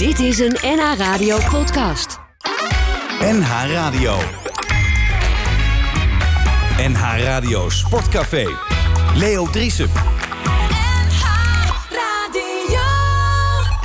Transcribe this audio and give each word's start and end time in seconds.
Dit 0.00 0.18
is 0.18 0.38
een 0.38 0.56
NH 0.62 0.94
Radio 0.96 1.38
podcast. 1.50 2.18
NH 3.20 3.50
Radio. 3.72 4.16
NH 6.76 7.22
Radio 7.22 7.70
Sportcafé. 7.70 8.46
Leo 9.14 9.50
Driesen. 9.50 9.90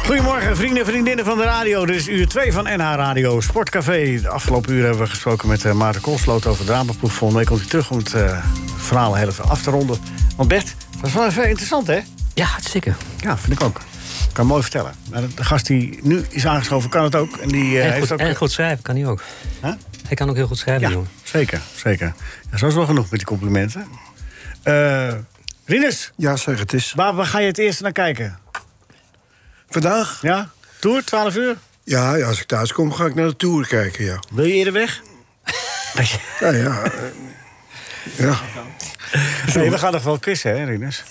Goedemorgen, 0.06 0.56
vrienden 0.56 0.80
en 0.80 0.86
vriendinnen 0.86 1.26
van 1.26 1.38
de 1.38 1.44
radio. 1.44 1.86
Dit 1.86 1.96
is 1.96 2.08
uur 2.08 2.28
2 2.28 2.52
van 2.52 2.64
NH 2.64 2.78
Radio 2.78 3.42
Sportcafé. 3.42 4.20
De 4.22 4.30
afgelopen 4.30 4.74
uur 4.74 4.84
hebben 4.84 5.04
we 5.04 5.10
gesproken 5.10 5.48
met 5.48 5.64
uh, 5.64 5.72
Maarten 5.72 6.02
Koolsloot 6.02 6.46
over 6.46 6.66
de 6.66 6.72
Rabenploeg. 6.72 7.12
Volgende 7.12 7.38
week 7.38 7.48
komt 7.48 7.60
hij 7.60 7.70
terug 7.70 7.92
om 7.92 7.98
het 7.98 8.14
uh, 8.14 8.46
verhaal 8.78 9.16
heel 9.16 9.28
even 9.28 9.50
af 9.50 9.62
te 9.62 9.72
ronden. 9.72 9.98
Want 10.36 10.50
Bert, 10.50 10.76
dat 10.98 11.10
is 11.10 11.14
wel 11.14 11.26
even 11.26 11.50
interessant, 11.50 11.88
hè? 11.88 12.00
Ja, 12.34 12.46
hartstikke. 12.46 12.94
Ja, 13.18 13.38
vind 13.38 13.62
ik 13.62 13.64
ook. 13.64 13.82
Kan 14.36 14.46
mooi 14.48 14.62
vertellen. 14.62 14.94
De 15.36 15.44
gast 15.44 15.66
die 15.68 16.00
nu 16.02 16.26
is 16.30 16.46
aangeschoven 16.48 16.90
kan 16.90 17.04
het 17.04 17.16
ook. 17.16 17.38
En, 17.38 17.48
die, 17.48 17.72
uh, 17.72 17.86
en, 17.86 17.92
heeft 17.92 18.02
goed, 18.02 18.12
ook... 18.12 18.20
en 18.20 18.36
goed 18.36 18.52
schrijven 18.52 18.84
kan 18.84 18.96
hij 18.96 19.06
ook. 19.08 19.22
Huh? 19.62 19.74
Hij 20.08 20.16
kan 20.16 20.30
ook 20.30 20.36
heel 20.36 20.48
goed 20.48 20.58
schrijven, 20.58 20.88
ja, 20.88 20.94
jongen. 20.94 21.10
zeker, 21.24 21.62
zeker. 21.76 22.14
Ja, 22.52 22.58
zo 22.58 22.68
is 22.68 22.74
wel 22.74 22.86
genoeg 22.86 23.10
met 23.10 23.20
die 23.20 23.28
complimenten. 23.28 23.88
Uh, 24.64 25.14
Rinus, 25.66 26.12
Ja, 26.16 26.36
zeg 26.36 26.60
het 26.60 26.74
is. 26.74 26.94
waar, 26.96 27.14
waar 27.14 27.26
ga 27.26 27.40
je 27.40 27.48
het 27.48 27.58
eerst 27.58 27.82
naar 27.82 27.92
kijken? 27.92 28.40
Vandaag? 29.70 30.22
Ja? 30.22 30.50
Tour, 30.80 31.04
12 31.04 31.36
uur? 31.36 31.56
Ja, 31.84 32.16
ja, 32.16 32.28
als 32.28 32.40
ik 32.42 32.48
thuis 32.48 32.74
kom, 32.74 32.94
ga 32.94 33.06
ik 33.06 33.16
naar 33.16 33.28
de 33.28 33.36
Tour 33.36 33.68
kijken, 33.68 34.06
ja. 34.06 34.20
Wil 34.34 34.46
je 34.46 34.54
eerder 34.54 34.74
weg? 34.74 35.02
Ja, 36.40 36.50
ja. 36.50 36.82
eh, 36.84 36.92
ja. 38.18 38.40
Nee, 39.56 39.70
we 39.70 39.78
gaan 39.78 39.92
nog 39.92 40.04
wel 40.04 40.20
quizzen, 40.20 40.58
hè, 40.60 40.66
Rinus? 40.66 41.04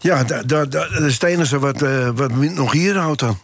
Ja, 0.00 0.24
da, 0.24 0.42
da, 0.42 0.64
da- 0.64 0.88
dat 0.88 1.00
is 1.02 1.12
het 1.12 1.22
enige 1.22 1.58
wat, 1.58 1.80
wat 2.14 2.32
me 2.32 2.48
nog 2.50 2.72
hier 2.72 2.96
houdt 2.96 3.20
dan. 3.20 3.38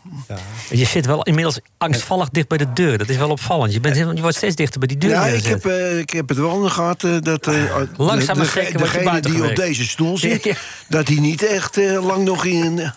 Je 0.70 0.84
zit 0.84 1.06
wel 1.06 1.22
inmiddels 1.22 1.58
angstvallig 1.78 2.28
dicht 2.28 2.48
bij 2.48 2.58
de 2.58 2.72
deur. 2.72 2.98
Dat 2.98 3.08
is 3.08 3.16
wel 3.16 3.30
opvallend. 3.30 3.72
Je, 3.72 3.80
bent, 3.80 3.96
je 3.96 4.20
wordt 4.20 4.36
steeds 4.36 4.54
dichter 4.54 4.78
bij 4.78 4.88
die 4.88 4.98
deur. 4.98 5.10
Ja, 5.10 5.24
ik 5.26 5.44
heb, 5.44 5.66
eh, 5.66 5.98
ik 5.98 6.10
heb 6.10 6.28
het 6.28 6.38
wel 6.38 6.58
nog 6.58 6.74
gehad 6.74 7.02
eh, 7.04 7.16
dat... 7.20 7.46
eh, 7.46 7.54
Langzaam 7.96 8.34
de- 8.34 8.40
maar 8.42 8.50
zeker 8.52 8.72
de, 8.72 8.78
degene 8.78 9.20
die 9.20 9.44
op 9.44 9.56
deze 9.56 9.84
stoel 9.84 10.18
zit... 10.18 10.44
Ja. 10.44 10.54
dat 10.88 11.08
hij 11.08 11.16
niet 11.16 11.42
echt 11.46 11.76
lang 12.00 12.24
nog 12.24 12.44
in... 12.44 12.92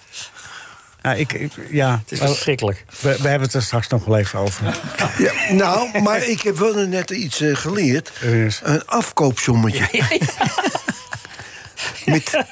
Ja, 1.02 1.14
ik, 1.14 1.34
ik- 1.34 1.52
ja. 1.70 2.00
Het 2.02 2.12
is 2.12 2.20
verschrikkelijk. 2.20 2.86
We, 3.00 3.18
we 3.22 3.28
hebben 3.28 3.48
het 3.48 3.54
er 3.54 3.62
straks 3.62 3.88
nog 3.88 4.06
wel 4.06 4.18
even 4.18 4.40
over. 4.40 4.80
ja, 5.18 5.32
nou, 5.54 6.02
maar 6.02 6.24
ik 6.28 6.42
heb 6.42 6.58
wel 6.58 6.74
net 6.88 7.10
iets 7.10 7.42
eh, 7.42 7.56
geleerd. 7.56 8.12
Een 8.64 8.86
afkoopsommetje. 8.86 9.88
Met, 12.06 12.44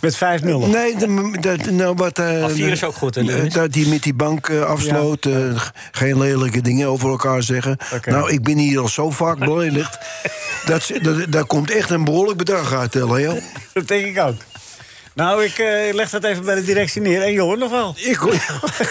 Met 0.00 0.14
5-0. 0.16 0.18
nee, 0.44 0.96
de- 0.96 1.36
dat, 1.40 1.70
nou, 1.70 1.94
wat... 1.94 2.18
eh, 2.18 2.48
A4 2.48 2.54
is 2.56 2.84
ook 2.84 2.94
goed, 2.94 3.14
hè? 3.14 3.46
Dat 3.48 3.74
hij 3.74 3.84
met 3.84 4.02
die 4.02 4.14
bank 4.14 4.48
eh, 4.48 4.62
afsloot. 4.62 5.28
geen 5.90 6.18
lelijke 6.18 6.60
dingen 6.60 6.88
over 6.88 7.08
elkaar 7.10 7.42
zeggen. 7.42 7.76
Nou, 8.04 8.30
ik 8.32 8.42
ben 8.42 8.56
hier 8.58 8.80
al 8.80 8.88
zo 8.88 9.10
vaak 9.10 9.38
beledigd. 9.38 9.98
dat, 10.66 10.90
dat, 11.02 11.32
daar 11.32 11.44
komt 11.44 11.70
echt 11.70 11.90
een 11.90 12.04
behoorlijk 12.04 12.38
bedrag 12.38 12.72
uit, 12.72 12.94
Leo. 12.94 13.38
Dat 13.72 13.88
denk 13.88 14.06
ik 14.06 14.18
ook. 14.18 14.34
Nou, 15.12 15.44
ik 15.44 15.58
eh, 15.58 15.94
leg 15.94 16.10
dat 16.10 16.24
even 16.24 16.44
bij 16.44 16.54
de 16.54 16.64
directie 16.64 17.02
neer. 17.02 17.22
En 17.22 17.32
je 17.32 17.40
hoort 17.40 17.58
nog 17.58 17.70
wel. 17.70 17.94
Ik 17.96 18.16
hoor 18.16 18.34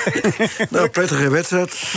Nou, 0.70 0.90
prettige 0.90 1.30
wedstrijd. 1.30 1.94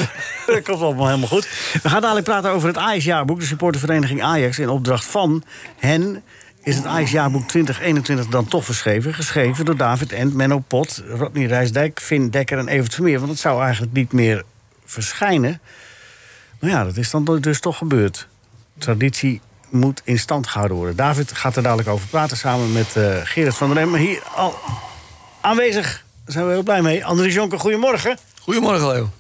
Dat 0.47 0.63
komt 0.63 0.81
allemaal 0.81 1.07
helemaal 1.07 1.29
goed. 1.29 1.49
We 1.83 1.89
gaan 1.89 2.01
dadelijk 2.01 2.27
praten 2.27 2.51
over 2.51 2.69
het 2.69 2.77
Ajax-jaarboek. 2.77 3.41
De 3.41 3.47
supportervereniging 3.47 4.23
Ajax 4.23 4.59
in 4.59 4.69
opdracht 4.69 5.05
van 5.05 5.45
hen... 5.79 6.23
is 6.63 6.77
het 6.77 6.87
Ajax-jaarboek 6.87 7.49
2021 7.49 8.27
dan 8.27 8.45
toch 8.45 8.65
verschreven. 8.65 9.15
Geschreven 9.15 9.65
door 9.65 9.77
David 9.77 10.13
Ent, 10.13 10.35
Menno 10.35 10.59
Pot, 10.59 11.03
Rodney 11.09 11.47
Rijsdijk... 11.47 12.01
Vin 12.01 12.31
Dekker 12.31 12.59
en 12.59 12.69
Evert 12.69 12.95
Vermeer. 12.95 13.19
Want 13.19 13.31
het 13.31 13.41
zou 13.41 13.63
eigenlijk 13.63 13.93
niet 13.93 14.13
meer 14.13 14.45
verschijnen. 14.85 15.61
Maar 16.61 16.71
ja, 16.71 16.85
dat 16.85 16.97
is 16.97 17.11
dan 17.11 17.39
dus 17.41 17.61
toch 17.61 17.79
gebeurd. 17.79 18.29
Traditie 18.79 19.41
moet 19.73 20.01
in 20.05 20.19
stand 20.19 20.47
gehouden 20.47 20.77
worden. 20.77 20.97
David 20.97 21.33
gaat 21.33 21.57
er 21.57 21.63
dadelijk 21.63 21.89
over 21.89 22.09
praten 22.09 22.37
samen 22.37 22.73
met 22.73 22.87
Gerrit 23.25 23.55
van 23.55 23.69
der 23.69 23.77
Rem. 23.77 23.95
Hier 23.95 24.23
al 24.35 24.59
aanwezig. 25.41 26.05
Daar 26.25 26.33
zijn 26.35 26.47
we 26.47 26.53
heel 26.53 26.63
blij 26.63 26.83
mee. 26.83 27.05
Andries 27.05 27.35
Jonker, 27.35 27.59
goedemorgen. 27.59 28.19
Goedemorgen, 28.41 28.87
Leo. 28.89 29.11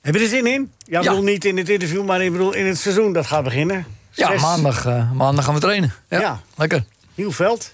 Heb 0.00 0.14
je 0.14 0.20
er 0.20 0.28
zin 0.28 0.46
in? 0.46 0.72
Ja, 0.84 0.98
ik 0.98 1.04
Ja. 1.04 1.10
bedoel 1.10 1.24
niet 1.24 1.44
in 1.44 1.56
het 1.56 1.68
interview, 1.68 2.04
maar 2.04 2.22
ik 2.22 2.32
bedoel 2.32 2.52
in 2.54 2.66
het 2.66 2.78
seizoen 2.78 3.12
dat 3.12 3.26
gaat 3.26 3.44
beginnen. 3.44 3.86
Ja, 4.10 4.30
Zes- 4.30 4.40
maandag, 4.42 4.86
eh, 4.86 5.12
maandag 5.12 5.44
gaan 5.44 5.54
we 5.54 5.60
trainen. 5.60 5.92
Ja, 6.08 6.20
Ja. 6.20 6.40
lekker. 6.54 6.84
Nieuw 7.14 7.32
veld. 7.32 7.72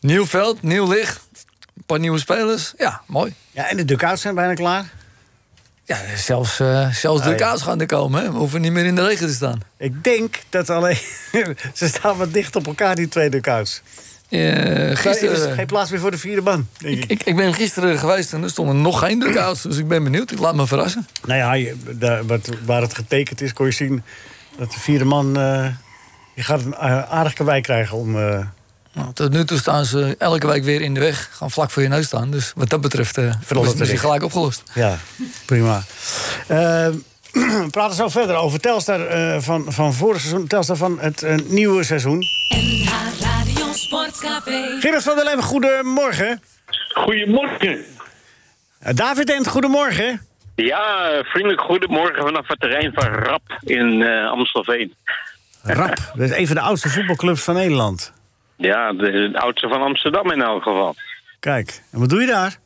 Nieuw 0.00 0.26
veld, 0.26 0.62
nieuw 0.62 0.88
licht. 0.88 1.20
Een 1.76 1.82
paar 1.86 1.98
nieuwe 1.98 2.18
spelers. 2.18 2.72
Ja, 2.76 3.00
mooi. 3.06 3.34
Ja, 3.50 3.68
en 3.68 3.76
de 3.76 3.84
duckouts 3.84 4.22
zijn 4.22 4.34
bijna 4.34 4.54
klaar. 4.54 4.92
Ja, 5.90 5.98
zelfs, 6.16 6.60
eh, 6.60 6.90
zelfs 6.92 7.22
de 7.22 7.30
ja. 7.30 7.34
kaas 7.36 7.62
gaan 7.62 7.80
er 7.80 7.86
komen. 7.86 8.22
Hè. 8.22 8.30
We 8.32 8.38
hoeven 8.38 8.60
niet 8.60 8.72
meer 8.72 8.84
in 8.84 8.94
de 8.94 9.06
regen 9.06 9.26
te 9.26 9.32
staan. 9.32 9.60
Ik 9.76 10.04
denk 10.04 10.38
dat 10.48 10.70
alleen... 10.70 10.98
ze 11.74 11.88
staan 11.88 12.16
wat 12.16 12.32
dicht 12.32 12.56
op 12.56 12.66
elkaar, 12.66 12.94
die 12.94 13.08
twee 13.08 13.30
Er 14.28 14.90
is 14.90 14.98
gisteren, 14.98 15.54
geen 15.54 15.66
plaats 15.66 15.90
meer 15.90 16.00
voor 16.00 16.10
de 16.10 16.18
vierde 16.18 16.40
man, 16.42 16.66
denk 16.78 16.96
ik. 17.02 17.10
ik, 17.10 17.22
ik 17.22 17.36
ben 17.36 17.54
gisteren 17.54 17.98
geweest 17.98 18.32
en 18.32 18.42
er 18.42 18.50
stonden 18.50 18.80
nog 18.82 18.98
geen 18.98 19.18
duckouts. 19.18 19.62
Dus 19.62 19.76
ik 19.76 19.88
ben 19.88 20.04
benieuwd. 20.04 20.30
Ik 20.30 20.38
laat 20.38 20.54
me 20.54 20.66
verrassen. 20.66 21.06
Nou 21.26 21.38
ja, 21.38 21.52
je- 21.52 21.76
daar- 21.90 22.26
wat- 22.26 22.48
waar 22.64 22.82
het 22.82 22.94
getekend 22.94 23.40
is, 23.40 23.52
kon 23.52 23.66
je 23.66 23.72
zien... 23.72 24.02
dat 24.58 24.72
de 24.72 24.80
vierde 24.80 25.04
man... 25.04 25.36
eh, 25.38 25.66
je 26.34 26.42
gaat 26.42 26.64
een 26.64 26.76
aardig 27.06 27.32
karwei 27.32 27.60
krijgen 27.60 27.96
om... 27.96 28.16
Nou, 28.92 29.12
tot 29.12 29.30
nu 29.30 29.44
toe 29.44 29.58
staan 29.58 29.84
ze 29.84 30.14
elke 30.18 30.46
week 30.46 30.64
weer 30.64 30.80
in 30.80 30.94
de 30.94 31.00
weg. 31.00 31.28
Gaan 31.32 31.50
vlak 31.50 31.70
voor 31.70 31.82
je 31.82 31.88
neus 31.88 32.06
staan. 32.06 32.30
Dus 32.30 32.52
wat 32.56 32.68
dat 32.68 32.80
betreft 32.80 33.18
eh 33.18 33.32
is 33.78 33.90
het 33.90 33.98
gelijk 33.98 34.22
opgelost. 34.22 34.62
Ja, 34.74 34.98
prima. 35.46 35.82
Eh, 36.46 36.88
we 37.64 37.68
praten 37.70 37.96
zo 37.96 38.08
verder 38.08 38.36
over 38.36 38.60
Telstar 38.60 39.06
eh, 39.06 39.40
van, 39.40 39.72
van 39.72 39.92
vorig 39.92 40.20
seizoen. 40.20 40.46
Telstar 40.46 40.76
van 40.76 40.98
het 41.00 41.22
eh, 41.22 41.36
nieuwe 41.36 41.84
seizoen. 41.84 42.18
NH 42.18 42.92
Radio 43.20 43.72
Sportcafé. 43.72 44.76
Gerrit 44.80 45.02
van 45.02 45.16
der 45.16 45.24
Leeuwen, 45.24 45.44
goedemorgen. 45.44 46.42
Goedemorgen. 46.94 47.84
David 48.94 49.30
Ent, 49.30 49.48
goedemorgen. 49.48 50.26
Ja, 50.54 51.08
vriendelijk 51.22 51.60
goedemorgen 51.60 52.22
vanaf 52.22 52.48
het 52.48 52.60
terrein 52.60 52.92
van 52.94 53.04
Rap 53.04 53.58
in 53.60 54.02
eh, 54.02 54.30
Amstelveen. 54.30 54.94
Rap, 55.62 55.96
dat 56.16 56.30
is 56.30 56.36
een 56.36 56.46
van 56.46 56.56
de 56.56 56.62
oudste 56.62 56.88
voetbalclubs 56.88 57.42
van 57.42 57.54
Nederland. 57.54 58.12
Ja, 58.60 58.92
de, 58.92 59.30
de 59.32 59.38
oudste 59.38 59.68
van 59.68 59.82
Amsterdam 59.82 60.30
in 60.30 60.42
elk 60.42 60.62
geval. 60.62 60.94
Kijk, 61.40 61.82
en 61.92 61.98
wat 61.98 62.08
doe 62.08 62.20
je 62.20 62.26
daar? 62.26 62.56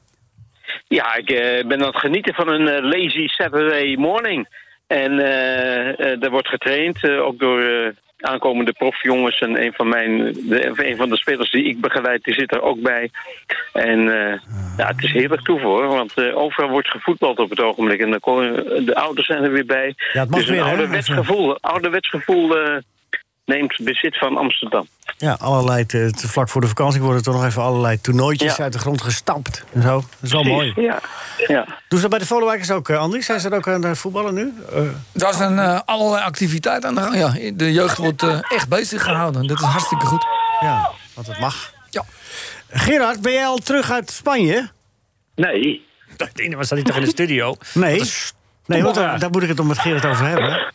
Ja, 0.89 1.15
ik 1.15 1.31
eh, 1.31 1.67
ben 1.67 1.81
aan 1.81 1.87
het 1.87 1.97
genieten 1.97 2.35
van 2.35 2.49
een 2.49 2.69
eh, 2.69 2.83
lazy 2.83 3.27
Saturday 3.27 3.97
morning. 3.97 4.49
En 4.87 5.19
eh, 5.19 6.23
er 6.23 6.31
wordt 6.31 6.49
getraind, 6.49 7.09
ook 7.09 7.39
door 7.39 7.93
aankomende 8.21 8.73
profjongens. 8.73 9.39
En 9.39 9.63
een 9.63 9.73
van, 9.73 9.89
mijn, 9.89 10.33
de, 10.33 10.89
een 10.89 10.97
van 10.97 11.09
de 11.09 11.17
spelers 11.17 11.51
die 11.51 11.65
ik 11.65 11.81
begeleid, 11.81 12.25
die 12.25 12.35
zit 12.35 12.53
er 12.53 12.63
ook 12.63 12.81
bij. 12.81 13.11
En 13.73 13.99
eh, 13.99 14.39
ja, 14.77 14.87
het 14.87 15.03
is 15.03 15.13
heerlijk 15.13 15.43
toeven 15.43 15.69
hoor, 15.69 15.87
want 15.87 16.33
overal 16.35 16.71
wordt 16.71 16.89
gevoetbald 16.89 17.39
op 17.39 17.51
het 17.51 17.61
ogenblik. 17.61 18.01
En 18.01 18.11
dan 18.11 18.21
komen, 18.21 18.65
de 18.87 18.95
ouders 18.95 19.27
zijn 19.27 19.43
er 19.45 19.53
weer 19.53 19.67
bij. 19.67 19.95
Ja, 20.13 20.21
het 20.21 20.31
mag 20.31 20.39
dus 20.39 20.49
een 20.49 20.55
weer, 20.55 20.65
hè? 20.65 20.71
ouderwets 20.71 21.09
gevoel, 21.09 21.61
ouderwets 21.61 22.09
gevoel 22.09 22.57
neemt 23.45 23.79
bezit 23.83 24.19
van 24.19 24.37
Amsterdam. 24.37 24.87
Ja, 25.19 25.37
allerlei, 25.41 25.87
te, 25.87 26.11
te 26.17 26.29
vlak 26.29 26.49
voor 26.49 26.61
de 26.61 26.67
vakantie 26.69 27.01
worden 27.01 27.19
er 27.19 27.25
toch 27.25 27.35
nog 27.35 27.45
even 27.45 27.63
allerlei 27.63 28.01
toernooitjes 28.01 28.57
Ja. 28.57 28.63
uit 28.63 28.73
de 28.73 28.79
grond 28.79 29.03
gestampt. 29.03 29.65
En 29.73 29.83
zo. 29.83 29.95
Dat 29.95 30.07
is 30.23 30.33
wel 30.33 30.43
mooi. 30.43 30.73
Ja, 30.77 31.01
ja. 31.47 31.65
Doen 31.89 31.99
ze 31.99 32.01
dat 32.01 32.11
bij 32.11 32.19
de 32.19 32.27
Vollewijkers 32.27 32.71
ook, 32.71 32.89
eh, 32.89 32.99
Andries? 32.99 33.27
Zijn 33.27 33.41
ze 33.41 33.49
er 33.49 33.57
ook 33.57 33.69
aan 33.69 33.83
het 33.85 33.99
voetballen 33.99 34.35
nu? 34.35 34.53
Eh, 34.73 34.81
Daar 35.13 35.35
zijn 35.35 35.59
eh, 35.59 35.81
allerlei 35.85 36.23
activiteiten 36.25 36.89
aan 36.89 36.95
de 36.95 37.01
gang. 37.01 37.17
Ja, 37.17 37.53
de 37.55 37.73
jeugd 37.73 37.97
wordt 37.97 38.23
eh, 38.23 38.39
echt 38.49 38.69
bezig 38.69 39.03
gehouden. 39.03 39.47
Dat 39.47 39.59
is 39.59 39.65
hartstikke 39.65 40.07
goed. 40.07 40.25
ja, 40.61 40.91
want 41.15 41.27
het 41.27 41.39
mag. 41.41 41.73
Ja. 41.91 42.05
Gerard, 42.69 43.21
ben 43.23 43.33
jij 43.33 43.47
al 43.47 43.57
terug 43.59 43.91
uit 43.91 44.11
Spanje? 44.11 44.71
Nee, 45.35 45.87
Nee, 46.35 46.57
was 46.57 46.69
dat 46.69 46.79
niet 46.79 46.87
toch 46.87 46.97
in 46.97 47.03
de 47.03 47.09
studio? 47.09 47.55
Nee. 47.75 48.03
Nee, 48.67 48.83
want 48.83 48.95
daar, 48.95 49.19
daar 49.19 49.31
moet 49.31 49.43
ik 49.43 49.49
het 49.49 49.61
om 49.61 49.67
met 49.67 49.79
Gerard 49.79 50.05
over 50.05 50.27
hebben. 50.27 50.73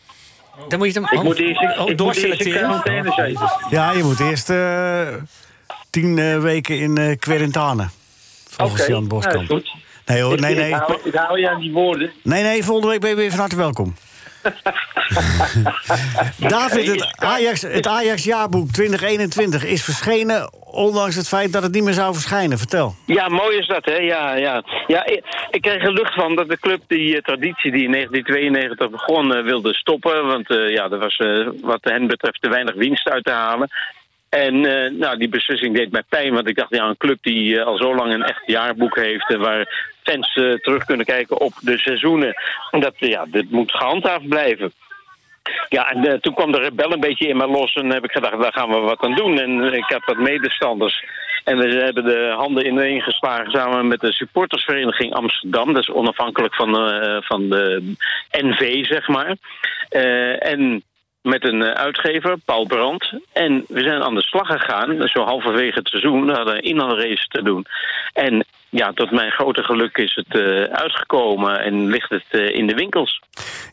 Dan 0.68 0.78
moet 0.78 0.94
je 0.94 1.00
hem 1.00 1.18
ik 1.18 1.22
moet 1.22 1.38
eerst, 1.38 1.60
ik, 1.62 1.68
oh, 1.68 1.70
ik 1.70 1.76
moet 1.78 1.88
eerst 1.88 1.90
in 1.90 1.96
doorselecteren. 1.96 2.60
quarantaine 2.60 3.12
zitten. 3.12 3.50
Ja, 3.70 3.92
je 3.92 4.02
moet 4.02 4.20
eerst 4.20 4.50
eh, 4.50 5.08
tien 5.90 6.18
eh, 6.18 6.38
weken 6.38 6.78
in 6.78 6.98
eh 6.98 7.16
Querentane. 7.18 7.88
Volgens 8.48 8.86
Jan 8.86 8.92
nou, 8.96 9.06
Boskamp. 9.06 9.46
goed. 9.48 9.74
nee 10.06 10.22
hoor, 10.22 10.40
nee, 10.40 10.50
Ik, 10.52 10.58
nee. 10.58 10.74
hou, 10.74 10.98
ik 11.04 11.14
hou 11.14 11.40
je 11.40 11.50
aan 11.50 11.60
die 11.60 11.72
woorden. 11.72 12.10
Nee, 12.22 12.42
nee, 12.42 12.64
volgende 12.64 12.90
week 12.90 13.00
ben 13.00 13.10
je 13.10 13.16
weer 13.16 13.30
van 13.30 13.38
harte 13.38 13.56
welkom. 13.56 13.94
David, 16.48 16.86
het 16.86 17.16
Ajax, 17.16 17.62
het 17.62 17.86
Ajax 17.86 18.24
jaarboek 18.24 18.70
2021 18.70 19.64
is 19.64 19.84
verschenen... 19.84 20.50
ondanks 20.64 21.14
het 21.14 21.28
feit 21.28 21.52
dat 21.52 21.62
het 21.62 21.72
niet 21.72 21.82
meer 21.82 21.92
zou 21.92 22.12
verschijnen. 22.12 22.58
Vertel. 22.58 22.94
Ja, 23.06 23.28
mooi 23.28 23.56
is 23.56 23.66
dat, 23.66 23.84
hè? 23.84 23.96
Ja, 23.96 24.34
ja. 24.34 24.62
ja 24.86 25.06
ik, 25.06 25.24
ik 25.50 25.62
kreeg 25.62 25.82
er 25.82 25.92
lucht 25.92 26.14
van 26.14 26.36
dat 26.36 26.48
de 26.48 26.58
club 26.58 26.82
die 26.86 27.16
eh, 27.16 27.22
traditie 27.22 27.72
die 27.72 27.84
in 27.84 27.92
1992 27.92 28.90
begon 28.90 29.34
eh, 29.34 29.42
wilde 29.42 29.74
stoppen. 29.74 30.26
Want 30.26 30.50
eh, 30.50 30.68
ja, 30.68 30.90
er 30.90 30.98
was 30.98 31.22
wat 31.60 31.80
hen 31.82 32.06
betreft 32.06 32.42
te 32.42 32.48
weinig 32.48 32.74
winst 32.74 33.08
uit 33.08 33.24
te 33.24 33.32
halen. 33.32 33.68
En 34.30 34.64
eh, 34.64 34.90
nou, 34.90 35.18
die 35.18 35.28
beslissing 35.28 35.76
deed 35.76 35.92
mij 35.92 36.02
pijn, 36.08 36.32
want 36.32 36.48
ik 36.48 36.56
dacht, 36.56 36.74
ja, 36.74 36.84
een 36.84 36.96
club 36.96 37.18
die 37.22 37.58
eh, 37.58 37.66
al 37.66 37.76
zo 37.76 37.94
lang 37.94 38.12
een 38.12 38.22
echt 38.22 38.42
jaarboek 38.46 38.96
heeft... 38.96 39.30
en 39.30 39.40
waar 39.40 39.92
fans 40.02 40.34
eh, 40.34 40.52
terug 40.52 40.84
kunnen 40.84 41.06
kijken 41.06 41.40
op 41.40 41.52
de 41.60 41.78
seizoenen... 41.78 42.34
en 42.70 42.80
dat, 42.80 42.94
ja, 42.96 43.26
dit 43.28 43.50
moet 43.50 43.70
gehandhaafd 43.70 44.28
blijven. 44.28 44.72
Ja, 45.68 45.90
en 45.90 46.04
eh, 46.04 46.18
toen 46.18 46.34
kwam 46.34 46.52
de 46.52 46.58
rebel 46.58 46.92
een 46.92 47.00
beetje 47.00 47.28
in 47.28 47.36
me 47.36 47.46
los 47.46 47.74
en 47.74 47.92
heb 47.92 48.04
ik 48.04 48.10
gedacht, 48.10 48.42
daar 48.42 48.52
gaan 48.52 48.68
we 48.68 48.78
wat 48.78 49.00
aan 49.00 49.14
doen. 49.14 49.38
En 49.38 49.72
ik 49.72 49.84
heb 49.86 50.04
wat 50.04 50.18
medestanders. 50.18 51.04
En 51.44 51.58
we 51.58 51.68
hebben 51.68 52.04
de 52.04 52.34
handen 52.36 52.66
ineen 52.66 53.00
geslagen 53.00 53.50
samen 53.50 53.88
met 53.88 54.00
de 54.00 54.12
supportersvereniging 54.12 55.14
Amsterdam. 55.14 55.72
Dat 55.72 55.82
is 55.82 55.94
onafhankelijk 55.94 56.54
van, 56.54 56.76
eh, 56.78 57.16
van 57.20 57.48
de 57.48 57.94
NV, 58.30 58.84
zeg 58.86 59.08
maar. 59.08 59.36
Eh, 59.88 60.46
en 60.46 60.82
met 61.22 61.44
een 61.44 61.62
eh, 61.62 61.70
uitgever, 61.82 62.36
Paul 62.44 62.66
Brandt. 62.66 63.14
En 63.32 63.64
we 63.68 63.80
zijn 63.82 64.02
aan 64.02 64.14
de 64.14 64.22
slag 64.22 64.46
gegaan, 64.46 64.96
dus 64.96 65.12
zo 65.12 65.22
halverwege 65.24 65.78
het 65.78 65.88
seizoen, 65.88 66.26
we 66.26 66.32
hadden 66.32 66.54
een 66.56 66.62
inhaalrace 66.62 67.26
te 67.28 67.42
doen. 67.42 67.66
En 68.12 68.44
ja, 68.68 68.92
tot 68.92 69.10
mijn 69.10 69.30
grote 69.30 69.62
geluk 69.62 69.96
is 69.96 70.14
het 70.14 70.38
eh, 70.40 70.62
uitgekomen 70.62 71.60
en 71.60 71.86
ligt 71.86 72.10
het 72.10 72.24
eh, 72.30 72.54
in 72.54 72.66
de 72.66 72.74
winkels. 72.74 73.20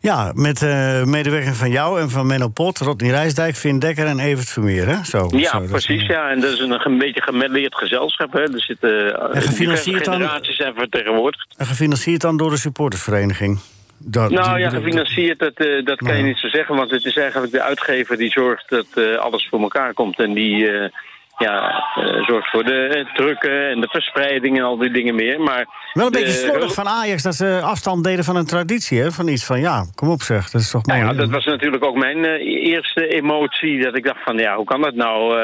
Ja, 0.02 0.32
met 0.36 0.62
medewerking 1.06 1.56
van 1.56 1.70
jou 1.72 2.00
en 2.02 2.10
van 2.10 2.28
Menno 2.28 2.48
Pot, 2.48 2.78
Rodney 2.78 3.12
Rijsdijk, 3.12 3.56
Vin 3.56 3.80
Dekker 3.80 4.06
en 4.06 4.20
Evert 4.20 4.50
Vermeer, 4.50 4.88
hè? 4.88 5.04
Zo, 5.04 5.28
Ja, 5.32 5.50
zo, 5.50 5.54
dat 5.60 5.64
is- 5.64 5.70
precies. 5.86 6.08
Ja. 6.08 6.30
En 6.30 6.40
dat 6.40 6.52
is 6.54 6.60
een, 6.60 6.86
een 6.86 6.98
beetje 6.98 7.22
gemêleerd 7.32 7.76
gezelschap. 7.76 8.34
Hè. 8.34 8.40
Er 8.42 8.62
zitten 8.62 8.90
diverse 8.90 9.42
gefinancierd 9.48 10.06
dan? 10.06 10.14
generaties 10.14 10.56
zijn 10.56 10.74
vertegenwoordigd. 10.76 11.54
En 11.58 11.66
gefinancierd 11.66 12.22
dan 12.22 12.38
door 12.38 12.50
de 12.50 12.58
supportersvereniging. 12.58 13.60
Dat- 14.00 14.32
Nou 14.32 14.54
die- 14.56 14.64
ja, 14.64 14.70
gefinancierd, 14.70 15.40
dat, 15.40 15.54
eh, 15.54 15.86
dat 15.86 15.98
kan 15.98 16.18
je 16.18 16.24
niet 16.24 16.38
zo 16.38 16.48
zeggen. 16.48 16.76
Want 16.76 16.92
het 16.92 17.06
is 17.06 17.18
eigenlijk 17.18 17.52
de 17.52 17.62
uitgever 17.62 18.18
die 18.18 18.32
zorgt 18.32 18.70
dat 18.70 18.86
eh, 18.96 19.16
alles 19.16 19.48
voor 19.50 19.62
elkaar 19.62 19.94
komt. 19.94 20.20
En 20.20 20.34
die 20.34 20.72
eh, 20.72 20.90
ja, 21.38 21.84
zorgt 22.28 22.50
voor 22.50 22.64
de 22.64 23.08
drukken 23.16 23.70
en 23.70 23.82
de 23.82 23.88
verspreiding 23.88 24.58
en 24.58 24.64
al 24.64 24.78
die 24.78 24.92
dingen 24.92 25.16
meer. 25.16 25.40
Maar 25.42 25.66
Wel 25.94 26.06
een 26.06 26.12
de 26.12 26.18
beetje 26.20 26.34
slordig 26.34 26.74
van 26.74 26.88
Ajax 26.88 27.24
dat 27.24 27.36
ze 27.36 27.60
afstand 27.64 28.04
deden 28.04 28.24
van 28.24 28.36
een 28.36 28.46
traditie, 28.46 29.00
hè? 29.02 29.12
Van 29.12 29.28
iets 29.28 29.46
van, 29.46 29.60
ja, 29.60 29.86
kom 29.96 30.10
op 30.10 30.22
zeg, 30.22 30.50
dat 30.50 30.62
is 30.62 30.72
toch 30.72 30.86
mooi. 30.86 31.00
Nou 31.02 31.14
ja, 31.14 31.20
dat 31.20 31.30
was 31.30 31.46
natuurlijk 31.46 31.86
ook 31.86 31.96
mijn 31.98 32.26
eerste 32.66 33.08
emotie. 33.08 33.82
Dat 33.84 33.96
ik 33.98 34.04
dacht 34.04 34.24
van, 34.24 34.38
ja, 34.38 34.56
hoe 34.56 34.66
kan 34.66 34.82
dat 34.82 34.96
nou? 34.96 35.36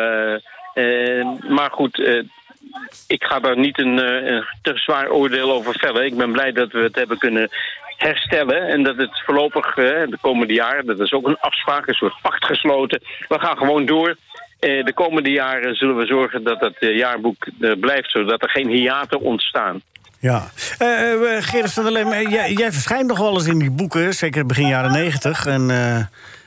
Maar 1.49 1.69
goed, 1.71 2.23
ik 3.07 3.23
ga 3.23 3.39
daar 3.39 3.57
niet 3.57 3.79
een, 3.79 3.97
een 4.33 4.43
te 4.61 4.71
zwaar 4.75 5.09
oordeel 5.09 5.51
over 5.51 5.79
vellen. 5.79 6.05
Ik 6.05 6.17
ben 6.17 6.31
blij 6.31 6.51
dat 6.51 6.71
we 6.71 6.79
het 6.79 6.95
hebben 6.95 7.17
kunnen 7.17 7.49
herstellen. 7.97 8.67
En 8.67 8.83
dat 8.83 8.97
het 8.97 9.21
voorlopig, 9.25 9.65
eh, 9.77 9.83
de 9.85 10.17
komende 10.21 10.53
jaren, 10.53 10.85
dat 10.85 10.99
is 10.99 11.11
ook 11.11 11.27
een 11.27 11.37
afspraak, 11.39 11.87
een 11.87 11.93
soort 11.93 12.13
pact 12.21 12.45
gesloten. 12.45 13.01
We 13.27 13.39
gaan 13.39 13.57
gewoon 13.57 13.85
door. 13.85 14.15
Eh, 14.59 14.85
de 14.85 14.93
komende 14.93 15.29
jaren 15.29 15.75
zullen 15.75 15.95
we 15.95 16.05
zorgen 16.05 16.43
dat 16.43 16.59
het 16.59 16.77
eh, 16.79 16.97
jaarboek 16.97 17.47
eh, 17.61 17.71
blijft, 17.79 18.11
zodat 18.11 18.41
er 18.43 18.49
geen 18.49 18.69
hiaten 18.69 19.19
ontstaan. 19.21 19.81
Ja. 20.19 20.49
Eh 20.77 21.11
eh, 21.37 21.43
Gerrit 21.43 21.73
van 21.73 21.83
der 21.83 21.91
Lem, 21.91 22.11
eh, 22.11 22.31
jij, 22.31 22.51
jij 22.53 22.71
verschijnt 22.71 23.07
nog 23.07 23.17
wel 23.17 23.33
eens 23.33 23.45
in 23.47 23.59
die 23.59 23.71
boeken, 23.71 24.13
zeker 24.13 24.45
begin 24.45 24.67
jaren 24.67 24.91
negentig. 24.91 25.45
En 25.45 25.69
eh, 25.69 26.05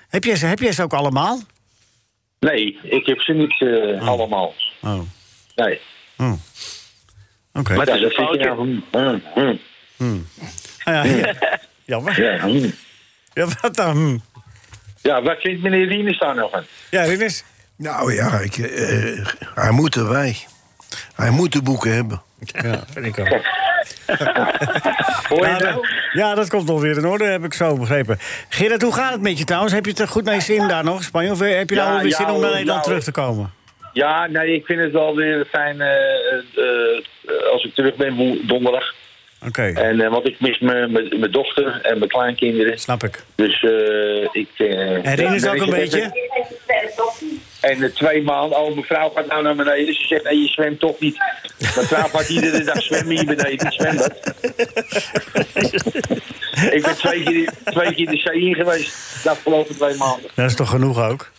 heb, 0.08 0.24
jij 0.24 0.36
ze, 0.36 0.46
heb 0.46 0.58
jij 0.58 0.72
ze 0.72 0.82
ook 0.82 0.92
allemaal? 0.92 1.40
Nee, 2.40 2.78
ik 2.82 3.06
heb 3.06 3.20
ze 3.20 3.32
niet 3.32 3.60
eh, 3.60 4.08
allemaal. 4.08 4.54
Oh, 4.82 5.00
Nee. 5.54 5.80
oh. 6.18 6.32
Oké. 7.52 7.74
Maar 7.74 7.88
is 7.88 7.94
een 7.94 8.00
dat 8.02 8.12
foutje. 8.12 8.54
hm. 9.96 10.18
Ah, 10.86 11.04
ja, 11.04 11.16
ja. 11.16 11.34
Jammer. 11.84 12.22
Ja, 12.22 12.38
hm. 12.38 12.68
Ja, 13.32 13.46
wat 13.60 13.76
dan? 13.76 13.96
Hm. 13.96 14.18
ja, 15.08 15.22
wat 15.22 15.40
vindt 15.40 15.62
meneer 15.62 15.86
Rinus 15.88 16.18
daar 16.18 16.34
nog 16.34 16.50
van? 16.50 16.62
Ja, 16.90 17.02
Rinus? 17.02 17.44
Nou 17.76 18.14
ja, 18.14 18.38
ik, 18.38 18.56
eh, 18.56 19.26
hij 19.54 19.70
moet 19.70 19.96
erbij. 19.96 20.36
Hij 21.14 21.30
moet 21.30 21.52
de 21.52 21.62
boeken 21.62 21.94
hebben. 21.94 22.22
Ja, 22.38 22.84
Vind 22.92 23.06
ik 23.06 23.18
ook. 23.18 23.28
Hoor 25.28 25.38
je 25.38 25.50
Ja, 25.50 25.58
nou? 25.58 25.74
dat, 25.74 25.86
ja, 26.12 26.34
dat 26.34 26.48
komt 26.48 26.66
nog 26.66 26.80
weer 26.80 26.96
in 26.96 27.06
orde, 27.06 27.24
heb 27.24 27.44
ik 27.44 27.54
zo 27.54 27.76
begrepen. 27.76 28.18
Gerrit, 28.48 28.82
hoe 28.82 28.92
gaat 28.92 29.12
het 29.12 29.20
met 29.20 29.38
je 29.38 29.44
trouwens? 29.44 29.72
Heb 29.72 29.84
je 29.84 29.90
het 29.90 30.00
er 30.00 30.08
goed 30.08 30.24
naar 30.24 30.34
je 30.34 30.40
zin 30.40 30.68
daar 30.68 30.84
nog 30.84 31.02
Spanje? 31.02 31.30
Of 31.30 31.38
heb 31.38 31.70
je 31.70 31.76
nou 31.76 31.88
Ja, 31.88 31.92
wel 31.94 32.02
weer 32.02 32.10
ja, 32.10 32.16
zin 32.16 32.26
om 32.26 32.32
naar 32.32 32.40
hoor, 32.42 32.50
Nederland 32.50 32.84
ja, 32.84 32.86
terug 32.90 33.04
te 33.04 33.10
komen? 33.12 33.52
Ja, 33.92 34.26
nee, 34.26 34.54
ik 34.54 34.66
vind 34.66 34.80
het 34.80 34.92
wel 34.92 35.16
weer 35.16 35.46
fijn 35.50 35.80
eh, 35.80 35.88
eh, 35.88 37.52
als 37.52 37.64
ik 37.64 37.74
terug 37.74 37.94
ben 37.96 38.46
donderdag. 38.46 38.94
Oké, 39.46 39.62
En, 39.62 40.00
eh, 40.00 40.10
want 40.10 40.26
ik 40.26 40.40
mis 40.40 40.58
mijn- 40.58 40.92
mijn 40.92 41.18
mijn 41.18 41.30
dochter 41.32 41.80
en 41.82 41.98
mijn 41.98 42.10
kleinkinderen. 42.10 42.78
snap 42.78 43.04
ik. 43.04 43.22
Dus 43.34 43.62
eh, 43.62 44.28
ik... 44.32 44.48
En 45.02 45.14
Rinus 45.14 45.42
ja, 45.42 45.50
ook 45.50 45.60
een 45.60 45.70
beetje? 45.70 46.24
En 47.60 47.92
twee 47.94 48.22
maanden, 48.22 48.58
oh, 48.58 48.76
mevrouw 48.76 49.10
gaat 49.10 49.26
nou 49.26 49.42
naar 49.42 49.54
beneden. 49.54 49.94
Ze 49.94 50.06
zegt, 50.06 50.24
nee, 50.24 50.40
je 50.42 50.48
zwemt 50.48 50.80
toch 50.80 51.00
niet. 51.00 51.16
Mevrouw 51.58 52.08
gaat 52.08 52.28
iedere 52.28 52.64
dag 52.64 52.82
zwemmen 52.82 53.16
hier 53.16 53.24
beneden, 53.24 53.72
zwembad. 53.72 54.12
ik 56.70 56.82
ben 56.82 56.96
twee 56.96 57.22
keer, 57.22 57.50
twee 57.64 57.94
keer 57.94 58.06
de 58.06 58.16
zee 58.16 58.40
in 58.40 58.54
geweest 58.54 59.22
de 59.22 59.30
afgelopen 59.30 59.74
twee 59.74 59.96
maanden. 59.96 60.30
Dat 60.34 60.50
is 60.50 60.54
toch 60.56 60.68
genoeg 60.70 61.00
ook? 61.10 61.30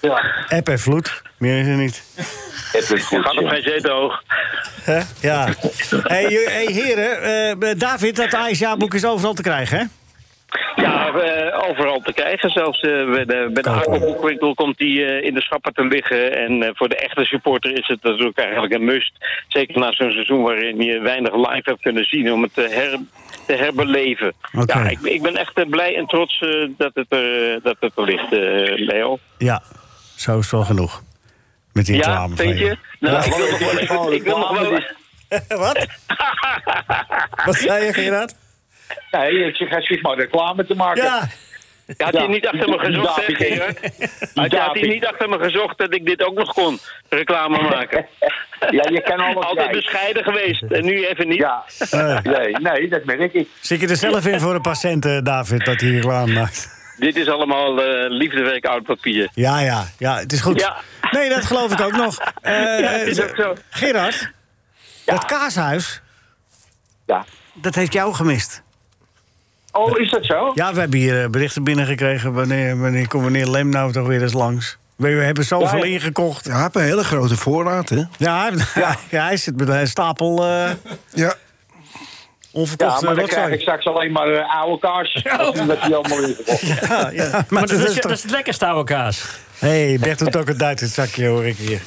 Ja, 0.00 0.44
App 0.48 0.68
en 0.68 0.78
vloed, 0.78 1.22
meer 1.38 1.60
is 1.60 1.66
er 1.66 1.76
niet. 1.76 2.02
Het 2.72 3.02
gaat 3.02 3.38
op 3.38 3.48
geen 3.48 3.62
zetel 3.62 4.00
hoog. 4.00 4.22
Hè? 4.82 5.00
Ja. 5.20 5.48
hey, 6.02 6.24
hey, 6.24 6.66
heren, 6.72 7.22
eh, 7.60 7.78
David, 7.78 8.16
dat 8.16 8.34
AIS-jaarboek 8.34 8.94
is 8.94 9.04
overal 9.04 9.34
te 9.34 9.42
krijgen, 9.42 9.78
hè? 9.78 9.84
Ja, 10.82 11.08
eh, 11.08 11.68
overal 11.68 12.00
te 12.00 12.12
krijgen. 12.12 12.50
Zelfs 12.50 12.80
eh, 12.80 13.10
bij 13.10 13.24
de, 13.24 13.50
bij 13.52 13.62
de 13.62 13.70
Hakelboekwinkel 13.70 14.54
komt 14.54 14.78
die 14.78 15.04
eh, 15.04 15.24
in 15.24 15.34
de 15.34 15.40
schappen 15.40 15.74
te 15.74 15.84
liggen. 15.84 16.36
En 16.36 16.62
eh, 16.62 16.70
voor 16.74 16.88
de 16.88 16.96
echte 16.96 17.24
supporter 17.24 17.78
is 17.78 17.86
het 17.86 18.02
natuurlijk 18.02 18.38
eigenlijk 18.38 18.72
een 18.72 18.84
must. 18.84 19.12
Zeker 19.48 19.78
na 19.78 19.92
zo'n 19.92 20.10
seizoen 20.10 20.42
waarin 20.42 20.80
je 20.80 20.98
weinig 21.00 21.34
live 21.34 21.62
hebt 21.62 21.82
kunnen 21.82 22.04
zien 22.04 22.32
om 22.32 22.42
het 22.42 22.54
te, 22.54 22.68
her, 22.70 22.98
te 23.46 23.52
herbeleven. 23.52 24.32
Oké. 24.58 24.78
Ja, 24.78 24.88
ik, 24.88 25.00
ik 25.00 25.22
ben 25.22 25.36
echt 25.36 25.54
eh, 25.54 25.68
blij 25.68 25.96
en 25.96 26.06
trots 26.06 26.40
eh, 26.40 26.68
dat, 26.76 26.90
het 26.94 27.12
er, 27.12 27.58
dat 27.62 27.76
het 27.80 27.92
er 27.96 28.04
ligt, 28.04 28.32
eh, 28.32 28.86
Leo. 28.86 29.18
Ja, 29.38 29.62
zo 30.16 30.38
is 30.38 30.42
het 30.42 30.50
wel 30.50 30.64
genoeg. 30.64 31.02
Met 31.78 31.86
die 31.86 31.96
Ja, 31.96 32.00
reclame 32.02 32.36
van 32.36 32.44
vind 32.46 32.58
je? 32.58 32.76
Nou, 33.00 33.24
ik 33.24 33.32
wil 33.34 33.50
nog 33.50 33.58
wel 33.58 33.78
even... 33.78 34.12
Ik 34.12 34.22
wil 34.22 34.38
nog 34.38 34.60
wel... 34.60 34.82
Wat? 35.58 35.86
Wat 37.44 37.54
zei 37.54 37.84
je, 37.84 37.92
Gerard? 37.92 38.34
Nee, 39.10 39.44
ik 39.46 39.56
zeg, 39.56 39.68
hij 39.70 39.82
zit 39.82 40.02
maar 40.02 40.16
reclame 40.16 40.66
te 40.66 40.74
maken. 40.74 41.02
Ja, 41.02 41.28
Had 41.96 42.12
hij 42.16 42.26
niet 42.26 42.46
achter 42.46 42.68
me 42.68 42.78
gezocht, 42.78 43.26
hè. 43.26 43.34
Gerard? 43.34 43.80
Had 43.80 43.90
had 44.34 44.50
hij 44.50 44.58
David. 44.58 44.86
niet 44.88 45.06
achter 45.06 45.28
me 45.28 45.38
gezocht 45.38 45.78
dat 45.78 45.94
ik 45.94 46.06
dit 46.06 46.22
ook 46.24 46.34
nog 46.34 46.52
kon, 46.54 46.78
reclame 47.08 47.62
maken? 47.62 48.06
Ja, 48.70 48.84
je 48.90 49.02
kan 49.02 49.18
alles 49.20 49.34
Altijd 49.44 49.54
krijgen. 49.54 49.72
bescheiden 49.74 50.24
geweest 50.24 50.62
en 50.62 50.84
nu 50.84 51.06
even 51.06 51.28
niet. 51.28 51.38
Ja, 51.38 51.64
nee, 52.22 52.52
nee, 52.52 52.88
dat 52.88 53.04
merk 53.04 53.32
ik. 53.34 53.48
zit 53.60 53.80
je 53.80 53.88
er 53.88 53.96
zelf 53.96 54.26
in 54.26 54.40
voor 54.40 54.54
een 54.54 54.60
patiënt, 54.60 55.24
David, 55.24 55.64
dat 55.64 55.80
hij 55.80 55.90
reclame 55.90 56.32
maakt? 56.32 56.77
Dit 56.98 57.16
is 57.16 57.28
allemaal 57.28 57.82
eh, 57.82 58.10
liefdewerk 58.10 58.64
oud 58.64 58.82
papier. 58.82 59.28
Ja, 59.34 59.60
ja, 59.60 59.84
ja, 59.98 60.18
het 60.18 60.32
is 60.32 60.40
goed. 60.40 60.60
Ja. 60.60 60.76
Nee, 61.10 61.28
dat 61.28 61.44
geloof 61.44 61.72
ik 61.72 61.80
ook 61.80 61.96
nog. 61.96 62.18
Eh, 62.42 62.52
Ja, 62.80 62.90
is 62.90 63.22
ook 63.22 63.36
zo. 63.36 63.54
Gerard, 63.70 64.30
dat 65.04 65.24
kaashuis, 65.24 66.00
Ja. 67.06 67.24
dat 67.54 67.74
heeft 67.74 67.92
jou 67.92 68.14
gemist. 68.14 68.62
Oh, 69.72 69.98
is 69.98 70.10
dat 70.10 70.24
zo? 70.24 70.50
Ja, 70.54 70.72
we 70.74 70.80
hebben 70.80 70.98
hier 70.98 71.22
eh, 71.22 71.28
berichten 71.30 71.64
binnengekregen. 71.64 72.32
Wanneer, 72.32 72.78
wanneer 72.80 73.08
komt 73.08 73.24
meneer 73.24 73.46
Lem 73.48 73.68
nou 73.68 73.92
toch 73.92 74.06
weer 74.06 74.22
eens 74.22 74.32
langs? 74.32 74.76
We 74.96 75.08
hebben 75.08 75.44
zoveel 75.44 75.84
Ja, 75.84 75.92
ingekocht. 75.92 76.44
Ja, 76.44 76.52
hij 76.52 76.62
heeft 76.62 76.74
een 76.76 76.82
hele 76.82 77.04
grote 77.04 77.36
voorraad, 77.36 77.88
hè? 77.88 78.02
Ja, 78.16 78.50
ja. 79.10 79.24
hij 79.24 79.36
zit 79.36 79.56
met 79.56 79.68
een 79.68 79.86
stapel 79.86 80.44
eh 80.46 80.70
Ja. 81.12 81.34
Ja, 82.52 82.60
onverkochte 82.60 83.04
maar 83.04 83.14
dan 83.14 83.26
krijg 83.26 83.52
ik 83.52 83.60
straks 83.60 83.86
alleen 83.86 84.12
maar 84.12 84.32
eh, 84.34 84.60
oude 84.60 84.78
kaas. 84.78 85.12
Dat 85.66 85.82
die 85.82 85.94
allemaal 85.94 86.18
weer. 86.18 86.36
Ja, 86.60 87.10
ja, 87.12 87.28
maar, 87.30 87.44
Maar 87.48 87.66
dat 87.66 87.78
is, 87.80 87.94
dat 87.94 88.10
is 88.10 88.22
het 88.22 88.30
lekkerste 88.30 88.66
oude 88.66 88.84
kaas. 88.84 89.24
hey, 89.58 89.98
Bert 90.00 90.18
doet 90.18 90.36
ook 90.36 90.48
een 90.48 90.58
Duits 90.58 90.80
in 90.80 90.86
het 90.86 90.96
zakje, 90.96 91.26
hoor 91.26 91.46
ik 91.46 91.56
hier. 91.56 91.80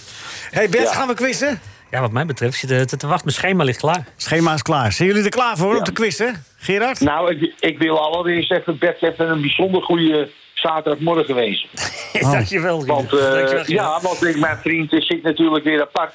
hey, 0.51 0.69
Bert, 0.69 0.83
Ja. 0.83 0.93
gaan 0.93 1.07
we 1.07 1.13
quizzen? 1.13 1.59
Ja, 1.91 2.01
wat 2.01 2.11
mij 2.11 2.25
betreft 2.25 2.57
zit 2.57 2.87
te, 2.89 2.97
te 2.97 3.07
wachten. 3.07 3.25
Mijn 3.25 3.37
schema 3.37 3.63
ligt 3.63 3.79
klaar. 3.79 4.05
Schema 4.17 4.53
is 4.53 4.61
klaar. 4.61 4.91
Zijn 4.91 5.07
jullie 5.07 5.23
er 5.23 5.29
klaar 5.29 5.57
voor 5.57 5.75
om 5.77 5.83
te 5.83 5.91
quizzen? 5.91 6.43
Gerard? 6.57 6.99
Nou, 6.99 7.35
ik, 7.35 7.53
ik 7.59 7.77
wil 7.77 7.99
allereerst 7.99 8.51
even 8.51 8.77
Bert 8.77 9.01
even 9.01 9.29
een 9.29 9.41
bijzonder 9.41 9.81
goede 9.81 10.29
zaterdagmorgen 10.53 11.35
wensen. 11.35 11.69
Dankjewel. 12.31 12.85
Want, 12.85 13.13
eh, 13.13 13.19
Dankjewel, 13.31 13.63
ja, 13.65 13.99
want 14.01 14.25
ik, 14.25 14.39
mijn 14.39 14.57
vriend 14.57 14.93
eh, 14.93 15.01
zit 15.01 15.23
natuurlijk 15.23 15.63
weer 15.63 15.81
apart. 15.81 16.13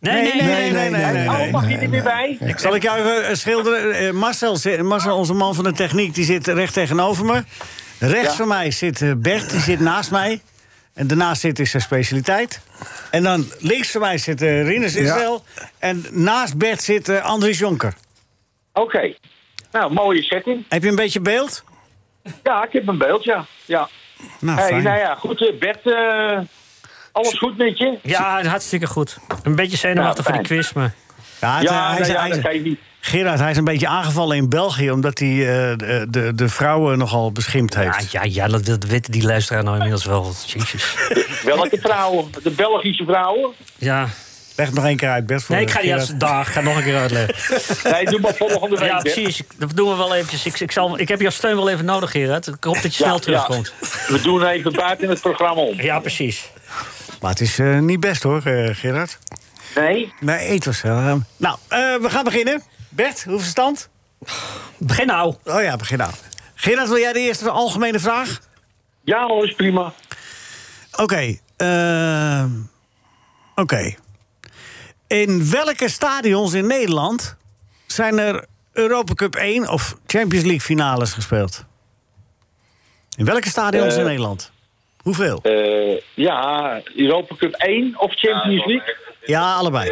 Nee, 0.00 0.22
nee, 0.22 0.42
nee. 0.42 0.70
nee, 0.70 0.90
nee, 0.90 0.90
nee, 1.12 1.28
oh, 1.28 1.36
nee, 1.38 1.50
mag 1.50 1.62
nee, 1.64 1.70
je 1.72 1.78
er 1.78 1.90
weer 1.90 2.02
bij? 2.02 2.38
Zal 2.56 2.74
ik 2.74 2.82
jou 2.82 2.98
even 2.98 3.26
eh, 3.28 3.34
schilderen? 3.34 3.92
Eh, 3.92 4.10
Marcel, 4.12 4.56
zit- 4.56 4.82
Marcel, 4.82 5.16
onze 5.16 5.34
man 5.34 5.54
van 5.54 5.64
de 5.64 5.72
techniek, 5.72 6.14
die 6.14 6.24
zit 6.24 6.46
recht 6.46 6.72
tegenover 6.72 7.24
me. 7.24 7.44
Rechts 7.98 8.30
Ja. 8.30 8.34
van 8.34 8.48
mij 8.48 8.70
zit 8.70 9.02
eh, 9.02 9.12
Bert, 9.16 9.50
die 9.50 9.60
zit 9.60 9.80
naast 9.80 10.10
mij. 10.10 10.40
En 10.94 11.06
daarnaast 11.06 11.40
zit 11.40 11.58
is 11.58 11.70
zijn 11.70 11.82
specialiteit. 11.82 12.60
En 13.10 13.22
dan 13.22 13.46
links 13.58 13.90
van 13.90 14.00
mij 14.00 14.18
zit 14.18 14.42
uh, 14.42 14.66
Rinus 14.66 14.94
Israël. 14.94 15.44
En 15.78 16.04
naast 16.10 16.56
Bert 16.56 16.82
zit 16.82 17.08
eh, 17.08 17.24
Andries 17.24 17.58
Jonker. 17.58 17.94
Oké. 18.72 19.14
Nou, 19.72 19.92
mooie 19.92 20.22
setting. 20.22 20.64
Heb 20.68 20.82
je 20.82 20.88
een 20.88 20.94
beetje 20.96 21.20
beeld? 21.20 21.64
Ja, 22.42 22.64
ik 22.64 22.72
heb 22.72 22.88
een 22.88 22.98
beeld, 22.98 23.24
ja. 23.24 23.46
ja. 23.64 23.88
Nou, 24.40 24.58
Hey, 24.58 24.68
fijn. 24.68 24.82
nou 24.82 24.98
ja, 24.98 25.14
goed, 25.14 25.46
eh, 25.48 25.58
Bert. 25.58 25.80
eh, 25.86 26.38
Alles 27.18 27.38
goed 27.38 27.56
met 27.56 27.78
je? 27.78 27.98
Ja, 28.02 28.44
hartstikke 28.44 28.86
goed. 28.86 29.18
Een 29.42 29.54
beetje 29.54 29.76
zenuwachtig 29.76 30.24
Nou, 30.24 30.36
voor 30.36 30.46
die 30.46 30.56
quiz, 30.56 30.72
maar... 30.72 30.92
Ja, 31.40 31.54
het- 31.58 31.68
Ja, 31.68 31.94
hij, 31.94 32.06
ja, 32.08 32.28
dat 32.28 32.38
geeft 32.40 32.64
niet. 32.64 32.78
Gerard, 33.00 33.38
hij 33.38 33.50
is 33.50 33.56
een 33.56 33.64
beetje 33.64 33.86
aangevallen 33.88 34.36
in 34.36 34.48
België... 34.48 34.90
omdat 34.90 35.18
hij 35.18 35.28
eh, 35.28 35.76
de, 36.08 36.32
de, 36.34 36.48
vrouwen 36.48 36.98
nogal 36.98 37.32
beschimpt 37.32 37.74
heeft. 37.74 38.10
ja, 38.12 38.22
ja 38.24 38.48
dat, 38.48 38.64
dat 38.66 38.84
weten 38.84 39.12
die 39.12 39.22
luisteraar 39.22 39.62
nou 39.62 39.74
inmiddels 39.76 40.04
wel. 40.04 40.32
Jezus. 40.46 40.94
Welke 41.44 41.78
vrouwen? 41.80 42.30
De 42.42 42.50
Belgische 42.50 43.04
vrouwen? 43.04 43.50
Ja. 43.76 44.08
Leg 44.56 44.66
het 44.66 44.74
nog 44.76 44.84
één 44.84 44.96
keer 44.96 45.08
uit, 45.08 45.26
Bert. 45.26 45.42
voor 45.42 45.54
Nee, 45.54 45.64
ik 45.64 45.70
ga 45.70 45.80
die 45.80 45.94
als 45.94 46.16
dag. 46.16 46.46
Ik 46.46 46.52
ga 46.52 46.60
nog 46.60 46.76
een 46.76 46.82
keer 46.82 46.96
uitleggen. 46.96 47.34
Nee, 47.92 48.04
doe 48.04 48.20
maar 48.20 48.34
volgende 48.34 48.76
week. 48.78 48.88
Ja, 48.88 48.98
precies. 48.98 49.42
Dat 49.56 49.70
doen 49.76 49.88
we 49.90 49.96
wel 49.96 50.14
eventjes. 50.14 50.46
Ik, 50.46 50.60
ik, 50.60 50.72
zal, 50.72 50.98
ik 50.98 51.08
heb 51.08 51.20
jouw 51.20 51.30
steun 51.30 51.56
wel 51.56 51.68
even 51.70 51.84
nodig, 51.84 52.10
Gerard. 52.10 52.46
Ik 52.46 52.64
hoop 52.64 52.74
dat 52.82 52.96
je 52.96 53.02
snel 53.02 53.18
terugkomt. 53.18 53.72
ja. 53.80 53.86
We 54.12 54.20
doen 54.22 54.44
even 54.46 54.72
buiten 54.72 55.08
het 55.08 55.20
programma 55.20 55.60
om. 55.62 55.80
Ja, 55.80 55.98
precies. 56.00 56.50
Maar 57.20 57.30
het 57.30 57.40
is 57.40 57.58
eh, 57.58 57.78
niet 57.78 58.00
best 58.00 58.22
hoor, 58.22 58.42
eh, 58.44 58.74
Gerard. 58.74 59.18
Nee? 59.74 60.12
Nee, 60.20 60.54
het 60.54 60.64
was... 60.64 60.82
nou, 60.82 61.58
eh, 61.68 61.94
we 61.96 62.10
gaan 62.10 62.24
beginnen. 62.24 62.62
Bert, 62.88 63.24
hoeveel 63.24 63.48
stand? 63.48 63.88
Begin 64.78 65.06
nou. 65.06 65.34
Oh 65.44 65.62
ja, 65.62 65.76
begin 65.76 65.98
nou. 65.98 66.12
Gerard, 66.54 66.88
wil 66.88 66.98
jij 66.98 67.12
de 67.12 67.18
eerste 67.20 67.50
algemene 67.50 67.98
vraag? 67.98 68.40
Ja, 69.00 69.18
alles 69.18 69.54
prima. 69.54 69.92
Oké. 70.96 71.38
Oké. 73.54 73.94
In 75.06 75.50
welke 75.50 75.88
stadions 75.88 76.52
in 76.52 76.66
Nederland 76.66 77.36
zijn 77.86 78.18
er 78.18 78.44
Europa 78.72 79.14
Cup 79.14 79.34
1 79.34 79.68
of 79.68 79.96
Champions 80.06 80.44
League 80.44 80.60
finales 80.60 81.12
gespeeld? 81.12 81.64
In 83.16 83.24
welke 83.24 83.48
stadions 83.48 83.96
in 83.96 84.04
Nederland? 84.04 84.50
Hoeveel? 85.02 85.40
Eh, 85.42 86.00
ja, 86.14 86.80
Europa 86.96 87.34
Cup 87.36 87.52
1 87.54 87.94
of 88.00 88.12
Champions 88.14 88.64
League? 88.66 88.96
Ja, 89.24 89.54
allebei. 89.54 89.90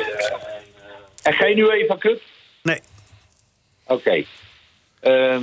En 1.23 1.33
geen 1.33 1.59
UEFA 1.59 1.97
Cup? 1.99 2.21
Nee. 2.63 2.81
Oké. 3.87 4.25
Ehm, 5.01 5.43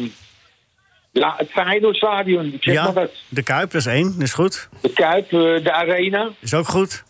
ja, 1.12 1.34
het 1.38 1.50
Feyenoordstadion, 1.51 2.46
ik 2.53 2.63
zeg 2.63 2.74
Ja, 2.74 2.84
maar 2.84 2.93
wat. 2.93 3.12
de 3.29 3.43
Kuip, 3.43 3.72
dat 3.72 3.82
is 3.82 3.88
één, 3.88 4.13
dat 4.13 4.22
is 4.22 4.34
goed. 4.34 4.70
De 4.82 4.93
Kuip, 4.93 5.25
eh, 5.25 5.63
de 5.63 5.72
Arena. 5.72 6.29
Is 6.39 6.53
ook 6.53 6.67
goed. 6.67 7.03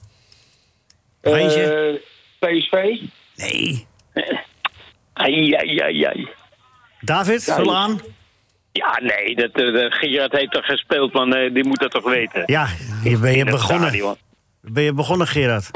Eentje? 1.22 2.00
Eh, 2.40 2.50
PSV. 2.50 2.74
Nee. 3.36 3.88
Ai, 5.14 5.54
ai, 5.54 5.80
ai, 5.80 6.04
ai. 6.06 6.28
David, 7.02 7.46
Ja, 7.46 7.56
vul 7.56 7.76
aan. 7.76 8.02
Ja, 8.74 9.00
nee, 9.02 9.36
dat, 9.36 9.52
eh, 9.52 9.86
Gerard 9.92 10.32
heeft 10.32 10.52
toch 10.52 10.66
gespeeld, 10.66 11.14
man. 11.14 11.34
eh, 11.34 11.54
die 11.54 11.66
moet 11.68 11.80
dat 11.80 11.92
toch 11.92 12.04
weten. 12.04 12.44
Ja, 12.46 12.68
hier 13.04 13.20
ben 13.20 13.38
je 13.38 13.46
begonnen. 13.46 13.88
stadion. 13.90 14.16
Ben 14.62 14.84
je 14.84 14.94
begonnen, 14.94 15.28
Gerard? 15.28 15.70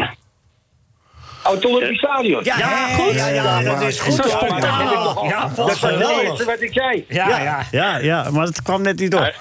Oh, 1.44 1.56
Stadion. 1.94 2.44
Ja, 2.44 2.88
goed. 2.88 3.14
Ja, 3.14 3.28
ja, 3.28 3.62
dat 3.62 3.82
is 3.82 4.00
goed. 4.00 4.18
Hoor. 4.18 4.30
spontaan. 4.30 4.86
Ja. 4.88 5.28
Ja, 5.30 5.50
Dat 5.56 5.70
is 5.70 5.82
het 5.82 6.44
wat 6.44 6.62
ik 6.62 6.74
zei. 6.74 7.06
Ja, 7.08 7.28
ja. 7.42 7.64
Ja, 7.72 7.98
ja, 7.98 8.32
maar 8.32 8.46
het 8.46 8.62
kwam 8.62 8.82
net 8.82 9.00
niet 9.00 9.12
door. 9.12 9.34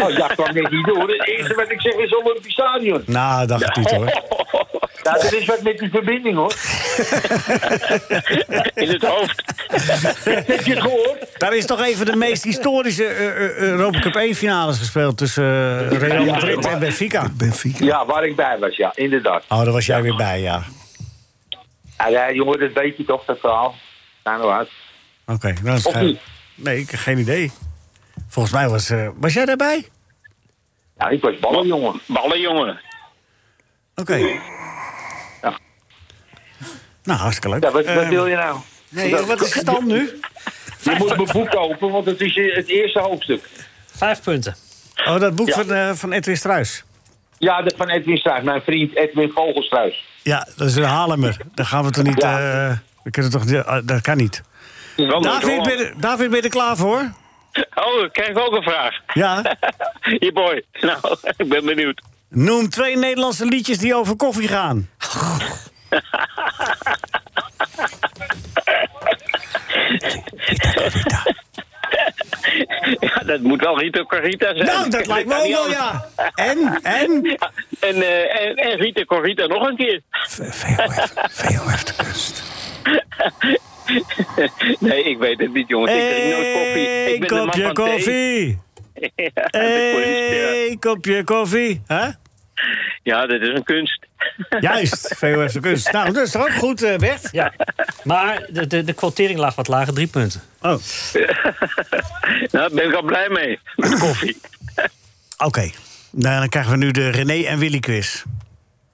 Oh, 0.00 0.16
dat 0.16 0.34
kwam 0.34 0.54
net 0.54 0.70
niet 0.70 0.86
door. 0.86 1.08
Het 1.08 1.26
eerste 1.28 1.54
wat 1.54 1.70
ik 1.70 1.80
zeg 1.80 1.92
is 1.92 2.16
Olympisch 2.16 2.52
Stadion. 2.52 3.02
Nou, 3.06 3.46
dacht 3.46 3.64
ik 3.64 3.76
niet 3.76 3.90
hoor. 3.90 4.06
Nou, 5.08 5.22
dat 5.22 5.32
is 5.32 5.44
wat 5.46 5.62
met 5.62 5.78
die 5.78 5.90
verbinding, 5.90 6.36
hoor. 6.36 6.54
In 8.82 8.88
het 8.88 9.02
hoofd. 9.04 9.42
Heb 10.46 10.64
je 10.64 10.70
het 10.74 10.80
gehoord? 10.80 11.26
Daar 11.38 11.56
is 11.56 11.66
toch 11.66 11.80
even 11.82 12.06
de 12.06 12.16
meest 12.16 12.44
historische 12.44 13.04
eh, 13.04 13.26
eh, 13.26 13.56
Europa 13.56 13.98
Cup 14.00 14.14
1 14.14 14.34
finales 14.34 14.78
gespeeld 14.78 15.18
tussen 15.18 15.44
eh, 15.90 15.98
Real 15.98 16.24
Madrid 16.24 16.66
en 16.66 16.78
Benfica. 16.78 17.28
Benfica. 17.36 17.84
Ja, 17.84 18.06
waar 18.06 18.24
ik 18.24 18.36
bij 18.36 18.58
was, 18.58 18.76
ja, 18.76 18.92
inderdaad. 18.94 19.44
Oh, 19.48 19.58
daar 19.58 19.72
was 19.72 19.86
jij 19.86 20.02
weer 20.02 20.16
bij, 20.16 20.40
ja. 20.40 20.62
Ja, 22.10 22.32
jongen, 22.32 22.60
dat 22.60 22.72
weet 22.72 22.96
je 22.96 23.04
toch, 23.04 23.24
dat 23.24 23.38
verhaal. 23.40 23.74
Nou, 24.24 24.38
nou 24.38 24.52
uit. 24.52 24.68
Oké, 25.26 25.54
nou 25.62 25.76
is 25.76 25.84
het? 25.84 26.18
Nee, 26.54 26.78
ik 26.78 26.90
heb 26.90 27.00
geen 27.00 27.18
idee. 27.18 27.52
Volgens 28.28 28.54
mij 28.54 28.68
was... 28.68 28.90
eh, 28.90 29.08
was 29.16 29.32
jij 29.32 29.44
daarbij? 29.44 29.88
Ja, 30.98 31.08
ik 31.08 31.20
was 31.20 31.38
ballen, 31.38 31.66
jongen. 31.66 32.00
Ballen, 32.06 32.40
jongen. 32.40 32.80
Oké. 33.94 34.40
Nou, 37.08 37.20
hartstikke 37.20 37.48
leuk. 37.48 37.62
Ja, 37.62 37.70
wat, 37.70 37.84
wat 37.84 37.94
Eh, 38.04 38.08
wil 38.08 38.26
je 38.26 38.36
nou? 38.36 38.58
nee, 38.88 39.16
wat 39.16 39.40
is 39.42 39.50
de 39.50 39.58
stand 39.58 39.86
nu? 39.86 40.20
Je 40.82 40.94
moet 40.98 41.16
mijn 41.16 41.28
boek 41.32 41.50
kopen, 41.50 41.90
want 41.90 42.06
het 42.06 42.20
is 42.20 42.34
het 42.54 42.68
eerste 42.68 42.98
hoofdstuk. 43.00 43.48
Vijf 43.96 44.22
punten. 44.22 44.56
Oh, 45.06 45.20
dat 45.20 45.34
boek 45.34 45.48
Ja. 45.48 45.54
van, 45.54 45.72
eh, 45.72 45.90
van 45.92 46.12
Edwin 46.12 46.36
Struis. 46.36 46.84
Ja, 47.38 47.62
dat 47.62 47.74
van 47.76 47.88
Edwin 47.88 48.16
Struis, 48.16 48.42
mijn 48.42 48.60
vriend 48.62 48.96
Edwin 48.96 49.30
Vogelstruis. 49.34 50.04
Ja, 50.22 50.48
dat 50.56 50.68
is 50.68 50.76
een 50.76 50.82
Haarlemmer. 50.82 51.36
Daar 51.54 51.66
gaan 51.66 51.84
we 51.84 51.90
toch 51.90 52.04
niet... 52.04 52.22
Ja. 52.22 52.68
eh, 52.70 52.76
we 53.02 53.10
kunnen 53.10 53.30
toch, 53.30 53.44
niet- 53.44 53.54
eh, 53.64 53.78
dat 53.84 54.00
kan 54.00 54.16
niet. 54.16 54.42
David, 54.96 55.62
ben, 55.62 55.78
je- 55.78 55.92
David, 55.96 56.28
ben 56.28 56.36
je 56.36 56.42
er 56.44 56.48
klaar 56.50 56.76
voor? 56.76 57.12
Oh, 57.74 58.04
ik 58.04 58.12
krijg 58.12 58.36
ook 58.36 58.52
een 58.52 58.62
vraag. 58.62 58.94
Ja. 59.14 59.56
Hier, 60.18 60.32
boy. 60.32 60.62
Nou, 60.80 61.16
ik 61.36 61.48
ben 61.48 61.64
benieuwd. 61.64 62.02
Noem 62.28 62.68
twee 62.68 62.96
Nederlandse 62.96 63.44
liedjes 63.46 63.78
die 63.78 63.94
over 63.94 64.16
koffie 64.16 64.48
gaan. 64.48 64.88
Ja, 73.00 73.22
dat 73.26 73.40
moet 73.40 73.60
wel 73.60 73.78
Rita 73.78 74.04
Corrita 74.04 74.54
zijn. 74.54 74.66
Nou, 74.66 74.90
dat 74.90 75.06
lijkt 75.06 75.28
me 75.28 75.34
ook 75.34 75.48
wel, 75.48 75.70
ja. 75.70 76.08
En? 76.34 76.78
En? 76.82 77.20
Ja, 77.22 77.50
En, 77.80 78.02
eh, 78.02 78.40
en, 78.46 78.54
en 78.54 78.76
Rita 78.78 79.04
Corrita 79.04 79.46
nog 79.46 79.68
een 79.68 79.76
keer. 79.76 80.00
VOF, 80.10 80.64
VOF 81.30 81.84
de 81.84 81.94
kunst. 81.96 82.42
Nee, 84.80 85.02
ik 85.04 85.18
weet 85.18 85.38
het 85.38 85.52
niet, 85.52 85.68
jongens. 85.68 85.92
Ik 85.92 86.10
drink 86.10 86.34
nooit 86.34 86.52
koffie. 86.52 87.14
Ik 87.14 87.20
ben 87.20 87.30
een 87.30 87.36
man 87.36 87.46
kopje 87.46 87.62
van 87.62 87.74
koffie. 87.74 88.58
Ja. 89.48 90.76
Kopje 90.78 91.24
koffie. 91.24 91.82
Hè? 91.86 92.08
Ja, 93.02 93.26
dat 93.26 93.40
is 93.40 93.48
een 93.48 93.64
kunst. 93.64 94.06
Juist, 94.60 95.14
VOF 95.18 95.52
de 95.52 95.60
kunst. 95.60 95.92
Nou, 95.92 96.12
dat 96.12 96.26
is 96.26 96.30
toch 96.32 96.42
ook 96.42 96.52
goed, 96.54 96.82
eh, 96.82 96.96
Bert? 96.96 97.28
Ja. 97.32 97.52
Maar 98.04 98.46
de, 98.50 98.66
de, 98.66 98.84
de 98.84 98.92
quotering 98.92 99.38
lag 99.38 99.54
wat 99.54 99.68
lager, 99.68 99.94
drie 99.94 100.06
punten. 100.06 100.42
Oh, 100.60 100.72
oké. 100.72 100.82
Nou, 102.28 102.48
daar 102.50 102.70
ben 102.70 102.88
ik 102.88 102.94
al 102.94 103.02
blij 103.02 103.28
mee. 103.28 103.58
Met 103.76 103.98
koffie. 103.98 104.36
Nou, 106.10 106.38
dan 106.38 106.48
krijgen 106.48 106.72
we 106.72 106.78
nu 106.78 106.90
de 106.90 107.08
René 107.10 107.42
en 107.46 107.58
Willy 107.58 107.78
quiz. 107.80 108.22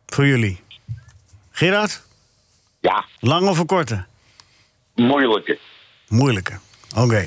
Voor 0.06 0.26
jullie. 0.26 0.61
Gerard, 1.50 2.02
Ja, 2.80 3.04
lang 3.21 3.49
of 3.49 3.59
een 3.59 3.66
korte? 3.66 4.04
moeilijke. 4.94 5.59
Moeilijke. 6.09 6.52
Oké. 6.97 7.26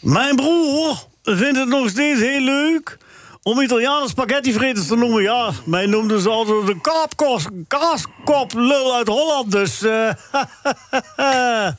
Mijn 0.00 0.36
broer 0.36 1.04
vindt 1.22 1.58
het 1.58 1.68
nog 1.68 1.88
steeds 1.88 2.20
heel 2.20 2.40
leuk 2.40 2.98
om 3.42 3.60
Italiaanse 3.60 4.08
spaghettivreters 4.08 4.86
te 4.86 4.96
noemen. 4.96 5.22
Ja, 5.22 5.50
mij 5.64 5.86
noemden 5.86 6.20
ze 6.20 6.28
altijd 6.28 6.66
de 6.66 6.80
kaapkos, 6.80 7.46
kaaskoplul 7.66 8.94
uit 8.94 9.08
Holland. 9.08 9.52
Dus. 9.52 9.82
eh 9.82 10.10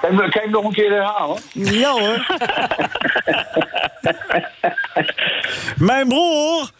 Kan 0.00 0.16
je 0.16 0.40
hem 0.40 0.50
nog 0.50 0.64
een 0.64 0.72
keer 0.72 0.90
herhalen? 0.90 1.38
ja 1.52 1.90
hoor. 1.90 2.26
Mijn 5.76 6.08
broer 6.08 6.70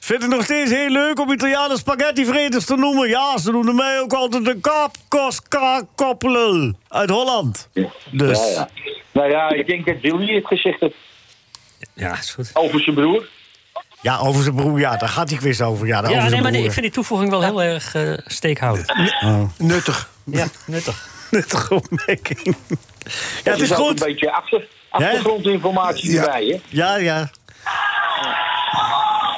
vindt 0.00 0.22
het 0.22 0.32
nog 0.32 0.44
steeds 0.44 0.70
heel 0.70 0.88
leuk 0.88 1.20
om 1.20 1.32
Italiaanse 1.32 1.76
spaghettivreters 1.76 2.64
te 2.64 2.76
noemen. 2.76 3.08
Ja, 3.08 3.38
ze 3.38 3.50
noemden 3.50 3.74
mij 3.74 4.00
ook 4.00 4.12
altijd 4.12 4.44
de 4.44 4.60
kaapkos, 4.60 5.42
kaaskoplul 5.48 6.72
uit 6.88 7.10
Holland. 7.10 7.68
Dus. 8.10 8.38
Ja, 8.38 8.46
ja. 8.46 8.68
Nou 9.12 9.30
ja, 9.30 9.50
ik 9.50 9.66
denk 9.66 9.86
dat 9.86 9.96
Willy 10.00 10.34
het 10.34 10.46
gezegd 10.46 10.80
heeft 10.80 10.94
Ja, 11.94 12.18
is 12.18 12.30
goed. 12.30 12.50
over 12.52 12.80
zijn 12.80 12.94
broer. 12.94 13.28
Ja, 14.00 14.18
over 14.18 14.42
zijn 14.42 14.54
broer, 14.54 14.78
ja, 14.78 14.96
daar 14.96 15.08
gaat 15.08 15.28
die 15.28 15.38
quiz 15.38 15.60
over. 15.60 15.86
Ja, 15.86 15.98
over 15.98 16.10
Ja, 16.10 16.28
nee, 16.28 16.40
maar 16.42 16.50
nee, 16.50 16.64
ik 16.64 16.70
vind 16.72 16.84
die 16.84 16.94
toevoeging 16.94 17.30
wel 17.30 17.42
heel 17.42 17.62
erg 17.62 17.94
eh, 17.94 18.12
steekhoudend. 18.26 18.92
Nuttig. 19.58 20.08
Ja, 20.24 20.46
nuttig. 20.66 21.08
Nuttige 21.30 21.74
opmerking. 21.74 22.56
Ja, 23.44 23.52
het 23.52 23.60
is 23.60 23.70
ook 23.72 23.78
goed. 23.78 24.00
een 24.00 24.06
beetje 24.06 24.32
achter, 24.32 24.66
achtergrondinformatie 24.90 26.12
Ja. 26.12 26.22
erbij, 26.22 26.44
hè? 26.44 26.60
Ja, 26.68 26.96
ja. 26.96 27.30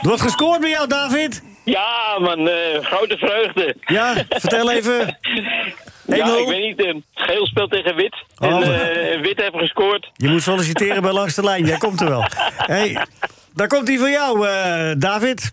Er 0.00 0.08
wordt 0.10 0.22
gescoord 0.22 0.60
bij 0.60 0.70
jou, 0.70 0.88
David. 0.88 1.42
Ja, 1.64 2.18
man, 2.20 2.48
eh, 2.48 2.84
grote 2.84 3.16
vreugde. 3.16 3.76
Ja, 3.86 4.14
vertel 4.28 4.70
even. 4.70 5.18
1-0. 6.06 6.16
Ja, 6.16 6.36
ik 6.38 6.46
weet 6.48 6.62
niet. 6.76 6.86
eh, 6.86 6.94
Geel 7.14 7.46
speelt 7.46 7.70
tegen 7.70 7.94
Wit. 7.94 8.14
En 8.38 8.52
Oh. 8.54 8.62
eh, 8.62 9.20
Wit 9.20 9.40
heeft 9.40 9.56
gescoord. 9.56 10.10
Je 10.16 10.28
moet 10.28 10.42
solliciteren 10.42 11.02
bij 11.02 11.12
Langs 11.12 11.34
de 11.34 11.42
Lijn. 11.44 11.64
Jij 11.66 11.78
komt 11.78 12.00
er 12.00 12.08
wel. 12.08 12.24
hey, 12.74 13.06
daar 13.54 13.66
komt 13.68 13.88
hij 13.88 13.98
voor 13.98 14.10
jou, 14.10 14.48
eh, 14.48 14.90
David. 14.98 15.52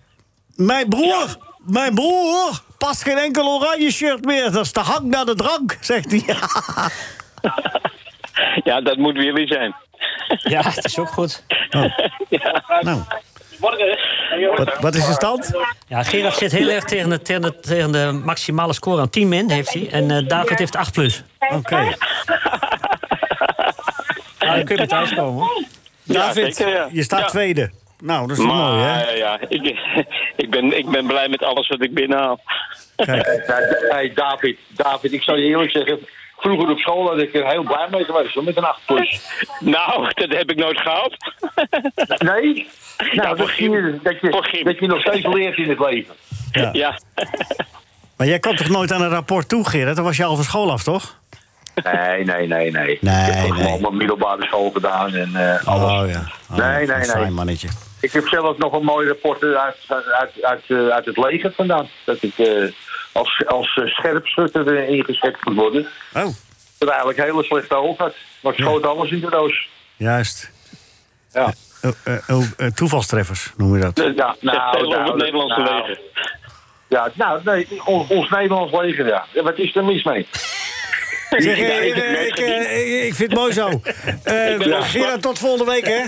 Mijn 0.56 0.90
broer, 0.90 1.38
mijn 1.58 1.96
broer 1.96 2.62
past 2.78 3.04
geen 3.04 3.18
enkel 3.18 3.48
oranje 3.48 3.92
shirt 3.92 4.26
meer. 4.26 4.52
Dat 4.52 4.66
is 4.66 4.74
de 4.74 4.80
hang 4.80 5.06
naar 5.06 5.26
de 5.26 5.36
drank, 5.36 5.78
zegt 5.82 6.12
hij. 6.12 6.24
Ja, 8.64 8.82
dat 8.82 8.98
moet 8.98 9.14
Willy 9.16 9.48
zijn. 9.48 9.76
Ja, 10.28 10.62
het 10.62 10.86
is 10.86 11.00
ook 11.00 11.10
goed. 11.10 11.44
Nou, 12.82 13.02
Wat, 13.62 14.80
wat 14.80 14.96
is 14.96 15.06
de 15.06 15.14
stand? 15.14 15.52
Ja, 15.88 16.04
Gerard 16.04 16.36
zit 16.36 16.52
heel 16.52 16.70
erg 16.70 16.84
tegen 16.84 17.10
de, 17.10 17.22
tegen 17.22 17.42
de, 17.42 17.60
tegen 17.60 17.92
de 17.92 18.22
maximale 18.24 18.74
score 18.74 19.02
aan 19.02 19.10
10 19.10 19.28
min, 19.28 19.50
heeft 19.50 19.74
hij. 19.74 19.90
En 19.92 20.12
eh, 20.12 20.28
David 20.28 20.60
heeft 20.60 20.76
8 20.76 20.94
plus. 20.94 21.24
Oké. 21.50 21.84
Nou, 24.40 24.56
dan 24.56 24.66
kun 24.66 24.76
je 24.76 24.88
bij 24.88 24.98
thuis 24.98 25.14
komen. 25.14 25.34
hoor. 25.34 25.64
David, 26.04 26.56
zeker, 26.56 26.74
ja. 26.74 26.88
je 26.92 27.04
staat 27.04 27.28
tweede. 27.30 27.72
Nou, 28.00 28.28
dat 28.28 28.38
is 28.38 28.44
mooi, 28.44 28.82
hè? 28.82 29.12
Ja, 29.12 29.40
ik, 29.48 29.78
ik, 30.36 30.50
ben, 30.50 30.78
ik 30.78 30.90
ben 30.90 31.06
blij 31.08 31.28
met 31.30 31.44
alles 31.44 31.68
wat 31.68 31.84
ik 31.84 31.94
binnenhaal. 31.94 32.40
Kijk, 32.96 33.44
Hey, 33.90 34.12
David, 34.16 34.58
David, 34.68 35.14
ik 35.14 35.22
zou 35.22 35.40
je 35.40 35.46
eerlijk 35.46 35.72
zeggen... 35.72 36.00
Vroeger 36.42 36.70
op 36.70 36.80
school 36.80 37.08
had 37.08 37.18
ik 37.20 37.36
er 37.36 37.48
heel 37.48 37.64
blij 37.64 37.88
mee 37.92 38.04
geweest, 38.04 38.34
hoor, 38.34 38.44
met 38.44 38.58
een 38.58 38.64
8 38.64 38.86
plus. 38.86 39.22
Nou, 39.60 40.12
dat 40.14 40.30
heb 40.30 40.52
ik 40.52 40.58
nooit 40.58 40.78
gehad. 40.80 41.16
Nee? 42.32 42.68
Nou, 43.12 43.38
dat, 43.38 43.56
je, 43.56 44.00
dat, 44.04 44.20
je, 44.22 44.44
Giem. 44.44 44.64
dat 44.64 44.80
je 44.80 44.88
nog 44.88 45.02
steeds 45.02 45.26
leert 45.26 45.58
in 45.58 45.70
het 45.70 45.80
leven. 45.80 46.16
ja. 46.52 46.70
Ja. 46.74 47.00
Maar 48.18 48.30
jij 48.30 48.40
kwam 48.40 48.56
toch 48.56 48.70
nooit 48.70 48.92
aan 48.92 49.02
een 49.02 49.10
rapport 49.10 49.50
toe, 49.50 49.70
Gerard? 49.70 49.96
Dan 49.96 50.06
was 50.06 50.18
je 50.18 50.24
al 50.24 50.36
van 50.36 50.44
school 50.44 50.72
af, 50.72 50.84
toch? 50.84 51.20
Nee, 51.84 52.24
nee, 52.24 52.48
nee, 52.48 52.72
nee. 52.72 52.98
Nee, 53.02 53.28
ik 53.28 53.34
heb 53.34 53.50
nee. 53.50 53.52
gewoon 53.52 53.82
mijn 53.82 53.98
middelbare 53.98 54.46
school 54.46 54.72
gedaan 54.72 55.14
en 55.14 55.36
eh, 55.36 55.68
alles. 55.68 55.92
Oh 55.92 56.10
ja. 56.10 56.24
Oh, 56.52 56.58
Nee, 56.58 56.68
nee, 56.76 56.82
een 56.82 56.88
nee. 56.88 57.06
Fijn 57.06 57.34
mannetje. 57.34 57.68
Ik 58.02 58.12
heb 58.12 58.28
zelf 58.28 58.58
nog 58.58 58.74
een 58.74 58.84
mooi 58.84 59.08
rapport 59.08 59.44
uit, 59.44 59.78
uit, 59.88 60.44
uit, 60.44 60.64
eh, 60.68 60.88
uit 60.88 61.06
het 61.06 61.18
leger 61.18 61.52
vandaan. 61.56 61.88
Dat 62.06 62.24
ik 62.24 62.38
eh, 62.38 62.64
als, 63.12 63.44
als 63.46 63.78
eh, 63.78 63.86
scherpschutter 63.86 64.88
ingezet 64.88 65.36
moet 65.44 65.56
worden. 65.56 65.88
Oh, 66.14 66.28
Dat 66.78 66.90
eigenlijk 66.90 67.18
een 67.18 67.26
hele 67.26 67.44
slechte 67.44 67.76
had. 67.76 68.16
Maar 68.42 68.54
ik 68.54 68.60
schoot 68.60 68.86
alles 68.86 69.12
in 69.12 69.20
de 69.20 69.30
doos. 69.30 69.68
juist. 69.98 70.52
Ja. 71.34 71.54
Oh, 72.28 72.44
eh, 72.58 72.68
toevalstreffers 72.68 73.52
noem 73.58 73.76
je 73.76 73.82
dat. 73.82 73.98
Ja, 73.98 74.04
nou, 74.06 74.36
nou, 74.40 75.04
het 75.04 75.16
Nederlandse 75.16 75.62
nou, 75.62 75.82
leger. 75.82 76.00
Ja, 76.88 77.12
nou, 77.14 77.42
nee, 77.44 77.68
ons, 77.86 78.10
ons 78.10 78.30
Nederlands 78.30 78.72
leger, 78.72 79.08
ja. 79.08 79.26
Ja, 79.34 79.44
Wat 79.44 79.58
is 79.58 79.76
er 79.76 79.84
mis 79.84 80.04
mee? 80.04 80.28
Zeg, 81.30 81.58
ik 81.58 81.96
ik, 82.28 82.38
eh, 82.38 83.06
ik 83.06 83.16
vind 83.16 83.30
het 83.32 83.40
mooi 83.40 83.54
zo. 83.54 83.70
Eh, 84.24 84.82
Gerard, 84.84 85.22
tot 85.22 85.40
volgende 85.40 85.72
week, 85.72 85.86
hè? 85.86 86.02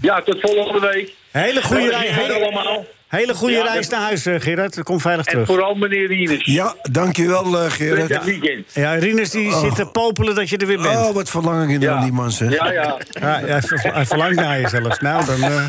Ja, 0.00 0.20
tot 0.20 0.40
volgende 0.40 0.88
week. 0.88 1.14
Hele 1.30 1.62
goede, 1.62 1.90
Dag, 1.90 2.00
reis, 2.00 2.42
allemaal. 2.42 2.84
Hele 3.16 3.34
goede 3.34 3.54
Ja, 3.54 3.62
reis 3.62 3.88
naar 3.88 4.00
huis, 4.00 4.26
eh, 4.26 4.34
Gerard. 4.40 4.82
Kom 4.82 5.00
veilig 5.00 5.26
En 5.26 5.32
terug. 5.32 5.46
vooral 5.46 5.74
meneer 5.74 6.06
Rinus. 6.06 6.44
Ja, 6.44 6.74
dankjewel 6.82 7.58
eh 7.64 7.70
Gerard. 7.70 8.24
Weekend. 8.24 8.66
Ja, 8.74 8.94
Rinus 8.94 9.30
die 9.30 9.52
zit 9.54 9.74
te 9.74 9.86
popelen 9.86 10.34
dat 10.34 10.48
je 10.48 10.56
er 10.56 10.66
weer 10.66 10.80
bent. 10.82 10.96
Oh, 10.96 11.10
wat 11.14 11.30
verlangen 11.30 11.80
Ja. 11.80 11.92
aan 11.94 12.02
die 12.02 12.12
man, 12.12 12.30
zeg. 12.30 12.52
Ja, 12.52 12.72
ja. 12.72 12.96
Ja, 13.20 13.40
hij, 13.40 13.62
ver- 13.62 13.94
hij 13.94 14.06
verlangt 14.06 14.36
naar 14.36 14.60
je 14.60 14.68
zelfs. 14.68 14.98
Nou, 14.98 15.24
dan... 15.24 15.42
eh, 15.42 15.66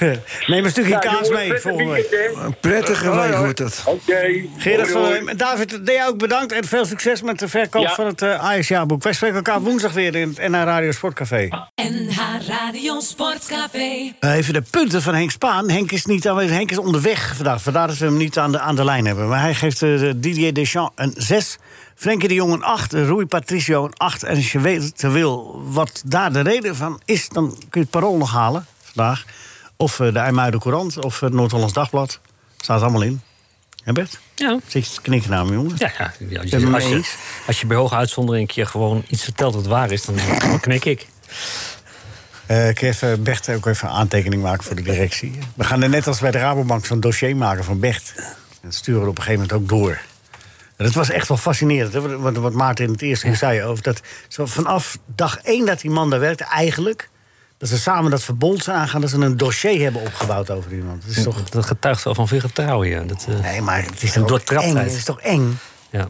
neem 0.46 0.64
een 0.64 0.70
stukje 0.70 0.90
Ja, 0.90 0.98
kaas 0.98 1.28
mee 1.28 1.46
prettig 1.48 1.60
volgende 1.60 1.92
week. 1.92 2.30
Een 2.44 2.56
prettige 2.60 3.10
week 3.20 3.36
wordt 3.36 3.58
het. 3.58 3.82
Oké. 3.86 4.26
Gerard 4.58 4.90
van 4.90 5.28
en 5.28 5.36
David, 5.36 5.80
jij 5.84 6.06
ook 6.06 6.18
bedankt 6.18 6.52
en 6.52 6.64
veel 6.64 6.84
succes 6.86 7.22
met 7.22 7.38
de 7.38 7.48
verkoop 7.48 7.82
Ja. 7.82 7.94
van 7.94 8.06
het 8.06 8.22
eh 8.22 8.44
AS-jaarboek. 8.50 9.02
Wij 9.02 9.12
spreken 9.12 9.36
elkaar 9.36 9.60
woensdag 9.60 9.92
weer 9.92 10.14
in 10.14 10.28
het 10.36 10.48
NH 10.50 10.62
Radio 10.62 10.90
Sportcafé. 10.92 11.48
NH 11.74 12.18
Radio 12.48 13.00
Sportcafé. 13.00 14.12
Even 14.20 14.52
de 14.52 14.62
punten 14.70 15.02
van 15.02 15.14
Henk 15.14 15.30
Spaan. 15.30 15.70
Henk 15.70 15.92
is 15.92 16.04
niet 16.04 16.23
aanwezig. 16.26 16.56
Henk 16.56 16.70
is 16.70 16.78
onderweg 16.78 17.36
vandaag. 17.36 17.62
Vandaar 17.62 17.86
dat 17.86 17.98
we 17.98 18.04
hem 18.04 18.16
niet 18.16 18.38
aan 18.38 18.52
de, 18.52 18.60
aan 18.60 18.76
de 18.76 18.84
lijn 18.84 19.06
hebben. 19.06 19.28
Maar 19.28 19.40
hij 19.40 19.54
geeft 19.54 19.82
eh, 19.82 20.10
Didier 20.16 20.54
Deschamps 20.54 20.92
een 20.94 21.14
6. 21.16 21.58
Frenkie 21.94 22.28
de 22.28 22.34
Jong 22.34 22.52
een 22.52 22.62
8. 22.62 22.92
Rui 22.92 23.26
Patricio 23.26 23.84
een 23.84 23.94
8. 23.96 24.22
En 24.22 24.36
als 24.36 24.52
je 24.52 24.60
weet 24.60 25.02
wil 25.02 25.62
wat 25.66 26.02
daar 26.06 26.32
de 26.32 26.40
reden 26.40 26.76
van 26.76 27.00
is... 27.04 27.28
dan 27.28 27.48
kun 27.48 27.68
je 27.70 27.80
het 27.80 27.90
parool 27.90 28.16
nog 28.16 28.32
halen 28.32 28.66
vandaag. 28.82 29.24
Of 29.76 30.00
eh, 30.00 30.12
de 30.12 30.18
IJmuiden 30.18 30.60
Courant 30.60 31.04
of 31.04 31.20
het 31.20 31.32
Noord-Hollands 31.32 31.74
Dagblad. 31.74 32.20
Staat 32.56 32.82
allemaal 32.82 33.02
in. 33.02 33.20
Hè 33.84 33.92
Bert? 33.92 34.18
Ja. 34.34 34.58
Zit 34.66 34.86
je 34.86 34.94
te 34.94 35.00
knikken 35.00 35.30
naar 35.30 35.46
me, 35.46 35.52
jongen? 35.52 35.74
Ja, 35.78 35.92
ja, 35.98 36.12
je 36.18 36.38
als, 36.72 36.84
je, 36.88 37.02
als 37.46 37.60
je 37.60 37.66
bij 37.66 37.76
hoge 37.76 37.94
uitzondering 37.94 38.48
een 38.48 38.54
keer 38.54 38.66
gewoon 38.66 39.04
iets 39.08 39.22
vertelt 39.22 39.54
wat 39.54 39.66
waar 39.66 39.90
is, 39.90 40.04
dan, 40.04 40.14
dan 40.38 40.60
knik 40.66 40.84
ik. 40.84 41.06
Eh, 42.46 42.68
ik 42.68 42.82
even 42.82 43.22
Bert 43.22 43.48
ook 43.48 43.66
even 43.66 43.88
een 43.88 43.94
aantekening 43.94 44.42
maken 44.42 44.64
voor 44.64 44.76
de 44.76 44.82
directie. 44.82 45.38
We 45.54 45.64
gaan 45.64 45.82
er 45.82 45.88
net 45.88 46.06
als 46.06 46.20
bij 46.20 46.30
de 46.30 46.38
Rabobank 46.38 46.86
zo'n 46.86 47.00
dossier 47.00 47.36
maken 47.36 47.64
van 47.64 47.80
Bert. 47.80 48.14
Dat 48.62 48.74
sturen 48.74 49.02
we 49.02 49.08
op 49.08 49.18
een 49.18 49.22
gegeven 49.22 49.46
moment 49.46 49.62
ook 49.62 49.68
door. 49.78 49.98
En 50.76 50.84
dat 50.84 50.94
was 50.94 51.10
echt 51.10 51.28
wel 51.28 51.36
fascinerend. 51.36 51.92
Hè? 51.92 52.18
Wat, 52.18 52.36
wat 52.36 52.52
Maarten 52.52 52.84
in 52.84 52.92
het 52.92 53.02
eerste 53.02 53.26
uur 53.26 53.36
zei. 53.36 53.62
Over 53.62 53.82
dat, 53.82 54.00
zo 54.28 54.46
vanaf 54.46 54.98
dag 55.06 55.38
één 55.38 55.66
dat 55.66 55.80
die 55.80 55.90
man 55.90 56.10
daar 56.10 56.20
werkte, 56.20 56.44
eigenlijk... 56.44 57.08
dat 57.58 57.68
ze 57.68 57.78
samen 57.78 58.10
dat 58.10 58.22
verbond 58.22 58.68
aangaan... 58.68 59.00
dat 59.00 59.10
ze 59.10 59.16
een 59.16 59.36
dossier 59.36 59.82
hebben 59.82 60.00
opgebouwd 60.00 60.50
over 60.50 60.72
iemand. 60.72 61.02
Dat 61.06 61.16
is 61.16 61.22
toch... 61.22 61.44
Dat 61.44 61.66
getuigt 61.66 62.02
wel 62.04 62.14
van 62.14 62.28
veel 62.28 62.40
vertrouwen, 62.40 62.88
ja. 62.88 63.00
Dat, 63.00 63.26
eh, 63.28 63.40
Nee, 63.40 63.60
maar 63.60 63.82
het 63.82 64.02
is 64.02 64.14
Een 64.14 64.26
doortraptheid. 64.26 64.76
eng. 64.76 64.82
Het 64.82 64.92
is 64.92 65.04
toch 65.04 65.20
eng? 65.20 65.58
ja. 65.90 66.08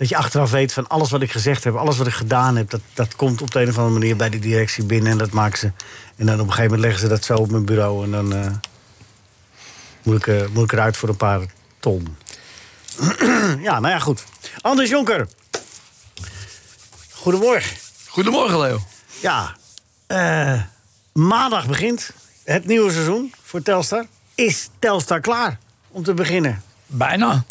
Dat 0.00 0.08
je 0.08 0.16
achteraf 0.16 0.50
weet 0.50 0.72
van 0.72 0.88
alles 0.88 1.10
wat 1.10 1.22
ik 1.22 1.32
gezegd 1.32 1.64
heb, 1.64 1.74
alles 1.74 1.98
wat 1.98 2.06
ik 2.06 2.12
gedaan 2.12 2.56
heb, 2.56 2.70
dat, 2.70 2.80
dat 2.94 3.16
komt 3.16 3.42
op 3.42 3.50
de 3.50 3.60
een 3.60 3.68
of 3.68 3.76
andere 3.76 3.98
manier 3.98 4.16
bij 4.16 4.28
de 4.28 4.38
directie 4.38 4.84
binnen 4.84 5.12
en 5.12 5.18
dat 5.18 5.30
maken 5.30 5.58
ze. 5.58 5.72
En 6.16 6.26
dan 6.26 6.34
op 6.34 6.46
een 6.46 6.52
gegeven 6.52 6.62
moment 6.62 6.80
leggen 6.80 7.00
ze 7.00 7.08
dat 7.08 7.24
zo 7.24 7.34
op 7.34 7.50
mijn 7.50 7.64
bureau 7.64 8.04
en 8.04 8.10
dan 8.10 8.34
eh, 8.34 8.52
moet, 10.02 10.16
ik, 10.16 10.26
eh, 10.26 10.48
moet 10.52 10.64
ik 10.64 10.72
eruit 10.72 10.96
voor 10.96 11.08
een 11.08 11.16
paar 11.16 11.40
ton. 11.80 12.16
ja, 13.68 13.80
nou 13.80 13.88
ja, 13.88 13.98
goed. 13.98 14.24
Anders 14.60 14.90
Jonker. 14.90 15.28
Goedemorgen. 17.12 17.76
Goedemorgen, 18.06 18.58
Leo. 18.58 18.80
Ja, 19.20 19.56
eh, 20.06 20.62
maandag 21.12 21.66
begint 21.66 22.10
het 22.44 22.66
nieuwe 22.66 22.92
seizoen 22.92 23.34
voor 23.42 23.62
Telstar. 23.62 24.06
Is 24.34 24.68
Telstar 24.78 25.20
klaar 25.20 25.58
om 25.88 26.02
te 26.02 26.14
beginnen? 26.14 26.62
Bijna. 26.86 27.44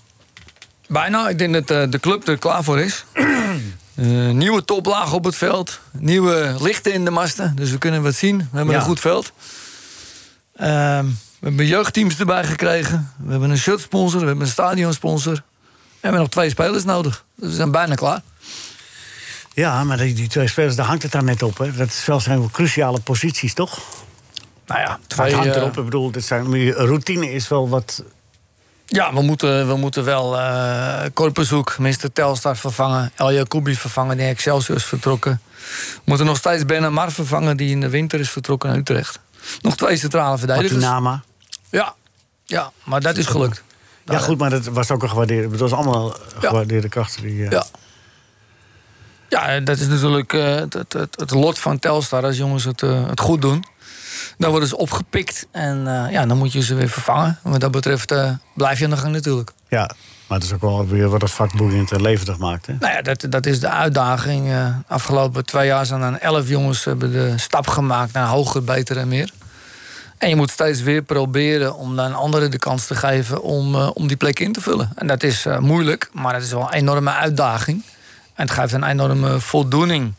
Bijna. 0.90 1.30
Ik 1.30 1.38
denk 1.38 1.54
dat 1.54 1.70
eh, 1.70 1.92
de 1.92 2.00
club 2.00 2.28
er 2.28 2.38
klaar 2.38 2.64
voor 2.64 2.80
is. 2.80 3.04
Eh, 3.96 4.06
nieuwe 4.30 4.66
toplaag 4.66 5.14
op 5.14 5.24
het 5.24 5.36
veld. 5.36 5.80
Nieuwe 5.92 6.56
lichten 6.60 6.94
in 6.94 7.06
de 7.06 7.12
masten. 7.12 7.56
Dus 7.56 7.72
we 7.72 7.78
kunnen 7.78 8.04
wat 8.04 8.16
zien. 8.16 8.38
We 8.38 8.58
hebben 8.58 8.74
Ja. 8.74 8.80
een 8.80 8.86
goed 8.86 9.00
veld. 9.00 9.32
Ehm, 10.56 11.06
we 11.40 11.48
hebben 11.48 11.66
jeugdteams 11.66 12.20
erbij 12.20 12.44
gekregen. 12.44 13.14
We 13.24 13.32
hebben 13.32 13.50
een 13.50 13.58
shirtsponsor. 13.58 14.20
We 14.20 14.26
hebben 14.26 14.46
een 14.46 14.52
stadionsponsor. 14.52 15.34
En 15.34 15.42
we 15.42 15.98
hebben 16.00 16.20
nog 16.20 16.30
twee 16.30 16.50
spelers 16.50 16.84
nodig. 16.84 17.24
Dus 17.36 17.50
we 17.50 17.56
zijn 17.56 17.72
bijna 17.72 17.96
klaar. 17.96 18.22
Ja, 19.54 19.84
maar 19.84 19.98
die, 19.98 20.14
die 20.14 20.28
twee 20.28 20.48
spelers, 20.48 20.76
daar 20.76 20.86
hangt 20.86 21.04
het 21.04 21.12
daar 21.12 21.24
net 21.24 21.44
op. 21.44 21.58
Hè? 21.58 21.72
Dat 21.72 21.88
is 21.88 22.06
wel 22.06 22.20
zijn 22.20 22.40
wel 22.40 22.50
cruciale 22.52 23.00
posities, 23.00 23.54
toch? 23.54 23.80
Nou 24.68 24.80
ja, 24.82 25.00
twee, 25.08 25.26
het 25.28 25.36
hangt 25.36 25.52
eh, 25.52 25.62
erop. 25.62 25.78
Ik 25.78 25.84
bedoel, 25.84 26.12
dit 26.12 26.26
zijn, 26.26 26.72
routine 26.72 27.32
is 27.32 27.48
wel 27.48 27.70
wat... 27.70 28.04
Ja, 28.92 29.14
we 29.14 29.22
moeten, 29.22 29.68
we 29.68 29.76
moeten 29.76 30.04
wel 30.04 30.38
eh 30.38 31.02
Korpershoek, 31.14 31.78
Mr. 31.78 32.12
Telstar 32.14 32.58
vervangen. 32.58 33.12
El 33.16 33.34
Jacoubi 33.34 33.76
vervangen, 33.76 34.18
die 34.18 34.26
Excelsior 34.26 34.78
is 34.78 34.86
vertrokken. 34.86 35.42
We 35.94 36.02
moeten 36.04 36.26
nog 36.26 36.38
steeds 36.38 36.66
Ben 36.66 36.94
Mar 36.94 37.12
vervangen, 37.12 37.58
die 37.58 37.70
in 37.70 37.80
de 37.80 37.90
winter 37.90 38.20
is 38.20 38.30
vertrokken 38.30 38.70
naar 38.70 38.78
Utrecht. 38.78 39.20
Nog 39.62 39.76
twee 39.76 39.98
centrale 39.98 40.38
verdedigers. 40.38 40.74
Patinama. 40.74 41.24
Ja, 41.70 41.96
ja, 42.46 42.72
maar 42.84 43.02
dat 43.02 43.18
is 43.18 43.26
gelukt. 43.26 43.64
Ja, 44.06 44.18
goed, 44.18 44.38
maar 44.38 44.50
dat 44.50 44.66
was 44.66 44.92
ook 44.92 45.04
een 45.04 45.10
gewaardeerde... 45.10 45.50
Het 45.50 45.60
was 45.60 45.72
allemaal 45.72 46.16
gewaardeerde 46.40 46.90
krachten. 46.90 47.22
Die, 47.22 47.46
eh, 47.46 47.52
Ja. 47.52 47.66
Ja, 49.30 49.60
dat 49.60 49.80
is 49.80 49.88
natuurlijk 49.88 50.34
eh, 50.34 50.56
het, 50.56 50.74
het, 50.74 50.94
het, 50.94 51.16
het 51.20 51.32
lot 51.32 51.60
van 51.60 51.80
Telstar 51.80 52.24
als 52.24 52.38
jongens 52.38 52.64
het, 52.64 52.84
eh, 52.84 53.08
het 53.08 53.20
goed 53.20 53.42
doen. 53.42 53.64
Dan 54.38 54.50
worden 54.50 54.70
ze 54.70 54.78
opgepikt 54.78 55.48
en 55.52 55.88
eh, 55.88 56.12
ja, 56.12 56.26
dan 56.26 56.38
moet 56.38 56.52
je 56.52 56.62
ze 56.62 56.76
weer 56.76 56.90
vervangen. 56.90 57.40
Wat 57.44 57.60
dat 57.60 57.72
betreft 57.72 58.12
eh, 58.12 58.32
blijf 58.54 58.80
je 58.80 58.84
aan 58.84 58.90
de 58.90 58.98
gang 58.98 59.14
natuurlijk. 59.14 59.52
ja, 59.68 59.90
maar 60.28 60.38
het 60.38 60.48
is 60.48 60.54
ook 60.54 60.62
wel 60.62 60.88
weer 60.88 61.10
wat 61.10 61.22
het 61.22 61.32
vak 61.32 61.58
boeiend 61.58 61.92
en 61.92 62.02
levendig 62.02 62.38
maakt. 62.38 62.66
Hè? 62.66 62.74
Nou 62.80 62.94
ja, 62.94 63.02
dat, 63.02 63.26
dat 63.30 63.46
is 63.46 63.60
de 63.60 63.70
uitdaging. 63.70 64.50
Eh, 64.50 64.68
afgelopen 64.88 65.46
twee 65.46 65.68
jaar 65.68 65.86
zijn 65.86 66.02
er 66.02 66.20
elf 66.20 66.48
jongens 66.48 66.84
hebben 66.84 67.12
de 67.12 67.34
stap 67.36 67.68
gemaakt 67.68 68.14
naar 68.14 68.28
hoger, 68.28 68.64
beter 68.64 68.98
en 68.98 69.08
meer. 69.08 69.32
En 70.18 70.30
je 70.30 70.36
moet 70.36 70.52
steeds 70.52 70.82
weer 70.82 71.02
proberen 71.02 71.76
om 71.76 71.96
dan 71.96 72.14
anderen 72.14 72.52
de 72.52 72.58
kans 72.58 72.88
te 72.88 72.96
geven 72.96 73.42
om, 73.42 73.76
om 73.76 74.08
die 74.08 74.18
plek 74.18 74.40
in 74.40 74.52
te 74.52 74.62
vullen. 74.62 74.92
En 74.96 75.08
dat 75.08 75.24
is 75.24 75.46
moeilijk, 75.60 76.10
maar 76.14 76.34
dat 76.34 76.42
is 76.42 76.52
wel 76.52 76.62
een 76.62 76.74
enorme 76.74 77.12
uitdaging. 77.12 77.84
En 78.34 78.46
het 78.46 78.52
geeft 78.52 78.74
een 78.74 78.84
enorme 78.84 79.40
voldoening 79.40 80.14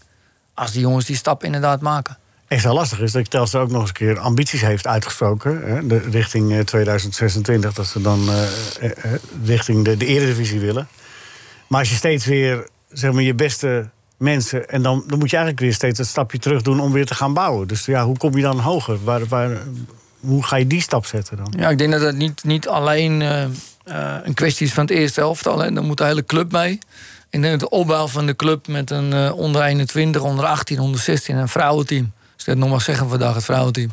als 0.55 0.73
die 0.73 0.81
jongens 0.81 1.05
die 1.05 1.17
stap 1.17 1.45
inderdaad 1.45 1.81
maken. 1.81 2.17
Echt 2.51 2.65
wel 2.65 2.75
lastig 2.75 3.01
is 3.01 3.13
dat 3.13 3.31
Telstar 3.31 3.63
ook 3.63 3.71
nog 3.71 3.81
eens 3.81 3.89
een 3.89 3.95
keer 3.95 4.19
ambities 4.19 4.61
heeft 4.61 4.87
uitgesproken. 4.87 5.63
Hè, 5.65 5.87
de, 5.87 5.99
richting 5.99 6.53
eh, 6.53 6.61
2026, 6.61 7.73
dat 7.73 7.87
ze 7.87 8.01
dan 8.01 8.29
eh, 8.29 8.43
eh, 8.81 9.05
eh, 9.05 9.21
richting 9.45 9.85
de, 9.85 9.97
de 9.97 10.07
Eredivisie 10.07 10.61
willen. 10.61 10.89
Maar 11.67 11.81
als 11.81 11.91
je 11.91 11.95
steeds 11.95 12.27
weer 12.27 12.69
zeg 12.89 13.13
maar, 13.13 13.23
je 13.23 13.35
beste 13.35 13.89
mensen... 14.17 14.69
en 14.69 14.83
dan, 14.83 15.05
dan 15.07 15.19
moet 15.19 15.31
je 15.31 15.37
eigenlijk 15.37 15.65
weer 15.65 15.75
steeds 15.75 15.99
een 15.99 16.05
stapje 16.05 16.39
terug 16.39 16.63
doen 16.63 16.81
om 16.81 16.93
weer 16.93 17.07
te 17.07 17.15
gaan 17.15 17.35
bouwen. 17.35 17.69
Dus 17.69 17.85
ja, 17.85 18.05
hoe 18.05 18.17
kom 18.17 18.37
je 18.37 18.43
dan 18.43 18.59
hoger? 18.59 19.05
Waar, 19.05 19.27
waar, 19.27 19.51
hoe 20.21 20.45
ga 20.45 20.57
je 20.57 20.67
die 20.67 20.81
stap 20.81 21.07
zetten 21.07 21.37
dan? 21.37 21.55
Ja, 21.59 21.69
ik 21.69 21.79
denk 21.79 21.93
dat 21.93 22.01
het 22.01 22.17
niet, 22.17 22.45
niet 22.45 22.69
alleen 22.69 23.23
eh, 23.23 23.43
eh, 23.43 23.51
een 24.23 24.35
kwestie 24.35 24.67
is 24.67 24.73
van 24.73 24.85
het 24.85 24.93
eerste 24.93 25.21
elftal. 25.21 25.59
Hè. 25.59 25.73
Dan 25.73 25.87
moet 25.87 25.99
de 25.99 26.05
hele 26.05 26.25
club 26.25 26.53
mee. 26.53 26.79
Ik 27.31 27.43
denk 27.43 27.61
dat 27.61 27.71
de 27.71 27.77
opbouw 27.77 28.07
van 28.07 28.27
de 28.27 28.37
club 28.37 28.67
met 28.67 28.91
een 28.91 29.13
eh, 29.13 29.37
onder 29.37 29.63
21, 29.63 30.23
onder 30.23 30.45
18, 30.45 30.81
onder 30.81 31.01
16 31.01 31.37
en 31.37 31.49
vrouwenteam 31.49 32.13
Ik 32.51 32.57
dat 32.57 32.65
nog 32.65 32.75
mag 32.75 32.83
zeggen 32.85 33.09
vandaag, 33.09 33.35
het 33.35 33.45
vrouwenteam. 33.45 33.91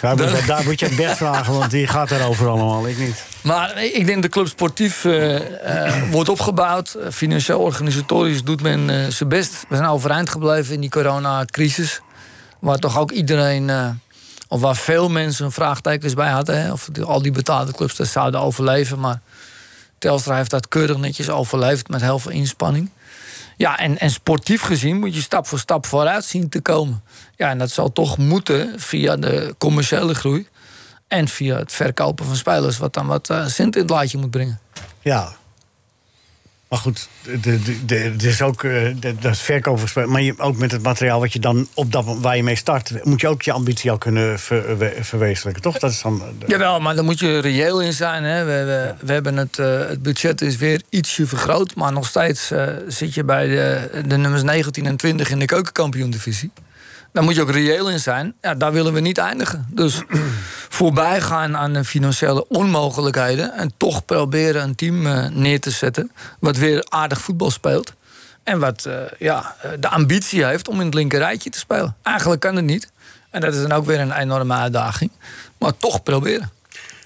Daar, 0.00 0.16
moet, 0.16 0.26
De- 0.28 0.42
daar 0.46 0.64
moet 0.64 0.80
je 0.80 0.94
Bert 0.94 1.16
vragen, 1.16 1.52
want 1.58 1.70
die 1.70 1.86
gaat 1.86 2.10
erover 2.10 2.48
allemaal, 2.48 2.88
ik 2.88 2.98
niet. 2.98 3.24
Maar 3.42 3.82
ik 3.84 4.06
denk 4.06 4.12
dat 4.12 4.22
de 4.22 4.28
club 4.28 4.46
sportief 4.48 5.04
eh, 5.04 5.86
eh, 5.96 6.10
wordt 6.10 6.28
opgebouwd. 6.28 6.94
Eh, 6.94 7.10
Financieel, 7.10 7.58
organisatorisch 7.60 8.42
doet 8.44 8.62
men 8.62 8.90
eh, 8.90 9.06
zijn 9.08 9.28
best. 9.28 9.64
We 9.68 9.76
zijn 9.76 9.88
overeind 9.88 10.30
gebleven 10.30 10.74
in 10.74 10.80
die 10.80 10.90
coronacrisis. 10.90 12.00
Waar 12.58 12.78
toch 12.78 12.98
ook 12.98 13.10
iedereen, 13.10 13.70
eh, 13.70 13.88
of 14.48 14.60
waar 14.60 14.76
veel 14.76 15.08
mensen 15.10 15.52
vraagtekens 15.52 16.14
bij 16.14 16.30
hadden. 16.30 16.62
Hè, 16.62 16.72
of 16.72 16.88
die- 16.92 17.04
al 17.04 17.22
die 17.22 17.32
betaalde 17.32 17.72
clubs 17.72 17.96
dat 17.96 18.06
zouden 18.06 18.40
overleven. 18.40 19.00
Maar 19.00 19.20
Telstra 19.98 20.36
heeft 20.36 20.50
dat 20.50 20.68
keurig 20.68 20.96
netjes 20.96 21.28
overleefd 21.30 21.88
met 21.88 22.00
heel 22.00 22.18
veel 22.18 22.30
inspanning. 22.32 22.90
Ja, 23.56 23.78
en, 23.78 23.98
en 23.98 24.10
sportief 24.10 24.62
gezien 24.62 24.98
moet 24.98 25.14
je 25.14 25.20
stap 25.20 25.46
voor 25.46 25.58
stap 25.58 25.86
vooruit 25.86 26.24
zien 26.24 26.48
te 26.48 26.60
komen. 26.60 27.02
Ja, 27.36 27.50
en 27.50 27.58
dat 27.58 27.70
zal 27.70 27.92
toch 27.92 28.18
moeten 28.18 28.80
via 28.80 29.16
de 29.16 29.54
commerciële 29.58 30.14
groei. 30.14 30.48
En 31.08 31.28
via 31.28 31.56
het 31.56 31.72
verkopen 31.72 32.24
van 32.24 32.36
spelers, 32.36 32.78
wat 32.78 32.94
dan 32.94 33.06
wat 33.06 33.26
cent 33.46 33.74
in 33.76 33.82
het 33.82 33.90
laadje 33.90 34.18
moet 34.18 34.30
brengen. 34.30 34.60
Ja. 35.00 35.32
Maar 36.72 36.80
goed, 36.80 37.08
het 38.06 38.22
is 38.22 38.42
ook 38.42 38.64
eh, 38.64 38.70
de, 39.00 39.14
dat 39.20 39.36
spelers, 39.36 39.92
Maar 39.94 40.22
je, 40.22 40.34
ook 40.38 40.56
met 40.56 40.72
het 40.72 40.82
materiaal 40.82 41.20
wat 41.20 41.32
je 41.32 41.38
dan 41.38 41.68
op 41.74 41.92
dat, 41.92 42.04
waar 42.20 42.36
je 42.36 42.42
mee 42.42 42.56
start... 42.56 43.04
moet 43.04 43.20
je 43.20 43.28
ook 43.28 43.42
je 43.42 43.52
ambitie 43.52 43.90
al 43.90 43.98
kunnen 43.98 44.38
ver- 44.38 44.78
we- 44.78 44.96
verwezenlijken, 45.00 45.62
toch? 45.62 45.78
Dat 45.78 45.90
is 45.90 46.02
dan... 46.02 46.22
de- 46.38 46.44
Jawel, 46.46 46.80
maar 46.80 46.94
daar 46.94 47.04
moet 47.04 47.18
je 47.18 47.38
reëel 47.38 47.80
in 47.82 47.92
zijn. 47.92 48.24
Hè. 48.24 48.44
We, 48.44 48.50
we, 48.64 49.06
we 49.06 49.12
hebben 49.12 49.36
het, 49.36 49.58
eh, 49.58 49.78
het 49.88 50.02
budget 50.02 50.40
is 50.40 50.56
weer 50.56 50.82
ietsje 50.88 51.26
vergroot. 51.26 51.74
Maar 51.74 51.92
nog 51.92 52.06
steeds 52.06 52.50
eh, 52.50 52.66
zit 52.88 53.14
je 53.14 53.24
bij 53.24 53.46
de, 53.46 53.90
de 54.06 54.16
nummers 54.16 54.42
19 54.42 54.86
en 54.86 54.96
20 54.96 55.30
in 55.30 55.38
de 55.38 55.44
keukenkampioen-divisie. 55.46 56.50
Daar 57.12 57.24
moet 57.24 57.34
je 57.34 57.42
ook 57.42 57.50
reëel 57.50 57.90
in 57.90 58.00
zijn. 58.00 58.34
Ja, 58.40 58.54
daar 58.54 58.72
willen 58.72 58.92
we 58.92 59.00
niet 59.00 59.18
eindigen. 59.18 59.66
Dus 59.70 60.02
voorbij 60.78 61.20
gaan 61.20 61.56
aan 61.56 61.72
de 61.72 61.84
financiële 61.84 62.48
onmogelijkheden... 62.48 63.52
en 63.52 63.72
toch 63.76 64.04
proberen 64.04 64.62
een 64.62 64.74
team 64.74 65.06
eh, 65.06 65.28
neer 65.28 65.60
te 65.60 65.70
zetten... 65.70 66.12
wat 66.38 66.56
weer 66.56 66.86
aardig 66.88 67.20
voetbal 67.20 67.50
speelt... 67.50 67.92
en 68.42 68.58
wat 68.58 68.84
eh, 68.84 68.94
ja, 69.18 69.54
eh, 69.62 69.70
de 69.80 69.88
ambitie 69.88 70.44
heeft 70.44 70.68
om 70.68 70.78
in 70.78 70.86
het 70.86 70.94
linkerrijtje 70.94 71.50
te 71.50 71.58
spelen. 71.58 71.96
Eigenlijk 72.02 72.40
kan 72.40 72.56
het 72.56 72.64
niet. 72.64 72.90
En 73.30 73.40
dat 73.40 73.54
is 73.54 73.60
dan 73.60 73.72
ook 73.72 73.86
weer 73.86 74.00
een 74.00 74.12
enorme 74.12 74.54
uitdaging. 74.54 75.10
Maar 75.58 75.76
toch 75.76 76.02
proberen. 76.02 76.50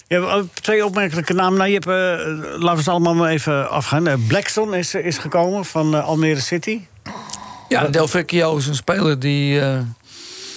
Je 0.07 0.21
hebt 0.21 0.63
twee 0.63 0.85
opmerkelijke 0.85 1.33
namen. 1.33 1.57
Nou, 1.57 1.69
je 1.69 1.73
hebt, 1.73 2.59
laten 2.61 2.77
we 2.77 2.83
ze 2.83 2.91
allemaal 2.91 3.15
maar 3.15 3.29
even 3.29 3.69
afgaan. 3.69 4.25
Blackstone 4.27 4.77
is, 4.77 4.93
is 4.93 5.17
gekomen 5.17 5.65
van 5.65 6.03
Almere 6.03 6.39
City. 6.39 6.81
Ja, 7.69 7.87
Del 7.87 8.07
Vecchio 8.07 8.57
is 8.57 8.67
een 8.67 8.75
speler 8.75 9.19
die... 9.19 9.59
eh, 9.61 9.79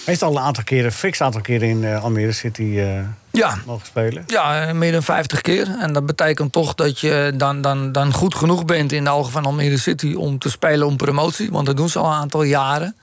Hij 0.05 0.13
is 0.13 0.21
al 0.21 0.31
een 0.31 0.43
aantal 0.43 0.63
keren, 0.63 0.91
fix 0.91 1.21
aantal 1.21 1.41
keren 1.41 1.69
in 1.69 1.83
eh, 1.83 2.03
Almere 2.03 2.31
City 2.31 2.75
eh, 2.77 2.99
ja, 3.31 3.57
mogen 3.65 3.85
spelen. 3.85 4.23
ja, 4.27 4.73
meer 4.73 4.91
dan 4.91 5.03
50 5.03 5.41
keer. 5.41 5.75
En 5.79 5.93
dat 5.93 6.05
betekent 6.05 6.51
toch 6.51 6.75
dat 6.75 6.99
je 6.99 7.33
dan, 7.35 7.61
dan, 7.61 7.91
dan 7.91 8.13
goed 8.13 8.35
genoeg 8.35 8.65
bent 8.65 8.91
in 8.91 9.03
de 9.03 9.09
ogen 9.09 9.31
van 9.31 9.45
Almere 9.45 9.77
City 9.77 10.13
om 10.13 10.39
te 10.39 10.49
spelen 10.49 10.87
om 10.87 10.97
promotie. 10.97 11.51
Want 11.51 11.65
dat 11.65 11.77
doen 11.77 11.89
ze 11.89 11.99
al 11.99 12.05
een 12.05 12.17
aantal 12.19 12.43
jaren. 12.43 12.95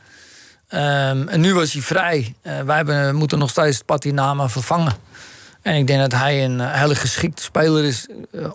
Ehm, 0.68 1.28
en 1.28 1.40
nu 1.40 1.54
was 1.54 1.72
hij 1.72 1.82
vrij. 1.82 2.34
Wij 2.42 2.76
hebben, 2.76 3.14
moeten 3.14 3.38
nog 3.38 3.50
steeds 3.50 3.82
Patinama 3.82 4.48
vervangen. 4.48 4.92
En 5.62 5.74
ik 5.74 5.86
denk 5.86 6.00
dat 6.00 6.12
hij 6.20 6.44
een 6.44 6.60
hele 6.60 6.94
geschikte 6.94 7.42
speler 7.42 7.84
is 7.84 8.06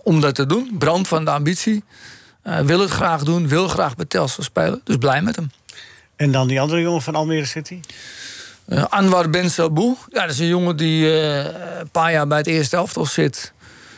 om 0.02 0.20
dat 0.20 0.34
te 0.34 0.46
doen. 0.46 0.70
Brand 0.78 1.08
van 1.08 1.24
de 1.24 1.30
ambitie. 1.30 1.84
Eh, 2.44 2.60
wil 2.60 2.80
het 2.80 2.90
graag 2.90 3.22
doen, 3.22 3.48
wil 3.48 3.68
graag 3.68 3.96
bij 3.96 4.04
Telstra 4.04 4.42
spelen. 4.42 4.80
Dus 4.84 4.96
blij 4.96 5.22
met 5.22 5.36
hem. 5.36 5.50
En 6.16 6.32
dan 6.32 6.48
die 6.48 6.60
andere 6.60 6.80
jongen 6.80 7.02
van 7.02 7.14
Almere 7.14 7.44
City. 7.44 7.80
Eh, 8.64 8.84
Anwar 8.88 9.30
Ben 9.30 9.50
Sabou. 9.50 9.96
Ja, 10.08 10.20
dat 10.20 10.30
is 10.30 10.38
een 10.38 10.46
jongen 10.46 10.76
die 10.76 11.20
eh, 11.20 11.78
een 11.78 11.90
paar 11.90 12.12
jaar 12.12 12.26
bij 12.26 12.38
het 12.38 12.46
eerste 12.46 12.76
elftal 12.76 13.06
zit. 13.06 13.52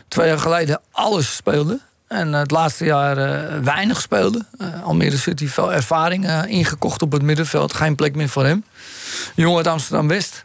Twee 0.08 0.28
jaar 0.28 0.38
geleden 0.38 0.80
alles 0.90 1.36
speelde. 1.36 1.80
En 2.08 2.32
het 2.32 2.50
laatste 2.50 2.84
jaar 2.84 3.16
weinig 3.62 4.00
speelde. 4.00 4.44
Almere 4.84 5.16
City 5.16 5.48
veel 5.48 5.72
ervaring 5.72 6.44
ingekocht 6.46 7.02
op 7.02 7.12
het 7.12 7.22
middenveld. 7.22 7.72
Geen 7.72 7.94
plek 7.94 8.14
meer 8.14 8.28
voor 8.28 8.44
hem. 8.44 8.64
Jongen 9.34 9.56
uit 9.56 9.66
Amsterdam-West. 9.66 10.44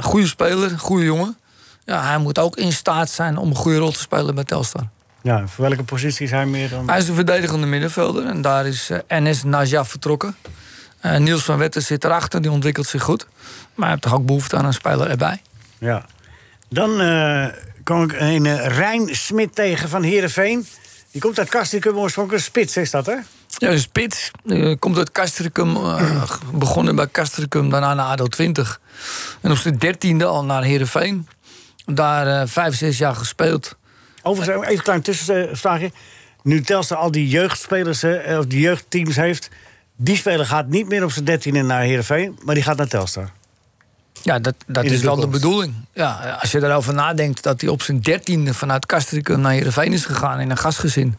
Goede 0.00 0.26
speler, 0.26 0.78
goede 0.78 1.04
jongen. 1.04 1.36
Ja, 1.84 2.02
hij 2.02 2.18
moet 2.18 2.38
ook 2.38 2.56
in 2.56 2.72
staat 2.72 3.10
zijn 3.10 3.36
om 3.36 3.48
een 3.48 3.56
goede 3.56 3.78
rol 3.78 3.92
te 3.92 4.00
spelen 4.00 4.34
bij 4.34 4.44
Telstar. 4.44 4.88
Ja, 5.26 5.46
voor 5.46 5.64
welke 5.68 5.82
positie 5.82 6.24
is 6.24 6.30
hij 6.30 6.46
meer 6.46 6.68
dan... 6.68 6.88
Hij 6.88 6.98
is 6.98 7.08
een 7.08 7.14
verdedigende 7.14 7.66
middenvelder. 7.66 8.26
En 8.26 8.40
daar 8.40 8.66
is 8.66 8.90
eh, 8.90 8.98
NS 9.20 9.42
Najaf 9.42 9.88
vertrokken. 9.88 10.36
Eh, 11.00 11.16
Niels 11.16 11.44
van 11.44 11.58
Wetten 11.58 11.82
zit 11.82 12.04
erachter, 12.04 12.42
die 12.42 12.50
ontwikkelt 12.50 12.86
zich 12.86 13.02
goed. 13.02 13.26
Maar 13.74 13.84
hij 13.84 13.88
heeft 13.88 14.02
toch 14.02 14.14
ook 14.14 14.26
behoefte 14.26 14.56
aan 14.56 14.64
een 14.64 14.72
speler 14.72 15.10
erbij. 15.10 15.42
Ja. 15.78 16.04
Dan 16.68 17.00
eh 17.00 17.46
kwam 17.84 18.02
ik 18.02 18.12
een 18.18 18.46
eh, 18.46 18.66
Rijn 18.66 19.16
Smit 19.16 19.54
tegen 19.54 19.88
van 19.88 20.02
Heerenveen. 20.02 20.66
Die 21.10 21.20
komt 21.20 21.38
uit 21.38 21.48
Kastikum, 21.48 21.96
oorspronkelijk 21.96 22.44
spits 22.44 22.76
is 22.76 22.90
dat, 22.90 23.06
hè? 23.06 23.16
Ja, 23.58 23.70
een 23.70 23.80
spits. 23.80 24.30
Komt 24.78 24.98
uit 24.98 25.12
Castricum. 25.12 25.76
begonnen 26.54 26.96
bij 26.96 27.08
Castricum, 27.10 27.70
daarna 27.70 27.94
naar 27.94 28.06
ADO 28.06 28.26
20. 28.26 28.80
En 29.40 29.50
op 29.50 29.56
zijn 29.56 29.78
dertiende 29.78 30.24
al 30.24 30.44
naar 30.44 30.62
Heerenveen. 30.62 31.28
Daar 31.84 32.48
vijf, 32.48 32.76
zes 32.76 32.98
jaar 32.98 33.14
gespeeld. 33.14 33.76
Overigens, 34.26 34.62
even 34.62 34.72
een 34.72 34.82
klein 34.82 35.02
tussenvraagje. 35.02 35.90
Nu 36.42 36.62
Telstar 36.62 36.98
al 36.98 37.10
die 37.10 37.28
jeugdspelers, 37.28 38.02
eh, 38.02 38.38
of 38.38 38.46
die 38.46 38.60
jeugdteams 38.60 39.16
heeft... 39.16 39.48
die 39.96 40.16
speler 40.16 40.46
gaat 40.46 40.68
niet 40.68 40.88
meer 40.88 41.04
op 41.04 41.12
zijn 41.12 41.24
dertiende 41.24 41.62
naar 41.62 41.80
Heerenveen... 41.80 42.38
maar 42.44 42.54
die 42.54 42.64
gaat 42.64 42.76
naar 42.76 42.88
Telstar. 42.88 43.30
Ja, 44.22 44.38
dat, 44.38 44.54
dat 44.66 44.84
is 44.84 45.00
wel 45.00 45.16
de 45.16 45.28
bedoeling. 45.28 45.74
Ja, 45.92 46.38
als 46.40 46.50
je 46.50 46.60
daarover 46.60 46.94
nadenkt 46.94 47.42
dat 47.42 47.60
hij 47.60 47.70
op 47.70 47.82
zijn 47.82 48.00
dertiende 48.00 48.54
vanuit 48.54 48.86
Castricum 48.86 49.40
naar 49.40 49.52
Heerenveen 49.52 49.92
is 49.92 50.04
gegaan 50.04 50.40
in 50.40 50.50
een 50.50 50.58
gastgezin. 50.58 51.16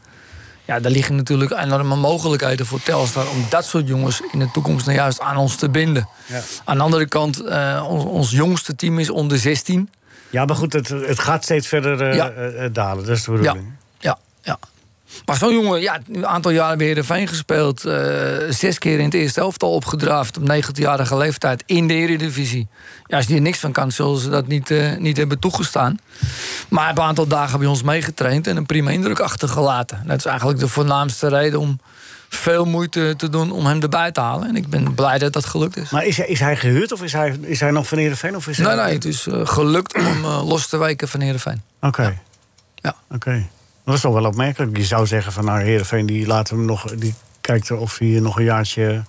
Ja, 0.65 0.80
daar 0.80 0.91
liggen 0.91 1.15
natuurlijk 1.15 1.52
enorme 1.52 1.96
mogelijkheden 1.96 2.65
voor 2.65 2.82
Telstar 2.82 3.30
om 3.30 3.46
dat 3.50 3.65
soort 3.65 3.88
jongens 3.88 4.22
in 4.32 4.39
de 4.39 4.52
toekomst 4.52 4.86
nou 4.86 4.98
juist 4.98 5.20
aan 5.20 5.38
ons 5.38 5.56
te 5.56 5.70
binden. 5.70 6.08
Ja. 6.26 6.41
Aan 6.63 6.78
de 6.78 6.84
andere 6.84 7.08
kant, 7.08 7.39
eh, 7.39 7.86
ons, 7.89 8.04
ons 8.04 8.32
jongste 8.32 8.76
team 8.76 9.00
is 9.00 9.10
onder 9.10 9.38
16. 9.38 9.89
Ja, 10.30 10.46
maar 10.46 10.56
goed, 10.56 10.74
het, 10.74 10.90
het 10.90 11.20
gaat 11.20 11.44
steeds 11.44 11.68
verder 11.68 12.02
eh, 12.10 12.16
Ja. 12.16 12.30
eh, 12.30 12.66
eh, 12.66 12.74
dalen. 12.74 13.06
Dat 13.06 13.18
is 13.18 13.24
de 13.24 13.32
bedoeling. 13.32 13.72
ja, 14.00 14.18
ja. 14.42 14.60
Maar 15.26 15.36
zo'n 15.38 15.54
jongen, 15.54 15.82
ja, 15.82 16.00
een 16.12 16.28
aantal 16.28 16.52
jaren 16.52 16.78
bij 16.78 16.88
Heerenveen 16.88 17.28
gespeeld. 17.28 17.80
zes 18.50 18.78
keer 18.78 19.00
in 19.00 19.06
het 19.06 19.13
eerste 19.13 19.40
elftal 19.42 19.74
opgedraafd 19.74 20.38
op 20.38 20.44
19-jarige 20.52 21.18
leeftijd 21.18 21.63
in 21.66 21.88
de 21.88 21.94
Eredivisie. 21.94 22.68
Ja, 23.06 23.18
als 23.18 23.26
die 23.26 23.36
er 23.36 23.42
niks 23.42 23.60
van 23.60 23.72
kan, 23.72 23.92
zullen 23.92 24.20
ze 24.20 24.30
dat 24.30 24.48
niet, 24.48 24.74
niet 25.00 25.18
hebben 25.18 25.40
toegestaan. 25.40 25.98
Maar 26.70 26.80
hij 26.80 26.88
heeft 26.88 26.98
een 27.00 27.06
aantal 27.08 27.28
dagen 27.28 27.60
bij 27.60 27.68
ons 27.68 27.84
meegetraind 27.84 28.48
en 28.48 28.58
een 28.58 28.66
prima 28.66 28.92
indruk 28.92 29.20
achtergelaten. 29.20 30.04
Dat 30.06 30.18
is 30.18 30.26
eigenlijk 30.26 30.60
de 30.60 30.68
voornaamste 30.68 31.28
reden 31.28 31.60
om 31.60 31.80
veel 32.30 32.66
moeite 32.66 33.13
te 33.18 33.30
doen 33.30 33.52
om 33.52 33.66
hem 33.66 33.82
erbij 33.82 34.12
te 34.12 34.20
halen. 34.20 34.48
En 34.48 34.56
ik 34.56 34.68
ben 34.68 34.94
blij 34.94 35.18
dat 35.18 35.34
dat 35.34 35.46
gelukt 35.46 35.78
is. 35.78 35.90
Maar 35.90 36.06
is 36.06 36.18
hij, 36.18 36.28
is 36.28 36.40
hij 36.40 36.56
gehuurd 36.56 36.92
of 36.92 37.04
is 37.04 37.13
hij, 37.13 37.38
is 37.42 37.60
hij 37.60 37.72
nog 37.72 37.88
van 37.88 37.98
Heerenveen? 37.98 38.36
Of 38.36 38.48
is 38.48 38.58
Nee, 38.58 38.68
hij... 38.68 38.76
nee, 38.86 38.94
het 38.94 39.06
is 39.06 39.28
eh, 39.28 39.48
gelukt 39.48 39.96
om 39.96 40.24
eh, 40.24 40.48
los 40.48 40.68
te 40.68 40.78
wijken 40.78 41.08
van 41.08 41.20
Heerenveen. 41.20 41.62
Oké. 41.82 42.18
Ja. 42.76 42.96
Oké. 43.12 43.48
Dat 43.86 43.96
is 43.96 44.02
toch 44.02 44.13
wel 44.13 44.26
opmerkelijk. 44.26 44.78
Je 44.78 44.84
zou 44.86 45.08
zeggen 45.08 45.32
van 45.32 45.46
nou, 45.46 45.62
Heerenveen 45.62 46.06
die 46.06 46.28
laat 46.28 46.50
hem 46.50 46.66
nog... 46.66 46.84
die 46.96 47.13
kijkt 47.42 47.72
of 47.72 47.98
hij 47.98 48.08
nog 48.08 48.38
een 48.38 48.44
jaartje... 48.44 49.04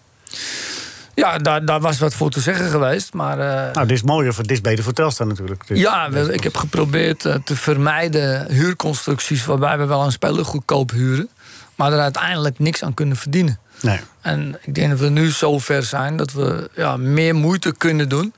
Ja, 1.18 1.38
daar, 1.38 1.64
daar 1.64 1.81
was 1.81 1.98
wat 1.98 2.14
voor 2.14 2.31
te 2.31 2.40
zeggen 2.40 2.70
geweest, 2.70 3.12
maar... 3.12 3.38
eh, 3.40 3.72
Nou, 3.72 3.87
dit 3.87 3.96
is 3.96 4.02
mooier, 4.02 4.35
voor, 4.35 4.42
dit 4.42 4.52
is 4.52 4.61
beter 4.61 4.85
voor 4.85 4.92
Telstar 4.92 5.26
natuurlijk. 5.26 5.66
Dit- 5.66 5.78
Ja, 5.78 6.09
dit- 6.09 6.28
ik 6.28 6.42
heb 6.42 6.57
geprobeerd 6.57 7.24
eh, 7.24 7.35
te 7.44 7.57
vermijden 7.57 8.52
huurconstructies 8.52 9.44
waarbij 9.44 9.78
we 9.78 9.85
wel 9.85 10.04
een 10.04 10.12
speler 10.12 10.44
goedkoop 10.44 10.90
huren, 10.90 11.28
maar 11.74 11.92
er 11.92 12.00
uiteindelijk 12.00 12.59
niks 12.59 12.83
aan 12.85 12.94
kunnen 12.94 13.16
verdienen. 13.16 13.59
Nee. 13.83 14.00
En 14.20 14.59
ik 14.62 14.74
denk 14.74 14.90
dat 14.90 14.98
we 14.98 15.09
nu 15.09 15.31
zo 15.31 15.59
ver 15.59 15.83
zijn 15.83 16.16
dat 16.16 16.33
we 16.33 16.70
ja, 16.74 16.96
meer 16.96 17.35
moeite 17.35 17.74
kunnen 17.76 18.09
doen 18.09 18.33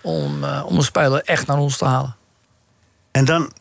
om, 0.00 0.44
eh, 0.44 0.62
om 0.66 0.76
een 0.76 0.82
speler 0.82 1.22
echt 1.24 1.46
naar 1.46 1.58
ons 1.58 1.76
te 1.78 1.84
halen. 1.84 2.16
En 3.10 3.24
dan 3.24 3.52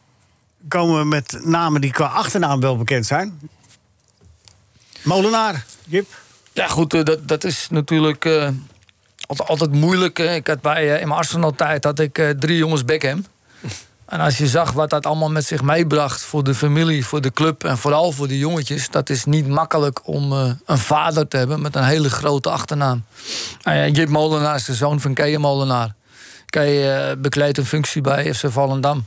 komen 0.68 1.00
we 1.00 1.06
met 1.06 1.40
namen 1.44 1.82
die 1.82 1.92
qua 1.92 2.06
achternaam 2.06 2.60
wel 2.60 2.78
bekend 2.78 3.06
zijn. 3.06 3.40
Molenaar, 5.04 5.66
Jip. 5.88 6.08
Ja, 6.56 6.68
goed, 6.68 6.94
eh, 6.94 7.04
dat, 7.04 7.28
dat 7.28 7.44
is 7.44 7.68
natuurlijk 7.70 8.26
eh, 8.26 8.50
altijd, 9.28 9.50
altijd 9.50 9.72
moeilijk. 9.72 10.18
hè. 10.18 10.34
Ik 10.34 10.48
had 10.48 10.62
bij, 10.62 10.94
eh, 10.94 11.02
in 11.02 11.08
mijn 11.08 11.20
Arsenal-tijd 11.20 11.84
had 11.84 12.00
ik 12.00 12.36
drie 12.40 12.58
jongens 12.58 12.86
Beckham. 12.86 13.26
En 14.06 14.20
als 14.20 14.38
je 14.38 14.48
zag 14.48 14.72
wat 14.72 14.90
dat 14.90 15.06
allemaal 15.06 15.30
met 15.30 15.46
zich 15.46 15.62
meebracht 15.62 16.22
voor 16.22 16.44
de 16.44 16.56
familie, 16.56 17.06
voor 17.06 17.22
de 17.22 17.32
club 17.32 17.64
en 17.64 17.78
vooral 17.78 18.12
voor 18.12 18.28
de 18.28 18.38
jongetjes, 18.38 18.90
dat 18.90 19.10
is 19.10 19.26
niet 19.26 19.48
makkelijk 19.48 20.08
om 20.08 20.32
een 20.32 20.78
vader 20.78 21.28
te 21.28 21.38
hebben 21.38 21.62
met 21.62 21.76
een 21.76 21.84
hele 21.84 22.10
grote 22.10 22.50
achternaam. 22.50 23.04
Ja, 23.60 23.88
Jip 23.88 24.10
Molenaar 24.10 24.56
is 24.56 24.66
de 24.66 24.74
zoon 24.74 25.02
van 25.02 25.14
Keijer 25.14 25.40
Molenaar. 25.40 25.94
Keijer 26.46 27.20
bekleedt 27.20 27.58
een 27.58 27.66
functie 27.66 28.02
bij 28.02 28.34
FC 28.34 28.52
Volendam. 28.52 29.06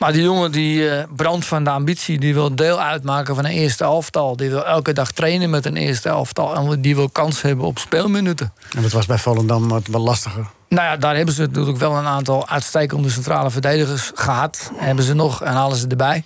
Maar 0.00 0.12
die 0.12 0.22
jongen 0.22 0.52
die 0.52 0.90
eh, 0.90 1.04
brandt 1.16 1.46
van 1.46 1.64
de 1.64 1.70
ambitie, 1.70 2.18
die 2.18 2.34
wil 2.34 2.54
deel 2.54 2.80
uitmaken 2.80 3.34
van 3.34 3.44
een 3.44 3.50
eerste 3.50 3.84
elftal. 3.84 4.36
Die 4.36 4.50
wil 4.50 4.66
elke 4.66 4.92
dag 4.92 5.12
trainen 5.12 5.50
met 5.50 5.66
een 5.66 5.76
eerste 5.76 6.08
elftal. 6.08 6.54
En 6.54 6.80
die 6.80 6.96
wil 6.96 7.08
kans 7.08 7.42
hebben 7.42 7.66
op 7.66 7.78
speelminuten. 7.78 8.52
En 8.76 8.82
dat 8.82 8.92
was 8.92 9.06
bij 9.06 9.18
Volendam 9.18 9.68
wat, 9.68 9.88
lastiger. 9.88 10.46
Nou 10.68 10.82
ja, 10.88 10.96
daar 10.96 11.16
hebben 11.16 11.34
ze 11.34 11.40
natuurlijk 11.40 11.78
wel 11.78 11.96
een 11.96 12.06
aantal 12.06 12.48
uitstekende 12.48 13.10
centrale 13.10 13.50
verdedigers 13.50 14.10
gehad. 14.14 14.70
Hebben 14.74 15.04
ze 15.04 15.14
nog 15.14 15.42
en 15.42 15.52
halen 15.52 15.76
ze 15.76 15.86
erbij. 15.86 16.24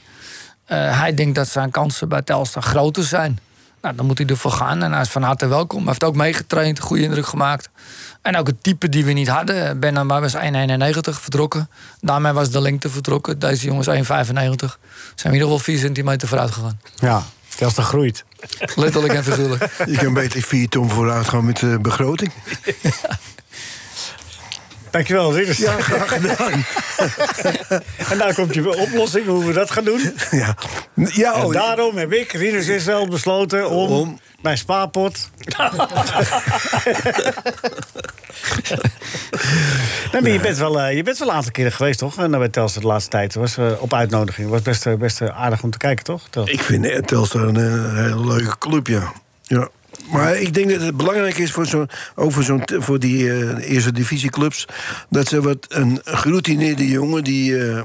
Eh, 0.65 1.01
hij 1.01 1.15
denkt 1.15 1.35
dat 1.35 1.49
zijn 1.49 1.71
kansen 1.71 2.09
bij 2.09 2.23
Telstar 2.23 2.63
groter 2.63 3.05
zijn. 3.05 3.39
Nou, 3.83 3.95
dan 3.97 4.07
moet 4.07 4.19
hij 4.19 4.27
ervoor 4.27 4.51
gaan 4.51 4.83
en 4.83 4.93
hij 4.93 5.01
is 5.01 5.09
van 5.09 5.23
harte 5.23 5.47
welkom. 5.47 5.79
Hij 5.79 5.89
heeft 5.89 6.05
ook 6.05 6.17
meegetraind, 6.17 6.81
goede 6.81 7.03
indruk 7.03 7.27
gemaakt. 7.27 7.69
En 8.25 8.37
ook 8.37 8.47
het 8.47 8.63
type 8.63 8.89
die 8.89 9.05
we 9.05 9.13
niet 9.13 9.29
hadden. 9.29 9.81
Ben 9.81 9.95
dan 9.95 10.07
was 10.07 10.35
1,91 10.35 10.41
vertrokken. 11.21 11.69
Daarmee 12.01 12.33
was 12.33 12.51
de 12.51 12.61
lengte 12.61 12.91
vertrokken. 12.91 13.39
Deze 13.39 13.67
jongens 13.67 13.87
1,95. 13.87 13.93
Zijn 13.95 14.03
we 14.35 15.23
in 15.23 15.33
ieder 15.33 15.41
geval 15.41 15.59
4 15.59 15.79
centimeter 15.79 16.29
vooruit 16.29 16.51
gegaan. 16.51 16.81
Ja, 16.95 17.23
Telstar 17.57 17.85
groeit. 17.85 18.25
Letterlijk 18.75 19.15
en 19.15 19.25
figuurlijk. 19.25 19.71
Je 19.91 19.97
kan 19.97 20.15
beter 20.15 20.43
vier 20.43 20.69
ton 20.69 20.91
vooruit 20.91 21.29
gaan 21.29 21.45
met 21.45 21.57
de 21.57 21.79
begroting. 21.81 22.33
Dankjewel, 24.95 25.35
Rinus. 25.35 25.57
Ja, 25.57 25.81
graag 25.91 26.09
gedaan. 26.09 26.65
En 28.11 28.19
daar 28.19 28.35
komt 28.35 28.55
je 28.55 28.79
oplossing 28.79 29.27
hoe 29.27 29.45
we 29.45 29.53
dat 29.53 29.71
gaan 29.71 29.85
doen. 29.85 30.13
Ja, 30.31 30.57
ja 30.95 31.35
En 31.35 31.45
oh, 31.45 31.53
daarom 31.53 31.97
heb 31.97 32.13
ik, 32.13 32.33
Rinus 32.33 32.69
Israël, 32.69 33.09
besloten 33.09 33.71
om, 33.71 33.91
Om? 33.91 34.21
mijn 34.43 34.59
spaarpot... 34.59 35.31
nee, 40.13 40.23
maar 40.23 40.31
je 40.31 40.41
bent, 40.41 40.57
wel, 40.57 40.81
eh, 40.81 40.97
je 40.97 41.03
bent 41.03 41.19
wel 41.19 41.29
een 41.29 41.35
aantal 41.35 41.51
keren 41.51 41.73
geweest, 41.73 41.99
toch? 41.99 42.19
En 42.19 42.31
bij 42.31 42.49
Telstar 42.49 42.83
de 42.83 42.89
laatste 42.89 43.11
tijd. 43.11 43.35
was 43.35 43.57
eh, 43.57 43.73
op 43.79 43.95
uitnodiging. 43.95 44.49
was 44.49 44.63
best, 44.63 44.87
eh, 44.87 44.95
best 44.95 45.23
aardig 45.23 45.63
om 45.63 45.71
te 45.71 45.79
kijken, 45.79 46.05
toch? 46.05 46.29
Ik 46.45 46.63
vind 46.63 47.07
Telstar 47.09 47.43
een 47.43 47.95
hele 47.97 48.27
leuke 48.27 48.59
club, 48.59 48.87
ja. 48.87 49.13
ja. 49.43 49.69
Maar 50.13 50.37
ik 50.37 50.55
denk 50.55 50.71
dat 50.71 50.81
het 50.81 50.97
belangrijk 50.97 51.39
is 51.39 51.51
voor, 51.51 51.67
zo, 51.67 51.87
ook 52.15 52.33
voor, 52.33 52.43
zo'n, 52.43 52.63
voor 52.65 52.99
die 52.99 53.31
eh, 53.31 53.71
eerste 53.73 53.93
divisieclubs... 53.93 54.67
dat 55.09 55.29
ze 55.29 55.43
wat 55.43 55.67
een 55.69 56.01
geroutineerde 56.05 56.89
jongen... 56.89 57.25
Die, 57.25 57.69
eh, 57.69 57.83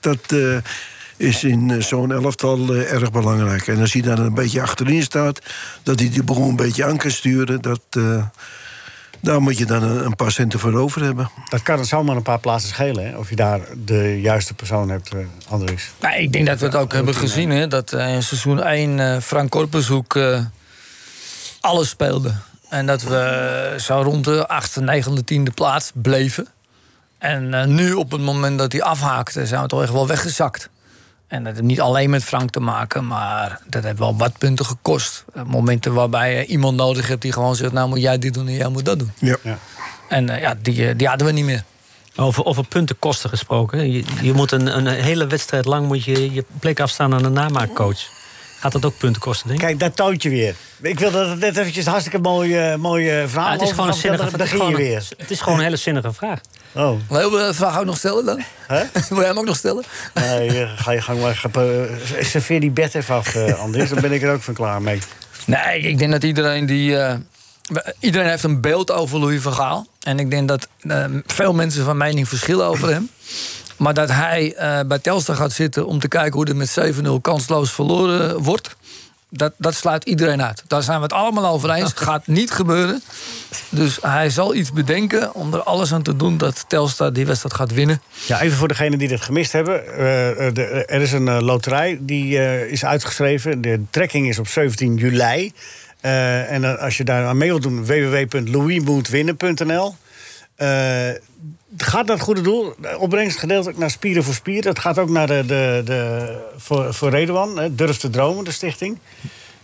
dat 0.00 0.18
eh, 0.26 0.56
is 1.16 1.44
in 1.44 1.82
zo'n 1.82 2.12
elftal 2.12 2.74
erg 2.74 3.10
belangrijk. 3.10 3.66
En 3.66 3.80
als 3.80 3.92
hij 3.92 4.02
daar 4.02 4.18
een 4.18 4.34
beetje 4.34 4.62
achterin 4.62 5.02
staat... 5.02 5.40
dat 5.82 6.00
hij 6.00 6.10
die 6.10 6.22
boel 6.22 6.48
een 6.48 6.56
beetje 6.56 6.84
aan 6.84 6.96
kan 6.96 7.10
sturen... 7.10 7.60
Dat, 7.60 7.80
eh, 7.90 8.24
daar 9.22 9.42
moet 9.42 9.58
je 9.58 9.66
dan 9.66 9.82
een, 9.82 10.04
een 10.04 10.16
paar 10.16 10.32
centen 10.32 10.58
voor 10.58 10.74
over 10.74 11.02
hebben. 11.02 11.30
Dat 11.48 11.62
kan 11.62 11.78
het 11.78 11.88
zomaar 11.88 12.16
een 12.16 12.22
paar 12.22 12.38
plaatsen 12.38 12.70
schelen, 12.70 13.06
hè? 13.06 13.16
Of 13.16 13.30
je 13.30 13.36
daar 13.36 13.60
de 13.84 14.20
juiste 14.20 14.54
persoon 14.54 14.88
hebt, 14.88 15.14
eh, 15.14 15.18
Andries. 15.48 15.90
Nou, 16.00 16.14
ik 16.14 16.32
denk 16.32 16.46
dat 16.46 16.58
we 16.58 16.66
het 16.66 16.74
ook 16.74 16.92
hebben 16.92 17.14
gezien. 17.14 17.50
Hè, 17.50 17.68
dat 17.68 17.92
eh, 17.92 18.14
in 18.14 18.22
seizoen 18.22 18.62
1 18.62 18.98
eh, 18.98 19.20
Frank 19.20 19.50
Korpershoek 19.50 20.16
eh, 20.16 20.40
alles 21.62 21.88
speelde. 21.88 22.32
En 22.68 22.86
dat 22.86 23.02
we 23.02 23.74
zo 23.78 24.02
rond 24.02 24.24
de 24.24 24.48
8e, 24.62 24.82
9e, 24.82 25.24
10e 25.32 25.54
plaats 25.54 25.90
bleven. 25.94 26.46
En 27.18 27.54
eh, 27.54 27.66
nu 27.66 27.92
op 27.92 28.10
het 28.10 28.20
moment 28.20 28.58
dat 28.58 28.72
hij 28.72 28.82
afhaakte, 28.82 29.46
zijn 29.46 29.62
we 29.62 29.68
toch 29.68 29.82
echt 29.82 29.92
wel 29.92 30.06
weggezakt. 30.06 30.70
En 31.32 31.44
dat 31.44 31.52
heeft 31.52 31.66
niet 31.66 31.80
alleen 31.80 32.10
met 32.10 32.24
Frank 32.24 32.50
te 32.50 32.60
maken, 32.60 33.06
maar 33.06 33.60
dat 33.66 33.84
heeft 33.84 33.98
wel 33.98 34.16
wat 34.16 34.38
punten 34.38 34.66
gekost. 34.66 35.24
Eh, 35.34 35.42
momenten 35.42 35.94
waarbij 35.94 36.36
je 36.36 36.46
iemand 36.46 36.76
nodig 36.76 37.08
hebt 37.08 37.22
die 37.22 37.32
gewoon 37.32 37.56
zegt... 37.56 37.72
nou 37.72 37.88
moet 37.88 38.00
jij 38.00 38.18
dit 38.18 38.34
doen 38.34 38.46
en 38.46 38.54
jij 38.54 38.68
moet 38.68 38.84
dat 38.84 38.98
doen. 38.98 39.12
Ja. 39.18 39.36
Ja. 39.42 39.58
En 40.08 40.28
eh, 40.28 40.40
ja, 40.40 40.54
die, 40.62 40.88
eh, 40.88 40.94
die 40.96 41.08
hadden 41.08 41.26
we 41.26 41.32
niet 41.32 41.44
meer. 41.44 41.64
Over, 42.16 42.44
over 42.44 42.66
puntenkosten 42.66 43.30
gesproken. 43.30 43.92
Je, 43.92 44.04
je 44.22 44.32
moet 44.32 44.52
een, 44.52 44.76
een 44.76 44.86
hele 44.86 45.26
wedstrijd 45.26 45.64
lang 45.64 45.86
moet 45.86 46.04
je, 46.04 46.32
je 46.32 46.44
plek 46.60 46.80
afstaan 46.80 47.14
aan 47.14 47.24
een 47.24 47.32
namaakcoach. 47.32 48.00
Gaat 48.62 48.72
dat 48.72 48.84
ook 48.84 48.98
punten 48.98 49.20
kosten, 49.22 49.48
denk 49.48 49.60
ik? 49.60 49.66
Kijk, 49.66 49.78
dat 49.80 49.96
toont 49.96 50.22
je 50.22 50.28
weer. 50.28 50.54
Ik 50.80 50.98
wil 50.98 51.10
dat 51.10 51.28
het 51.28 51.38
net 51.38 51.56
eventjes 51.56 51.84
een 51.84 51.90
hartstikke 51.90 52.18
mooie, 52.18 52.76
mooie 52.76 53.24
verhaal 53.28 53.46
Ja, 53.46 53.52
het 53.52 53.62
is 53.62 53.70
gewoon 53.70 53.86
een 53.88 53.94
zinnige 53.94 54.24
het 54.24 54.40
is 54.40 54.50
gewoon 54.50 54.74
weer. 54.74 55.08
Het 55.16 55.30
is 55.30 55.40
gewoon 55.40 55.58
een 55.58 55.64
hele 55.64 55.76
zinnige 55.76 56.12
vraag. 56.12 56.40
Oh, 56.72 56.98
Wil 57.08 57.30
je 57.40 57.46
de 57.46 57.54
vraag 57.54 57.78
ook 57.78 57.84
nog 57.84 57.96
stellen 57.96 58.24
dan? 58.24 58.42
hè? 58.66 58.82
Wil 59.08 59.18
jij 59.18 59.26
hem 59.26 59.38
ook 59.38 59.44
nog 59.44 59.56
stellen? 59.56 59.84
Nee, 60.14 60.62
eh, 60.62 60.70
ga 60.76 60.90
je 60.92 61.00
gang 61.02 61.20
maar. 61.20 61.42
eh, 61.54 62.24
serveer 62.24 62.60
die 62.60 62.70
bed 62.70 62.94
even 62.94 63.14
af, 63.14 63.34
eh, 63.34 63.60
Andries. 63.60 63.88
Dan 63.88 64.00
ben 64.00 64.12
ik 64.12 64.22
er 64.22 64.32
ook 64.32 64.42
van 64.42 64.54
klaar 64.54 64.82
mee. 64.82 64.98
Nee, 65.46 65.80
ik 65.80 65.98
denk 65.98 66.10
dat 66.10 66.22
iedereen 66.22 66.66
die. 66.66 66.96
eh, 66.98 67.14
iedereen 67.98 68.28
heeft 68.28 68.42
een 68.42 68.60
beeld 68.60 68.90
over 68.90 69.18
Louis 69.18 69.40
van 69.42 69.52
Gaal. 69.54 69.86
En 70.00 70.18
ik 70.18 70.30
denk 70.30 70.48
dat 70.48 70.68
eh, 70.80 71.04
veel 71.26 71.52
mensen 71.52 71.84
van 71.84 71.96
mening 71.96 72.28
verschillen 72.28 72.66
over 72.66 72.88
hem. 72.88 73.10
Maar 73.82 73.94
dat 73.94 74.10
hij 74.10 74.54
eh, 74.54 74.80
bij 74.86 74.98
Telstar 74.98 75.36
gaat 75.36 75.52
zitten 75.52 75.86
om 75.86 75.98
te 75.98 76.08
kijken 76.08 76.32
hoe 76.32 76.46
er 76.46 76.56
met 76.56 76.80
7-0 77.04 77.08
kansloos 77.20 77.72
verloren 77.72 78.42
wordt. 78.42 78.76
Dat, 79.28 79.52
dat 79.56 79.74
sluit 79.74 80.04
iedereen 80.04 80.42
uit. 80.42 80.62
Daar 80.66 80.82
zijn 80.82 80.96
we 80.96 81.02
het 81.02 81.12
allemaal 81.12 81.46
over 81.46 81.70
eens. 81.70 81.92
Gaat 82.08 82.26
niet 82.26 82.50
gebeuren. 82.50 83.02
Dus 83.68 83.98
hij 84.02 84.30
zal 84.30 84.54
iets 84.54 84.72
bedenken 84.72 85.34
om 85.34 85.54
er 85.54 85.62
alles 85.62 85.92
aan 85.92 86.02
te 86.02 86.16
doen 86.16 86.38
dat 86.38 86.64
Telstar 86.68 87.12
die 87.12 87.26
wedstrijd 87.26 87.54
gaat 87.54 87.72
winnen. 87.72 88.02
Ja, 88.26 88.40
even 88.40 88.56
voor 88.56 88.68
degenen 88.68 88.98
die 88.98 89.08
dit 89.08 89.20
gemist 89.20 89.52
hebben. 89.52 89.86
Eh, 89.96 90.46
eh, 90.46 90.54
de- 90.54 90.84
er 90.86 91.00
is 91.00 91.12
een 91.12 91.42
loterij 91.42 91.98
die 92.00 92.38
is 92.68 92.84
uitgeschreven. 92.84 93.60
De 93.60 93.80
trekking 93.90 94.28
is 94.28 94.38
op 94.38 94.48
17 94.48 94.96
juli. 94.96 95.52
En 96.00 96.78
als 96.78 96.96
je 96.96 97.04
daar 97.04 97.26
aan 97.26 97.36
mee 97.36 97.48
wilt 97.48 97.62
doen, 97.62 97.84
www.louismoetwinnen.nl. 97.84 99.94
het 101.72 101.82
gaat 101.82 102.06
naar 102.06 102.16
het 102.16 102.24
goede 102.24 102.40
doel. 102.40 102.74
Opbrengst 102.98 103.38
gedeeld 103.38 103.68
ook 103.68 103.76
naar 103.76 103.90
Spieren 103.90 104.24
voor 104.24 104.34
Spieren. 104.34 104.68
Het 104.68 104.78
gaat 104.78 104.98
ook 104.98 105.08
naar 105.08 105.26
de, 105.26 105.42
de, 105.46 105.82
de, 105.84 106.36
voor, 106.56 106.94
voor 106.94 107.10
Redouan, 107.10 107.58
hè, 107.58 107.74
Durf 107.74 107.96
te 107.96 108.10
Dromen, 108.10 108.44
de 108.44 108.50
stichting. 108.50 108.98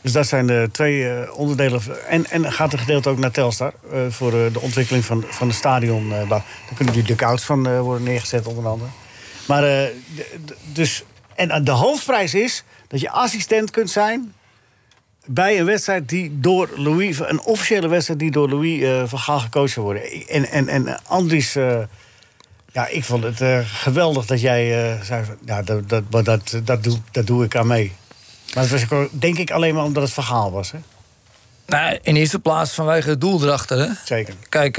Dus 0.01 0.13
dat 0.13 0.27
zijn 0.27 0.47
de 0.47 0.69
twee 0.73 1.09
eh, 1.09 1.39
onderdelen. 1.39 1.81
En, 2.09 2.27
en 2.31 2.53
gaat 2.53 2.73
een 2.73 2.79
gedeelte 2.79 3.09
ook 3.09 3.19
naar 3.19 3.31
Telstar. 3.31 3.73
eh, 3.93 4.01
voor 4.09 4.33
eh, 4.33 4.53
de 4.53 4.61
ontwikkeling 4.61 5.05
van, 5.05 5.25
van 5.29 5.49
het 5.49 5.57
stadion. 5.57 6.09
daar 6.29 6.45
kunnen 6.75 6.95
die 6.95 7.03
dugouts 7.03 7.45
van 7.45 7.81
worden 7.81 8.03
neergezet, 8.03 8.47
onder 8.47 8.67
andere. 8.67 8.91
Maar 9.47 9.91
dus. 10.73 11.05
En 11.35 11.65
de 11.65 11.71
hoofdprijs 11.71 12.35
is 12.35 12.65
dat 12.89 13.01
je 13.01 13.11
assistent 13.11 13.71
kunt 13.71 13.91
zijn. 13.91 14.35
Bij 15.29 15.59
een 15.59 15.65
wedstrijd 15.65 16.09
die 16.09 16.41
door 16.41 16.69
Louis. 16.77 17.19
een 17.19 17.41
officiële 17.41 17.89
wedstrijd 17.89 18.21
die 18.21 18.31
door 18.31 18.49
Louis 18.49 18.83
eh, 18.83 19.03
van 19.07 19.19
Gaal 19.19 19.41
gecoacht 19.41 19.73
zou 19.73 19.87
worden. 19.87 20.03
En, 20.29 20.49
en, 20.49 20.69
en 20.69 20.99
Andries. 21.05 21.57
eh, 21.57 21.79
ja, 22.73 22.87
ik 22.87 23.05
vond 23.05 23.23
het 23.23 23.41
eh, 23.41 23.59
geweldig 23.65 24.27
dat 24.27 24.41
jij 24.41 24.99
zei. 25.03 25.25
Ja, 25.45 25.63
dat, 25.63 25.89
dat, 25.89 26.03
dat, 26.25 26.59
dat, 26.65 26.85
doe, 26.85 26.99
dat 27.11 27.27
doe 27.27 27.45
ik 27.45 27.57
aan 27.57 27.67
mee. 27.67 27.93
Maar 28.55 28.69
dat 28.69 28.81
was 28.89 29.09
denk 29.11 29.39
ik 29.39 29.51
alleen 29.51 29.75
maar 29.75 29.85
omdat 29.85 30.03
het 30.03 30.13
verhaal 30.13 30.53
was. 30.53 30.71
Hè? 30.71 30.79
Nou, 31.67 31.99
in 32.03 32.17
eerste 32.17 32.39
plaats 32.39 32.73
vanwege 32.73 33.11
het 33.11 33.21
doel 33.21 33.43
erachter. 33.43 33.79
Hè? 33.79 33.89
Zeker. 34.05 34.35
Kijk, 34.49 34.77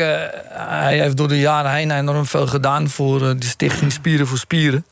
hij 0.50 1.00
heeft 1.00 1.18
door 1.18 1.28
de 1.28 1.40
jaren 1.40 1.72
heen 1.72 1.92
enorm 1.92 2.26
veel 2.26 2.48
gedaan 2.48 2.90
voor 2.90 3.20
de 3.20 3.46
stichting 3.46 3.92
Spieren 3.92 4.28
voor 4.28 4.38
Spieren. 4.38 4.86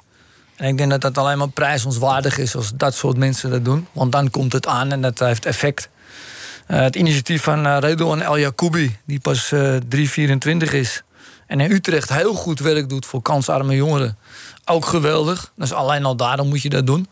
En 0.57 0.67
ik 0.67 0.77
denk 0.77 0.89
dat 0.89 1.01
dat 1.01 1.17
alleen 1.17 1.37
maar 1.37 1.49
prijzenswaardig 1.49 2.37
is 2.37 2.55
als 2.55 2.71
dat 2.75 2.95
soort 2.95 3.17
mensen 3.17 3.49
dat 3.49 3.65
doen. 3.65 3.87
Want 3.91 4.11
dan 4.11 4.29
komt 4.29 4.53
het 4.53 4.67
aan 4.67 4.91
en 4.91 5.01
dat 5.01 5.19
heeft 5.19 5.45
effect. 5.45 5.89
Eh, 6.67 6.79
het 6.79 6.95
initiatief 6.95 7.43
van 7.43 7.65
uh, 7.65 7.77
Redouan 7.79 8.21
El 8.21 8.37
Yacoubi, 8.37 8.97
die 9.05 9.19
pas 9.19 9.51
eh 9.51 9.75
324 9.87 10.73
is. 10.73 11.03
En 11.47 11.59
in 11.59 11.71
Utrecht 11.71 12.13
heel 12.13 12.33
goed 12.33 12.59
werk 12.59 12.89
doet 12.89 13.05
voor 13.05 13.21
kansarme 13.21 13.75
jongeren. 13.75 14.17
Ook 14.65 14.85
geweldig. 14.85 15.51
Dus 15.55 15.73
alleen 15.73 16.05
al 16.05 16.15
daarom 16.15 16.47
moet 16.47 16.61
je 16.61 16.69
dat 16.69 16.87
doen. 16.87 17.07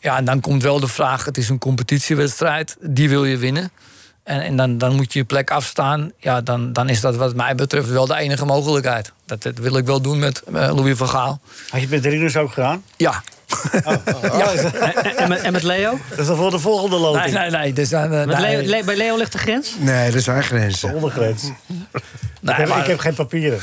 Ja, 0.00 0.16
en 0.16 0.24
dan 0.24 0.40
komt 0.40 0.62
wel 0.62 0.80
de 0.80 0.88
vraag: 0.88 1.24
het 1.24 1.38
is 1.38 1.48
een 1.48 1.58
competitiewedstrijd, 1.58 2.76
die 2.80 3.08
wil 3.08 3.24
je 3.24 3.36
winnen. 3.36 3.70
En, 4.24 4.40
en 4.40 4.56
dan, 4.56 4.78
dan 4.78 4.94
moet 4.94 5.12
je 5.12 5.18
je 5.18 5.24
plek 5.24 5.50
afstaan. 5.50 6.12
Ja, 6.18 6.40
dan, 6.40 6.72
dan 6.72 6.88
is 6.88 7.00
dat 7.00 7.16
wat 7.16 7.34
mij 7.34 7.54
betreft 7.54 7.88
wel 7.88 8.06
de 8.06 8.14
enige 8.16 8.44
mogelijkheid. 8.44 9.12
Dat, 9.26 9.42
dat 9.42 9.58
wil 9.58 9.76
ik 9.76 9.86
wel 9.86 10.00
doen 10.00 10.18
met 10.18 10.42
eh, 10.42 10.52
Louis 10.52 10.96
van 10.96 11.08
Gaal. 11.08 11.40
Had 11.68 11.80
je 11.80 11.86
het 11.86 11.90
met 11.90 12.04
Rinus 12.12 12.36
ook 12.36 12.52
gedaan? 12.52 12.82
Ja. 12.96 13.22
Ja. 13.72 14.52
En, 14.52 15.16
en 15.16 15.28
met, 15.28 15.40
en 15.40 15.52
met 15.52 15.62
Leo? 15.62 15.98
Dat 16.10 16.18
is 16.18 16.26
dan 16.26 16.36
voor 16.36 16.50
de 16.50 16.58
volgende 16.58 16.96
Nee, 16.96 17.04
loting. 17.04 17.34
nee, 17.34 17.50
nee. 17.50 17.72
Dus, 17.72 17.88
dan, 17.88 18.02
eh, 18.02 18.24
Met 18.24 18.38
nee. 18.38 18.56
Leo, 18.56 18.68
Le- 18.78 18.84
bij 18.84 18.96
Leo 18.96 19.16
ligt 19.16 19.32
de 19.32 19.38
grens? 19.38 19.74
Nee, 19.78 20.12
er 20.12 20.20
zijn 20.20 20.42
grenzen. 20.42 20.94
Ondergrens. 20.94 21.42
Nee, 21.42 21.52
ik, 22.42 22.56
heb, 22.56 22.68
maar- 22.68 22.78
ik 22.80 22.86
heb 22.86 22.98
geen 22.98 23.14
papieren. 23.14 23.58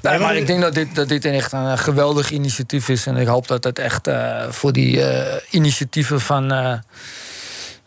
Nee, 0.00 0.18
maar 0.18 0.36
ik 0.36 0.46
denk 0.46 0.60
dat 0.60 0.74
dit, 0.74 0.94
dat 0.94 1.08
dit 1.08 1.24
echt 1.24 1.52
een 1.52 1.66
eh, 1.66 1.78
geweldig 1.78 2.30
initiatief 2.30 2.88
is. 2.88 3.06
En 3.06 3.16
ik 3.16 3.26
hoop 3.26 3.48
dat 3.48 3.64
het 3.64 3.78
echt 3.78 4.06
eh, 4.06 4.42
voor 4.50 4.72
die 4.72 5.04
eh, 5.04 5.36
initiatieven 5.50 6.20
van, 6.20 6.52
eh, 6.52 6.72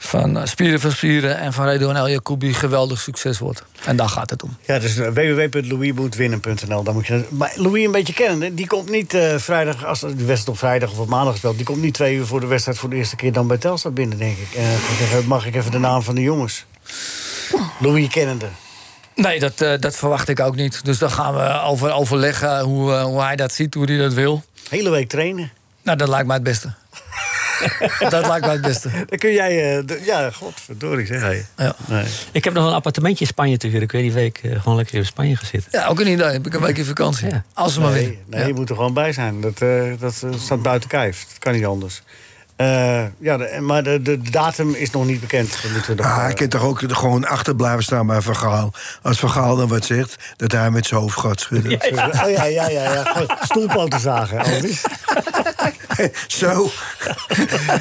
van 0.06 0.38
eh, 0.38 0.46
Spieren 0.46 0.80
van 0.80 0.92
Spieren 0.92 1.38
en 1.38 1.54
van 1.54 1.66
Redouan 1.66 1.96
El 1.96 2.20
geweldig 2.40 3.00
succes 3.00 3.40
wordt. 3.40 3.64
En 3.86 3.96
daar 3.96 4.10
gaat 4.10 4.30
het 4.30 4.44
om. 4.44 4.58
Ja, 4.66 4.80
dus 4.80 4.98
uh, 4.98 5.08
www.louismoetwinnen.nl. 5.08 6.84
Dan 6.84 6.94
moet 6.94 7.08
je. 7.08 7.24
Maar 7.30 7.54
Louis 7.56 7.86
een 7.86 7.92
beetje 7.92 8.14
kennen. 8.14 8.56
Die 8.56 8.68
komt 8.68 8.90
niet 8.90 9.14
eh, 9.14 9.36
vrijdag, 9.38 9.86
als 9.86 10.00
de 10.00 10.08
wedstrijd 10.08 10.48
op 10.48 10.58
vrijdag 10.58 10.92
of 10.92 10.98
op 10.98 11.08
maandag 11.08 11.32
gespeeld. 11.32 11.56
Die 11.56 11.66
komt 11.66 11.82
niet 11.82 11.94
twee 11.94 12.16
uur 12.16 12.26
voor 12.26 12.40
de 12.40 12.48
wedstrijd 12.48 12.78
voor 12.78 12.90
de 12.90 12.96
eerste 12.96 13.16
keer 13.16 13.32
dan 13.32 13.48
bij 13.48 13.58
Telstar 13.58 13.94
binnen, 13.94 14.18
denk 14.18 14.38
ik. 14.38 14.60
Mag 15.26 15.46
ik 15.46 15.56
even 15.56 15.72
de 15.72 15.80
naam 15.80 16.02
van 16.02 16.16
de 16.16 16.22
jongens? 16.22 16.66
Louis 17.80 18.08
kennende. 18.08 18.48
Nee, 19.16 19.40
dat, 19.40 19.62
eh, 19.62 19.74
dat 19.80 19.96
verwacht 19.96 20.28
ik 20.30 20.40
ook 20.40 20.56
niet. 20.56 20.86
Dus 20.86 20.98
daar 20.98 21.10
gaan 21.10 21.36
we 21.36 21.62
over 21.62 21.94
overleggen 21.94 22.60
hoe, 22.60 22.94
eh, 22.94 23.04
hoe 23.04 23.22
hij 23.22 23.36
dat 23.36 23.54
ziet, 23.54 23.74
hoe 23.74 23.86
hij 23.86 23.98
dat 23.98 24.14
wil. 24.14 24.44
Hele 24.70 24.90
week 24.90 25.10
trainen. 25.10 25.52
Nou, 25.82 25.98
dat 25.98 26.08
lijkt 26.08 26.28
mij 26.28 26.36
het 26.36 26.44
beste. 26.44 26.74
dat 28.10 28.28
lijkt 28.28 28.46
mij 28.46 28.54
het 28.54 28.62
beste. 28.62 28.90
Dan 29.10 29.18
kun 29.18 29.32
jij... 29.32 29.78
eh, 29.78 29.86
de- 29.86 30.02
ja, 30.04 30.32
godverdorie, 30.32 31.06
zeg 31.06 31.22
hij. 31.22 31.46
Ja. 31.58 31.76
Nee. 31.86 32.06
Ik 32.32 32.44
heb 32.44 32.54
nog 32.54 32.68
een 32.68 32.74
appartementje 32.74 33.22
in 33.26 33.28
Spanje 33.30 33.58
te 33.58 33.68
huren. 33.68 33.82
Ik 33.82 33.92
weet 33.92 34.02
die 34.02 34.14
week 34.14 34.40
eh, 34.44 34.62
gewoon 34.62 34.76
lekker 34.78 34.96
in 34.96 35.06
Spanje 35.06 35.36
gezeten. 35.36 35.68
ja, 35.72 35.88
ook 35.88 36.00
een 36.00 36.08
idee. 36.08 36.28
Heb 36.32 36.46
ik 36.46 36.54
een 36.54 36.62
weekje 36.62 36.86
vakantie. 36.86 37.30
Ja. 37.30 37.44
Als 37.54 37.74
ze 37.74 37.80
maar 37.80 37.92
willen. 37.92 38.18
nee 38.26 38.42
Ja. 38.42 38.48
je 38.48 38.54
moet 38.54 38.70
er 38.70 38.76
gewoon 38.76 38.94
bij 38.94 39.14
zijn. 39.14 39.42
Dat, 39.42 39.62
eh, 39.62 39.84
dat 40.00 40.24
staat 40.40 40.62
buiten 40.62 40.90
kijf. 40.90 41.26
Dat 41.30 41.40
kan 41.40 41.54
niet 41.54 41.66
anders. 41.66 42.02
Eh, 42.56 43.04
ja, 43.20 43.38
de- 43.38 43.58
maar 43.62 43.84
de, 43.84 44.02
de 44.02 44.22
datum 44.22 44.74
is 44.74 44.92
nog 44.92 45.06
niet 45.06 45.20
bekend. 45.20 45.60
Dat 45.64 45.72
moeten 45.72 45.96
we 45.96 46.04
Ah, 46.04 46.34
kan 46.34 46.48
toch 46.48 46.62
ook 46.62 46.82
gewoon 46.88 47.26
achter 47.28 47.56
blijven 47.56 47.84
staan 47.84 48.08
bij 48.08 48.22
Vergaal. 48.22 48.74
Als 49.02 49.20
Vergaal 49.20 49.56
dan 49.56 49.68
wat 49.68 49.86
zegt, 49.86 50.16
dat 50.38 50.52
hij 50.52 50.72
met 50.72 50.86
zijn 50.86 51.00
hoofd 51.00 51.20
gaat 51.20 51.40
schudden. 51.40 51.72
Oh 51.82 52.30
ja, 52.30 52.44
ja, 52.46 52.70
ja. 52.70 52.94
ja. 52.94 53.04
Gewoon 53.04 53.38
Stoelpoten 53.42 54.00
zagen. 54.00 54.40
Elvis. 54.40 54.84
Zo, 56.28 56.70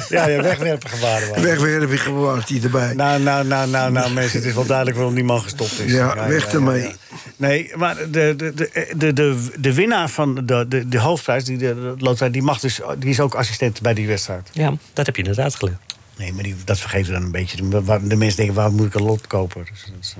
Ja, 0.09 0.27
ja, 0.27 0.41
wegwerpen 0.41 0.89
gebaren. 0.89 1.27
waren. 1.29 1.43
wegwerpen 1.43 2.43
hij 2.47 2.59
erbij. 2.63 2.93
Nou, 2.93 3.21
nou, 3.21 3.45
nou, 3.45 3.69
nou, 3.69 3.91
nou, 3.91 4.11
mensen, 4.13 4.37
het 4.39 4.47
is 4.47 4.53
wel 4.53 4.65
duidelijk 4.65 4.97
waarom 4.97 5.15
die 5.15 5.23
man 5.23 5.41
gestopt 5.41 5.79
is. 5.79 5.91
Ja, 5.91 6.27
weg 6.27 6.53
ermee. 6.53 6.95
Nee, 7.37 7.71
maar 7.75 7.95
de, 7.95 8.33
de, 8.37 8.53
de, 8.53 8.87
de, 8.97 9.13
de, 9.13 9.49
de 9.59 9.73
winnaar 9.73 10.09
van 10.09 10.35
de, 10.45 10.65
de, 10.67 10.87
de 10.89 10.99
hoofdprijs, 10.99 11.43
die, 11.43 11.57
de, 11.57 11.93
loterij, 11.97 12.31
die, 12.31 12.41
mag 12.41 12.59
dus, 12.59 12.79
die 12.97 13.09
is 13.09 13.19
ook 13.19 13.35
assistent 13.35 13.81
bij 13.81 13.93
die 13.93 14.07
wedstrijd. 14.07 14.49
Ja, 14.51 14.73
dat 14.93 15.05
heb 15.05 15.15
je 15.15 15.21
inderdaad 15.23 15.55
geleerd. 15.55 15.77
Nee, 16.17 16.33
maar 16.33 16.43
die, 16.43 16.55
dat 16.65 16.79
vergeten 16.79 17.07
we 17.07 17.13
dan 17.13 17.23
een 17.23 17.31
beetje. 17.31 17.69
De, 17.69 17.83
waar- 17.83 18.07
de 18.07 18.15
mensen 18.15 18.37
denken, 18.37 18.55
waarom 18.55 18.75
moet 18.75 18.85
ik 18.85 18.93
een 18.95 19.03
lot 19.03 19.27
kopen? 19.27 19.65
Dus, 19.71 19.81
dat 19.85 19.93
is, 20.01 20.15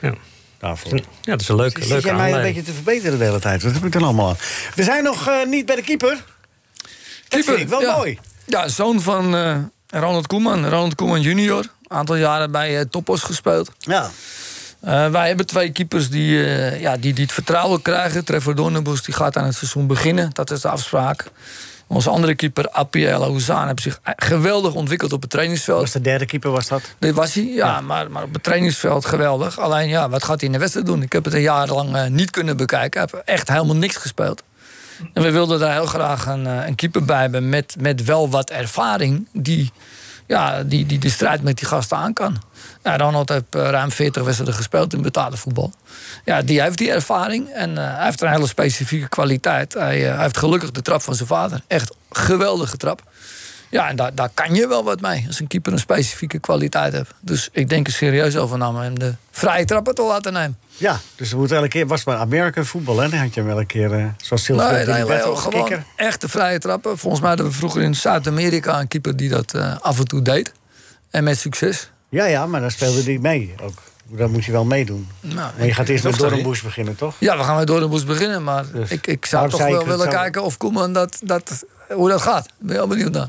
Ja. 0.00 0.14
daarvoor. 0.58 0.94
ja, 0.94 1.02
dat 1.22 1.40
is 1.40 1.48
een 1.48 1.56
leuke, 1.56 1.80
Zit 1.80 1.90
leuke 1.90 2.06
jij 2.06 2.16
mij 2.16 2.32
een 2.32 2.42
beetje 2.42 2.62
te 2.62 2.72
verbeteren 2.72 3.18
de 3.18 3.24
hele 3.24 3.38
tijd? 3.40 3.62
Wat 3.62 3.72
heb 3.72 3.84
ik 3.84 3.92
dan 3.92 4.02
allemaal 4.02 4.28
aan? 4.28 4.36
We 4.74 4.82
zijn 4.82 5.04
nog 5.04 5.28
eh, 5.28 5.46
niet 5.46 5.66
bij 5.66 5.76
de 5.76 5.82
keeper. 5.82 6.24
Dat 7.36 7.54
vind 7.54 7.60
ik 7.60 7.68
wel 7.68 7.80
ja. 7.80 7.96
mooi. 7.96 8.18
Ja, 8.44 8.68
zoon 8.68 9.00
van 9.00 9.36
eh, 9.36 9.56
Ronald 9.86 10.26
Koeman. 10.26 10.64
Ronald 10.64 10.94
Koeman 10.94 11.20
junior. 11.20 11.64
Aantal 11.86 12.16
jaren 12.16 12.50
bij 12.50 12.78
eh 12.78 12.84
Topos 12.90 13.22
gespeeld. 13.22 13.70
Ja. 13.78 14.10
Eh, 14.80 15.10
wij 15.10 15.28
hebben 15.28 15.46
twee 15.46 15.72
keepers 15.72 16.10
die, 16.10 16.38
ja, 16.80 16.96
die, 16.96 17.12
die 17.12 17.24
het 17.24 17.32
vertrouwen 17.32 17.82
krijgen. 17.82 18.24
Trevor 18.24 18.54
Dornenbos 18.54 19.02
die 19.02 19.14
gaat 19.14 19.36
aan 19.36 19.44
het 19.44 19.54
seizoen 19.54 19.86
beginnen. 19.86 20.30
Dat 20.32 20.50
is 20.50 20.60
de 20.60 20.68
afspraak. 20.68 21.24
Onze 21.88 22.10
andere 22.10 22.34
keeper, 22.34 22.70
Apiel 22.70 23.22
Houzan, 23.22 23.66
heeft 23.66 23.82
zich 23.82 24.00
geweldig 24.04 24.74
ontwikkeld 24.74 25.12
op 25.12 25.20
het 25.20 25.30
trainingsveld. 25.30 25.80
Was 25.80 25.92
de 25.92 26.00
derde 26.00 26.26
keeper, 26.26 26.50
was 26.50 26.68
dat? 26.68 26.82
Dit 26.98 27.14
was 27.14 27.34
hij, 27.34 27.44
ja, 27.44 27.80
Maar, 27.80 28.10
maar 28.10 28.22
op 28.22 28.32
het 28.32 28.42
trainingsveld 28.42 29.04
geweldig. 29.04 29.58
Alleen, 29.58 29.88
ja, 29.88 30.08
wat 30.08 30.24
gaat 30.24 30.40
hij 30.40 30.46
in 30.46 30.52
de 30.52 30.58
wedstrijd 30.58 30.86
doen? 30.86 31.02
Ik 31.02 31.12
heb 31.12 31.24
het 31.24 31.34
een 31.34 31.40
jaar 31.40 31.68
lang 31.68 32.08
niet 32.08 32.30
kunnen 32.30 32.56
bekijken. 32.56 33.02
Ik 33.02 33.10
heb 33.10 33.22
echt 33.24 33.48
helemaal 33.48 33.76
niks 33.76 33.96
gespeeld. 33.96 34.42
En 35.12 35.22
we 35.22 35.30
wilden 35.30 35.58
daar 35.58 35.72
heel 35.72 35.86
graag 35.86 36.26
een, 36.26 36.46
eh, 36.46 36.66
een 36.66 36.74
keeper 36.74 37.04
bij 37.04 37.20
hebben 37.20 37.48
met, 37.48 37.76
met 37.78 38.04
wel 38.04 38.30
wat 38.30 38.50
ervaring... 38.50 39.28
die, 39.32 39.72
ja, 40.26 40.62
die, 40.62 40.86
die 40.86 40.98
de 40.98 41.10
strijd 41.10 41.42
met 41.42 41.58
die 41.58 41.66
gasten 41.66 41.96
aan 41.96 42.12
kan. 42.12 42.42
Ja, 42.82 42.96
Ronald 42.96 43.28
heeft 43.28 43.44
eh, 43.50 43.70
ruim 43.70 43.90
40 43.90 44.22
wedstrijden 44.22 44.56
gespeeld 44.56 44.92
in 44.92 45.02
betaalde 45.02 45.36
voetbal. 45.36 45.72
Ja, 46.24 46.42
die 46.42 46.62
heeft 46.62 46.78
die 46.78 46.90
ervaring 46.90 47.48
en 47.48 47.78
eh, 47.78 47.94
hij 47.94 48.04
heeft 48.04 48.22
een 48.22 48.30
hele 48.30 48.46
specifieke 48.46 49.08
kwaliteit. 49.08 49.74
Hij, 49.74 50.00
hij 50.00 50.22
heeft 50.22 50.36
gelukkig 50.36 50.70
de 50.70 50.82
trap 50.82 51.02
van 51.02 51.14
zijn 51.14 51.28
vader. 51.28 51.60
Echt 51.66 51.94
geweldige 52.10 52.76
trap. 52.76 53.02
Ja, 53.76 53.88
en 53.88 53.96
daar, 53.96 54.14
daar 54.14 54.30
kan 54.34 54.54
je 54.54 54.68
wel 54.68 54.84
wat 54.84 55.00
mee 55.00 55.24
als 55.26 55.40
een 55.40 55.46
keeper 55.46 55.72
een 55.72 55.78
specifieke 55.78 56.38
kwaliteit 56.38 56.92
heeft. 56.92 57.10
Dus 57.20 57.48
ik 57.52 57.68
denk 57.68 57.86
er 57.86 57.92
serieus 57.92 58.36
over 58.36 58.58
na 58.58 58.68
om 58.68 58.76
hem 58.76 58.98
de 58.98 59.14
vrije 59.30 59.64
trappen 59.64 59.94
te 59.94 60.02
laten 60.02 60.32
nemen. 60.32 60.58
Ja, 60.76 61.00
dus 61.14 61.30
we 61.30 61.36
moeten 61.36 61.56
elke 61.56 61.68
keer... 61.68 61.86
Was 61.86 62.04
maar 62.04 62.16
American 62.16 62.64
voetbal, 62.64 62.98
hè? 62.98 63.08
Dan 63.08 63.18
had 63.18 63.34
je 63.34 63.40
hem 63.40 63.50
elke 63.50 63.64
keer... 63.66 63.92
eh, 63.92 64.04
zoals 64.16 64.44
Silver 64.44 64.72
Nee, 64.72 65.04
gewoon 65.36 65.84
echte 65.96 66.28
vrije 66.28 66.58
trappen. 66.58 66.98
Volgens 66.98 67.20
mij 67.20 67.30
hadden 67.30 67.46
we 67.48 67.52
vroeger 67.52 67.82
in 67.82 67.94
Zuid-Amerika 67.94 68.80
een 68.80 68.88
keeper 68.88 69.16
die 69.16 69.28
dat 69.28 69.54
eh, 69.54 69.76
af 69.80 69.98
en 69.98 70.04
toe 70.04 70.22
deed. 70.22 70.52
En 71.10 71.24
met 71.24 71.38
succes. 71.38 71.90
Ja, 72.08 72.24
ja, 72.24 72.46
maar 72.46 72.60
dan 72.60 72.70
speelde 72.70 73.02
hij 73.02 73.18
mee 73.18 73.54
ook. 73.62 73.82
Dan 74.08 74.30
moet 74.30 74.44
je 74.44 74.52
wel 74.52 74.64
meedoen. 74.64 75.08
Nou, 75.20 75.50
Maar 75.56 75.66
je 75.66 75.74
gaat 75.74 75.88
eerst 75.88 76.04
met 76.04 76.12
Toch, 76.12 76.20
sorry. 76.20 76.34
Dornboes 76.34 76.62
beginnen, 76.62 76.96
toch? 76.96 77.14
Ja, 77.18 77.36
we 77.36 77.44
gaan 77.44 77.56
met 77.56 77.66
Doornboes 77.66 78.04
beginnen. 78.04 78.44
Maar 78.44 78.64
Dus 78.72 78.90
ik, 78.90 79.06
ik 79.06 79.26
zou 79.26 79.50
toch 79.50 79.60
wel 79.60 79.86
willen 79.86 80.08
kijken 80.08 80.42
of 80.42 80.56
Koeman 80.56 80.92
dat, 80.92 81.18
dat, 81.22 81.64
hoe 81.88 82.08
dat 82.08 82.22
gaat. 82.22 82.48
Ben 82.58 82.76
heel 82.76 82.86
benieuwd 82.86 83.12
naar. 83.12 83.28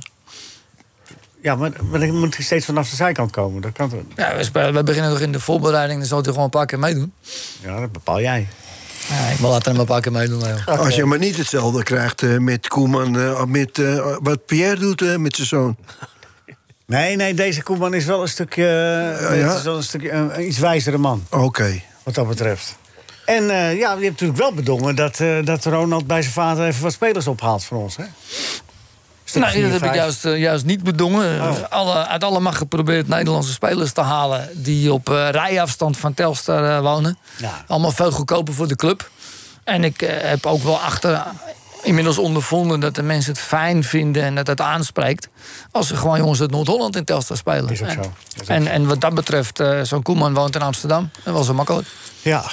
Ja, 1.48 1.56
maar, 1.56 1.72
maar 1.90 2.00
dan 2.00 2.20
moet 2.20 2.36
hij 2.36 2.46
steeds 2.46 2.66
vanaf 2.66 2.90
de 2.90 2.96
zijkant 2.96 3.32
komen. 3.32 3.62
Dat 3.62 3.72
kan 3.72 3.90
toch? 3.90 4.00
Ja, 4.16 4.36
we, 4.36 4.44
spelen, 4.44 4.74
we 4.74 4.84
beginnen 4.84 5.12
nog 5.12 5.20
in 5.20 5.32
de 5.32 5.40
voorbereiding. 5.40 6.00
Dan 6.00 6.08
zal 6.08 6.18
hij 6.18 6.28
gewoon 6.28 6.44
een 6.44 6.50
paar 6.50 6.66
keer 6.66 6.80
meedoen. 6.80 7.14
Ja, 7.62 7.80
dat 7.80 7.92
bepaal 7.92 8.22
jij. 8.22 8.48
Ja, 9.10 9.28
ik 9.28 9.38
wil 9.38 9.50
laten 9.50 9.72
hem 9.72 9.80
een 9.80 9.86
paar 9.86 10.02
keer 10.02 10.12
meedoen. 10.12 10.66
Als 10.66 10.96
je 10.96 11.06
maar 11.06 11.18
niet 11.18 11.38
hetzelfde 11.38 11.84
krijgt 11.84 12.22
eh, 12.24 12.38
met 12.38 12.68
Koeman, 12.68 13.20
eh, 13.20 13.44
met, 13.44 13.80
eh, 13.80 14.18
wat 14.22 14.46
Pierre 14.46 14.80
doet 14.80 15.18
met 15.18 15.36
zijn 15.36 15.48
zoon. 15.48 15.76
Nee, 16.86 17.16
nee, 17.16 17.34
deze 17.34 17.64
Koeman 17.64 17.94
is 17.94 18.06
wel 18.06 18.22
een 18.22 18.28
stukje... 18.28 18.64
ja? 18.64 19.28
het 19.28 19.58
is 19.58 19.64
wel 19.64 19.76
een 19.76 19.84
stukje 19.84 20.12
een 20.12 20.48
iets 20.48 20.58
wijzere 20.60 20.98
man, 20.98 21.26
Oké. 21.30 21.82
wat 22.04 22.16
dat 22.16 22.28
betreft. 22.28 22.76
En 23.28 23.50
eh, 23.50 23.78
ja, 23.78 23.94
je 23.94 24.04
hebt 24.04 24.22
natuurlijk 24.22 24.40
wel 24.40 24.54
bedongen 24.54 24.96
dat, 24.96 25.20
eh, 25.20 25.38
dat 25.44 25.66
Ronald 25.66 26.08
bij 26.08 26.22
zijn 26.22 26.34
vader 26.34 26.66
even 26.66 26.84
wat 26.84 26.92
spelers 26.92 27.28
ophaalt 27.28 27.64
voor 27.64 27.78
ons, 27.78 27.98
hè? 27.98 28.04
Vier, 29.32 29.72
dat 29.72 29.82
heb 29.82 29.90
ik 29.90 29.96
juist, 29.96 30.26
eh, 30.26 30.38
juist 30.40 30.66
niet 30.66 30.84
bedongen. 30.84 31.42
Oh. 31.42 31.56
Alle, 31.70 32.08
uit 32.08 32.24
alle 32.24 32.40
macht 32.40 32.58
geprobeerd 32.58 33.08
Nederlandse 33.08 33.52
spelers 33.52 33.92
te 33.92 34.02
halen... 34.02 34.50
die 34.54 34.94
op 34.94 35.10
eh, 35.10 35.30
rijafstand 35.30 35.98
van 35.98 36.13
Telstar 36.13 36.63
eh, 36.76 36.82
wonen. 36.82 37.18
Ja. 37.38 37.63
Allemaal 37.68 37.92
veel 37.92 38.12
goedkoper 38.12 38.54
voor 38.54 38.68
de 38.68 38.76
club. 38.76 39.10
En 39.63 39.84
ik 39.84 40.02
eh, 40.02 40.30
heb 40.30 40.46
ook 40.46 40.63
wel 40.63 40.80
achter 40.80 41.24
inmiddels 41.84 42.18
ondervonden... 42.18 42.80
dat 42.80 42.96
de 42.96 43.04
mensen 43.04 43.32
het 43.32 43.42
fijn 43.42 43.84
vinden 43.84 44.24
en 44.24 44.36
dat 44.36 44.48
het 44.48 44.62
aanspreekt... 44.62 45.30
als 45.72 45.88
ze 45.88 45.96
gewoon 45.96 46.18
jongens 46.18 46.42
uit 46.42 46.52
Noord-Holland 46.52 46.96
in 46.96 47.04
Telstar 47.04 47.38
spelen. 47.38 47.70
Is 47.70 47.82
ook 47.82 47.88
En- 47.88 48.04
zo. 48.04 48.12
Is 48.36 48.42
ook 48.42 48.48
En, 48.48 48.68
en 48.68 48.88
wat 48.88 49.02
dat 49.02 49.13
betreft, 49.13 49.60
eh, 49.60 49.82
zo'n 49.84 50.02
Koeman 50.02 50.34
woont 50.34 50.56
in 50.56 50.62
Amsterdam. 50.62 51.10
Dat 51.24 51.34
was 51.34 51.46
zo 51.46 51.54
makkelijk. 51.54 51.88
Ja. 52.22 52.44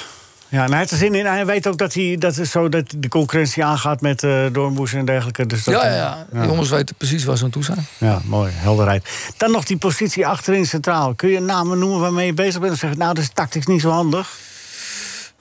Ja, 0.49 0.63
en 0.63 0.69
hij 0.69 0.77
heeft 0.77 0.91
er 0.91 0.97
zin 0.97 1.15
in. 1.15 1.25
Hij 1.25 1.45
weet 1.45 1.67
ook 1.67 1.77
dat, 1.77 1.93
hij, 1.93 2.15
dat, 2.19 2.37
is 2.37 2.51
zo, 2.51 2.69
dat 2.69 2.93
de 2.97 3.07
concurrentie 3.07 3.65
aangaat 3.65 4.01
met 4.01 4.23
eh 4.23 4.45
Doornboes 4.51 4.93
en 4.93 5.05
dergelijke. 5.05 5.45
Dus 5.45 5.63
dat, 5.63 5.81
Ja, 5.81 5.93
ja, 5.93 6.25
jongens 6.45 6.69
weten 6.69 6.95
precies 6.95 7.23
waar 7.23 7.37
ze 7.37 7.43
aan 7.43 7.49
toe 7.49 7.63
zijn. 7.63 7.85
Ja, 7.97 8.21
mooi, 8.25 8.51
helderheid. 8.55 9.09
Dan 9.37 9.51
nog 9.51 9.63
die 9.63 9.77
positie 9.77 10.27
achterin 10.27 10.65
centraal. 10.65 11.13
Kun 11.13 11.29
je 11.29 11.39
namen 11.39 11.79
noemen 11.79 11.99
waarmee 11.99 12.25
je 12.25 12.33
bezig 12.33 12.61
bent? 12.61 12.73
Of 12.73 12.79
zeg 12.79 12.89
je, 12.89 12.97
nou, 12.97 13.13
dat 13.13 13.23
is 13.23 13.29
tactisch 13.33 13.65
niet 13.65 13.81
zo 13.81 13.89
handig. 13.89 14.29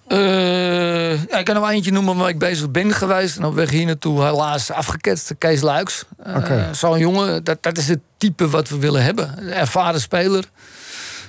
Eh, 0.07 1.23
ja, 1.23 1.39
ik 1.39 1.45
kan 1.45 1.55
er 1.55 1.61
wel 1.61 1.71
eentje 1.71 1.93
noemen 1.93 2.17
waar 2.17 2.29
ik 2.29 2.39
bezig 2.39 2.71
ben 2.71 2.93
geweest. 2.93 3.37
En 3.37 3.45
op 3.45 3.55
weg 3.55 3.71
hier 3.71 3.87
naartoe 3.87 4.25
helaas 4.25 4.71
afgeketst. 4.71 5.35
Kees 5.39 5.61
Luiks. 5.61 6.05
Eh. 6.25 6.71
Zo'n 6.73 6.99
jongen, 6.99 7.45
dat, 7.45 7.63
dat 7.63 7.79
is 7.79 7.89
het 7.89 8.01
type 8.17 8.49
wat 8.49 8.69
we 8.69 8.79
willen 8.79 9.03
hebben. 9.03 9.35
Een 9.39 9.53
ervaren 9.53 10.01
speler. 10.01 10.45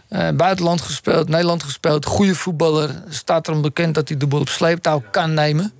Eh, 0.07 0.29
buitenland 0.29 0.81
gespeeld, 0.81 1.29
Nederland 1.29 1.63
gespeeld. 1.63 2.05
Goede 2.05 2.35
voetballer. 2.35 3.03
Staat 3.09 3.47
erom 3.47 3.61
bekend 3.61 3.95
dat 3.95 4.07
hij 4.07 4.17
de 4.17 4.27
boel 4.27 4.39
op 4.39 4.49
sleeptouw 4.49 5.03
kan 5.11 5.33
nemen. 5.33 5.73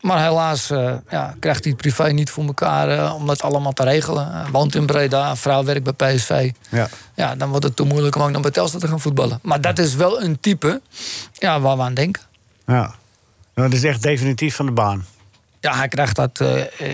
Maar 0.00 0.22
helaas 0.22 0.70
eh, 0.70 0.94
ja, 1.10 1.34
krijgt 1.40 1.64
hij 1.64 1.72
het 1.72 1.80
privé 1.80 2.12
niet 2.12 2.30
voor 2.30 2.44
elkaar 2.44 2.88
eh, 2.88 3.14
om 3.14 3.26
dat 3.26 3.42
allemaal 3.42 3.72
te 3.72 3.82
regelen. 3.82 4.50
Woont 4.50 4.74
in 4.74 4.86
Breda, 4.86 5.36
vrouw 5.36 5.64
werkt 5.64 5.96
bij 5.96 6.14
PSV. 6.14 6.50
Ja. 6.70 6.88
Ja, 7.14 7.34
dan 7.34 7.48
wordt 7.48 7.64
het 7.64 7.76
te 7.76 7.82
moeilijk 7.82 8.16
om 8.16 8.22
ook 8.22 8.30
nog 8.30 8.42
bij 8.42 8.50
Telstar 8.50 8.80
te 8.80 8.88
gaan 8.88 9.00
voetballen. 9.00 9.38
Maar 9.42 9.60
dat 9.60 9.78
is 9.78 9.94
wel 9.94 10.22
een 10.22 10.40
type 10.40 10.80
ja, 11.32 11.60
waar 11.60 11.76
we 11.76 11.82
aan 11.82 11.94
denken. 11.94 12.22
ja. 12.66 12.94
Dat 13.54 13.72
is 13.72 13.84
echt 13.84 14.02
definitief 14.02 14.56
van 14.56 14.66
de 14.66 14.72
baan. 14.72 15.06
Ja, 15.60 15.74
hij 15.76 15.88
krijgt 15.88 16.16
dat 16.16 16.40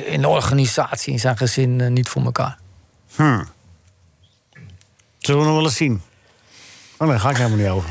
in 0.04 0.20
de 0.20 0.28
organisatie, 0.28 1.12
in 1.12 1.18
zijn 1.18 1.36
gezin, 1.36 1.92
niet 1.92 2.08
voor 2.08 2.24
elkaar. 2.24 2.58
Hm. 3.14 3.44
Zullen 5.18 5.40
we 5.40 5.46
nog 5.46 5.56
wel 5.56 5.64
eens 5.64 5.76
zien? 5.76 6.02
Oh, 7.04 7.10
daar 7.10 7.20
ga 7.20 7.30
ik 7.30 7.36
helemaal 7.36 7.58
niet 7.58 7.68
over. 7.68 7.90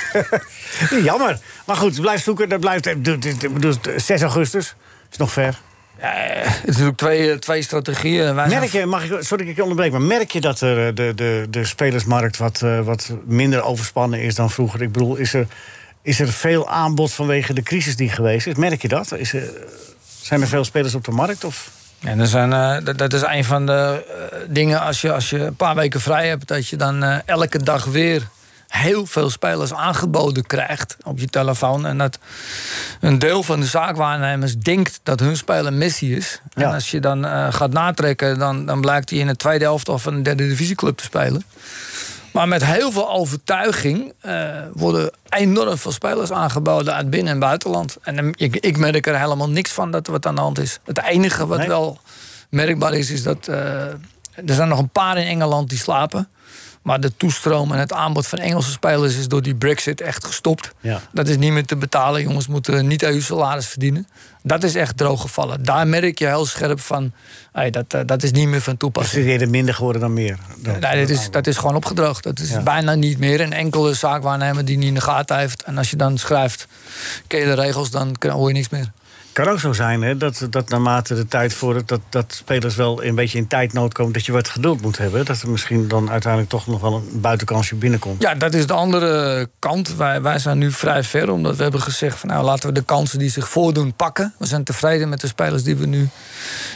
Jammer. 1.04 1.38
Maar 1.66 1.76
goed, 1.76 2.00
blijf 2.00 2.22
zoeken. 2.22 2.48
Dat 2.48 2.60
blijft, 2.60 2.86
eh, 2.86 2.94
du- 2.98 3.18
du- 3.18 3.36
du- 3.36 3.50
bedoel, 3.50 3.74
6 3.96 4.22
augustus 4.22 4.74
is 5.10 5.16
nog 5.16 5.32
ver. 5.32 5.60
Ja, 6.00 6.14
eh, 6.14 6.44
het 6.44 6.54
is 6.62 6.66
natuurlijk 6.66 6.96
twee, 6.96 7.30
eh, 7.30 7.38
twee 7.38 7.62
strategieën. 7.62 8.34
Wij 8.34 8.48
Merk 8.48 8.70
je, 8.70 8.86
mag 8.86 9.04
ik, 9.04 9.08
sorry 9.10 9.42
dat 9.44 9.46
ik 9.46 9.56
je 9.56 9.62
onderbreek, 9.62 9.90
maar 9.92 10.02
merk 10.02 10.30
je 10.30 10.40
dat 10.40 10.60
er, 10.60 10.88
eh, 10.88 10.94
de, 10.94 11.12
de, 11.14 11.46
de 11.50 11.64
spelersmarkt 11.64 12.36
wat, 12.36 12.60
wat 12.84 13.12
minder 13.26 13.62
overspannen 13.62 14.20
is 14.20 14.34
dan 14.34 14.50
vroeger? 14.50 14.82
Ik 14.82 14.92
bedoel, 14.92 15.16
is 15.16 15.34
er, 15.34 15.46
is 16.02 16.20
er 16.20 16.32
veel 16.32 16.68
aanbod 16.68 17.12
vanwege 17.12 17.52
de 17.54 17.62
crisis 17.62 17.96
die 17.96 18.08
geweest 18.08 18.46
is? 18.46 18.54
Merk 18.54 18.82
je 18.82 18.88
dat? 18.88 19.12
Is 19.12 19.32
er, 19.32 19.50
zijn 20.20 20.40
er 20.40 20.48
veel 20.48 20.64
spelers 20.64 20.94
op 20.94 21.04
de 21.04 21.10
markt? 21.10 21.44
Of? 21.44 21.70
En 22.02 22.20
er 22.20 22.26
zijn, 22.26 22.52
eh, 22.52 22.76
dat, 22.84 22.98
dat 22.98 23.12
is 23.12 23.22
een 23.22 23.44
van 23.44 23.66
de 23.66 24.04
eh, 24.08 24.38
dingen 24.48 24.80
als 24.80 25.00
je, 25.00 25.12
als 25.12 25.30
je 25.30 25.38
een 25.38 25.56
paar 25.56 25.74
weken 25.74 26.00
vrij 26.00 26.28
hebt, 26.28 26.48
dat 26.48 26.68
je 26.68 26.76
dan 26.76 27.02
eh, 27.02 27.16
elke 27.24 27.62
dag 27.62 27.84
weer 27.84 28.28
heel 28.68 29.06
veel 29.06 29.30
spelers 29.30 29.74
aangeboden 29.74 30.46
krijgt 30.46 30.96
op 31.02 31.18
je 31.18 31.26
telefoon. 31.26 31.86
En 31.86 31.98
dat 31.98 32.18
een 33.00 33.18
deel 33.18 33.42
van 33.42 33.60
de 33.60 33.66
zaakwaarnemers 33.66 34.58
denkt 34.58 35.00
dat 35.02 35.20
hun 35.20 35.36
speler 35.36 35.72
Messi 35.72 36.16
is. 36.16 36.40
Ja. 36.54 36.62
En 36.62 36.74
als 36.74 36.90
je 36.90 37.00
dan 37.00 37.52
gaat 37.52 37.72
natrekken, 37.72 38.38
dan, 38.38 38.66
dan 38.66 38.80
blijkt 38.80 39.10
hij 39.10 39.18
in 39.18 39.28
het 39.28 39.38
tweede 39.38 39.64
helft 39.64 39.88
of 39.88 40.04
een 40.04 40.22
derde 40.22 40.48
divisieclub 40.48 40.96
te 40.96 41.04
spelen. 41.04 41.44
Maar 42.32 42.48
met 42.48 42.64
heel 42.64 42.92
veel 42.92 43.10
overtuiging 43.10 44.12
eh, 44.20 44.48
worden 44.72 45.10
enorm 45.28 45.76
veel 45.78 45.92
spelers 45.92 46.32
aangeboden 46.32 46.94
uit 46.94 47.10
binnen- 47.10 47.32
en 47.32 47.38
buitenland. 47.38 47.96
En 48.02 48.16
dan- 48.16 48.34
ik, 48.36 48.56
ik 48.56 48.76
merk 48.76 49.06
er 49.06 49.18
helemaal 49.20 49.48
niks 49.50 49.70
van 49.72 49.90
dat 49.90 50.06
er 50.06 50.12
wat 50.12 50.26
aan 50.26 50.34
de 50.34 50.40
hand 50.40 50.58
is. 50.58 50.78
Het 50.84 51.02
enige 51.02 51.46
wat 51.46 51.58
Nee? 51.58 51.68
wel 51.68 51.98
merkbaar 52.48 52.94
is, 52.94 53.10
is 53.10 53.22
dat 53.22 53.48
eh, 53.48 53.56
er 54.34 54.54
zijn 54.54 54.68
nog 54.68 54.78
een 54.78 54.88
paar 54.88 55.18
in 55.18 55.26
Engeland 55.26 55.68
die 55.68 55.78
slapen. 55.78 56.28
Maar 56.82 57.00
de 57.00 57.16
toestroom 57.16 57.72
en 57.72 57.78
het 57.78 57.92
aanbod 57.92 58.26
van 58.26 58.38
Engelse 58.38 58.70
spelers 58.70 59.16
is 59.16 59.28
door 59.28 59.42
die 59.42 59.54
Brexit 59.54 60.00
echt 60.00 60.26
gestopt. 60.26 60.72
Ja. 60.80 61.00
Dat 61.12 61.28
is 61.28 61.36
niet 61.36 61.52
meer 61.52 61.64
te 61.66 61.76
betalen. 61.76 62.22
Jongens 62.22 62.46
moeten 62.46 62.86
niet 62.86 63.02
EU 63.02 63.20
salaris 63.20 63.66
verdienen. 63.66 64.06
Dat 64.42 64.62
is 64.62 64.74
echt 64.74 64.96
droog 64.96 65.20
gevallen. 65.20 65.64
Daar 65.64 65.86
merk 65.86 66.18
je 66.18 66.26
heel 66.26 66.46
scherp 66.46 66.80
van. 66.80 67.12
hey, 67.52 67.70
dat, 67.70 67.94
eh, 67.94 68.00
dat 68.06 68.22
is 68.22 68.30
niet 68.30 68.48
meer 68.48 68.60
van 68.60 68.76
toepassing. 68.76 69.16
is 69.16 69.22
het 69.22 69.32
eerder 69.32 69.50
minder 69.50 69.74
geworden 69.74 70.00
dan 70.00 70.12
meer? 70.12 70.38
Dan- 70.56 70.78
Nee, 70.80 71.00
dat 71.00 71.08
is, 71.18 71.30
dat 71.30 71.46
is 71.46 71.56
gewoon 71.56 71.74
opgedroogd. 71.76 72.22
Dat 72.22 72.38
is 72.38 72.50
Ja. 72.50 72.62
bijna 72.62 72.94
niet 72.94 73.18
meer. 73.18 73.40
Een 73.40 73.52
enkele 73.52 73.94
zaakwaarnemer 73.94 74.64
die 74.64 74.76
niet 74.78 74.88
in 74.88 74.94
de 74.94 75.00
gaten 75.00 75.38
heeft. 75.38 75.62
En 75.62 75.78
als 75.78 75.90
je 75.90 75.96
dan 75.96 76.18
schrijft, 76.18 76.66
ken 77.26 77.40
je 77.40 77.46
de 77.46 77.54
regels, 77.54 77.90
dan 77.90 78.16
hoor 78.28 78.48
je 78.48 78.54
niks 78.54 78.68
meer. 78.68 78.92
Kan 79.32 79.48
ook 79.48 79.60
zo 79.60 79.72
zijn 79.72 80.02
hè, 80.02 80.16
dat, 80.16 80.46
dat 80.50 80.68
naarmate 80.68 81.14
de 81.14 81.26
tijd 81.26 81.54
vordert... 81.54 81.88
Dat, 81.88 82.00
dat 82.08 82.34
spelers 82.34 82.74
wel 82.74 83.04
een 83.04 83.14
beetje 83.14 83.38
in 83.38 83.46
tijdnood 83.46 83.92
komen... 83.92 84.12
dat 84.12 84.26
je 84.26 84.32
wat 84.32 84.48
geduld 84.48 84.80
moet 84.80 84.98
hebben. 84.98 85.24
Dat 85.24 85.42
er 85.42 85.50
misschien 85.50 85.88
dan 85.88 86.10
uiteindelijk 86.10 86.50
toch 86.50 86.66
nog 86.66 86.80
wel 86.80 86.94
een 86.94 87.20
buitenkansje 87.20 87.74
binnenkomt. 87.74 88.22
Ja, 88.22 88.34
dat 88.34 88.54
is 88.54 88.66
de 88.66 88.72
andere 88.72 89.48
kant. 89.58 89.96
Wij, 89.96 90.22
wij 90.22 90.38
zijn 90.38 90.58
nu 90.58 90.72
vrij 90.72 91.02
ver, 91.02 91.30
omdat 91.30 91.56
we 91.56 91.62
hebben 91.62 91.82
gezegd... 91.82 92.18
Van, 92.18 92.28
nou, 92.28 92.44
laten 92.44 92.68
we 92.68 92.74
de 92.74 92.84
kansen 92.84 93.18
die 93.18 93.30
zich 93.30 93.48
voordoen 93.48 93.94
pakken. 93.94 94.34
We 94.38 94.46
zijn 94.46 94.64
tevreden 94.64 95.08
met 95.08 95.20
de 95.20 95.26
spelers 95.26 95.62
die 95.62 95.76
we 95.76 95.86
nu 95.86 96.08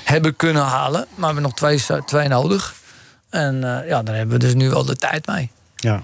hebben 0.05 0.37
kunnen 0.37 0.63
halen. 0.63 1.07
Maar 1.09 1.19
we 1.19 1.25
hebben 1.25 1.43
nog 1.43 1.55
twee, 1.55 1.81
twee 2.05 2.29
nodig. 2.29 2.75
En 3.31 3.65
eh, 3.65 3.89
ja, 3.89 4.03
daar 4.03 4.15
hebben 4.15 4.39
we 4.39 4.45
dus 4.45 4.55
nu 4.55 4.71
wel 4.71 4.85
de 4.85 4.97
tijd 4.97 5.27
mee. 5.27 5.51
Ja. 5.77 6.03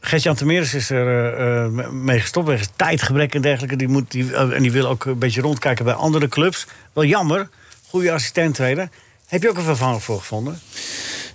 Gert-Jan 0.00 0.34
Temeres 0.34 0.74
is 0.74 0.90
er 0.90 1.34
eh, 1.34 1.64
eh, 1.64 1.90
mee 1.90 2.20
gestopt 2.20 2.46
wegens 2.46 2.68
tijdgebrek 2.76 3.34
en 3.34 3.42
dergelijke. 3.42 3.76
Die 3.76 3.88
moet, 3.88 4.10
die, 4.10 4.34
eh, 4.34 4.52
en 4.52 4.62
die 4.62 4.72
wil 4.72 4.86
ook 4.86 5.04
een 5.04 5.18
beetje 5.18 5.40
rondkijken 5.40 5.84
bij 5.84 5.94
andere 5.94 6.28
clubs. 6.28 6.66
Wel 6.92 7.04
jammer, 7.04 7.48
goede 7.88 8.12
assistent 8.12 8.54
trainer. 8.54 8.88
Heb 9.26 9.42
je 9.42 9.48
ook 9.48 9.56
een 9.56 9.62
vervanger 9.62 10.00
voor 10.00 10.18
gevonden? 10.18 10.60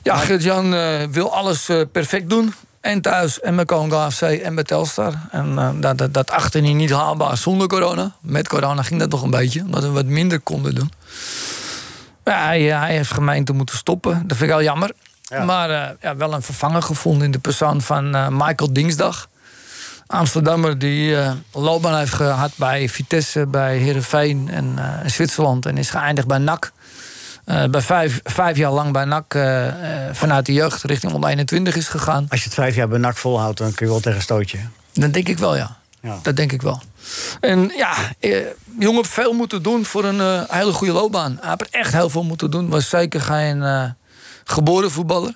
Ja, 0.03 0.15
Gert-Jan 0.15 0.73
eh, 0.73 1.03
wil 1.11 1.33
alles 1.33 1.69
perfect 1.91 2.29
doen. 2.29 2.53
En 2.81 3.01
thuis, 3.01 3.39
en 3.39 3.55
met 3.55 3.67
Congo 3.67 3.97
AFC 3.97 4.21
en 4.21 4.53
met 4.53 4.67
Telstar. 4.67 5.13
En 5.31 5.77
dat, 5.79 5.97
dat, 5.97 6.13
dat 6.13 6.31
achtte 6.31 6.59
hij 6.59 6.73
niet 6.73 6.91
haalbaar 6.91 7.37
zonder 7.37 7.67
corona. 7.67 8.15
Met 8.21 8.47
corona 8.47 8.81
ging 8.81 8.99
dat 8.99 9.09
nog 9.09 9.21
een 9.21 9.29
beetje, 9.29 9.61
omdat 9.61 9.83
we 9.83 9.89
wat 9.89 10.05
minder 10.05 10.39
konden 10.39 10.75
doen. 10.75 10.91
Ja, 12.23 12.45
hij, 12.45 12.61
hij 12.61 12.95
heeft 12.95 13.11
gemeente 13.11 13.53
moeten 13.53 13.77
stoppen. 13.77 14.13
Dat 14.13 14.37
vind 14.37 14.49
ik 14.49 14.55
wel 14.55 14.63
jammer. 14.63 14.91
Ja. 15.33 15.43
Maar 15.43 15.69
eh, 15.69 15.89
ja, 16.01 16.15
wel 16.15 16.33
een 16.33 16.41
vervanger 16.41 16.81
gevonden 16.81 17.25
in 17.25 17.31
de 17.31 17.39
persoon 17.39 17.81
van 17.81 18.15
eh, 18.15 18.27
Michael 18.27 18.73
Dingsdag. 18.73 19.29
Amsterdammer 20.07 20.79
die 20.79 21.17
eh 21.17 21.31
loopbaan 21.51 21.97
heeft 21.97 22.13
gehad 22.13 22.51
bij 22.55 22.89
Vitesse, 22.89 23.47
bij 23.47 23.77
Herenveen 23.77 24.49
en 24.51 24.73
eh, 24.77 25.09
Zwitserland. 25.09 25.65
En 25.65 25.77
is 25.77 25.89
geëindigd 25.89 26.27
bij 26.27 26.37
NAC. 26.37 26.71
Bij 27.45 27.81
vijf, 27.81 28.19
vijf 28.23 28.57
jaar 28.57 28.71
lang 28.71 28.91
bij 28.91 29.05
NAC 29.05 29.37
vanuit 30.11 30.45
de 30.45 30.53
jeugd 30.53 30.83
richting 30.83 31.13
onder 31.13 31.29
21 31.29 31.75
is 31.75 31.87
gegaan. 31.87 32.25
Als 32.29 32.39
je 32.39 32.45
het 32.45 32.53
vijf 32.53 32.75
jaar 32.75 32.87
bij 32.87 32.99
NAC 32.99 33.17
volhoudt, 33.17 33.57
dan 33.57 33.73
kun 33.73 33.85
je 33.85 33.91
wel 33.91 34.01
tegen 34.01 34.17
een 34.17 34.23
stootje. 34.23 34.57
Dan 34.93 35.11
denk 35.11 35.27
ik 35.27 35.37
wel, 35.37 35.55
ja. 35.55 35.77
Ja. 36.01 36.19
Dat 36.21 36.35
denk 36.35 36.51
ik 36.51 36.61
wel. 36.61 36.81
En 37.39 37.71
ja, 37.75 37.93
eh, 38.19 38.37
jongen 38.79 39.05
veel 39.05 39.33
moeten 39.33 39.63
doen 39.63 39.85
voor 39.85 40.05
een 40.05 40.45
hele 40.49 40.73
goede 40.73 40.93
loopbaan. 40.93 41.37
Hij 41.41 41.55
heeft 41.57 41.71
echt 41.71 41.93
heel 41.93 42.09
veel 42.09 42.23
moeten 42.23 42.51
doen. 42.51 42.69
Was 42.69 42.89
zeker 42.89 43.21
geen 43.21 43.61
geboren 44.43 44.91
voetballer. 44.91 45.33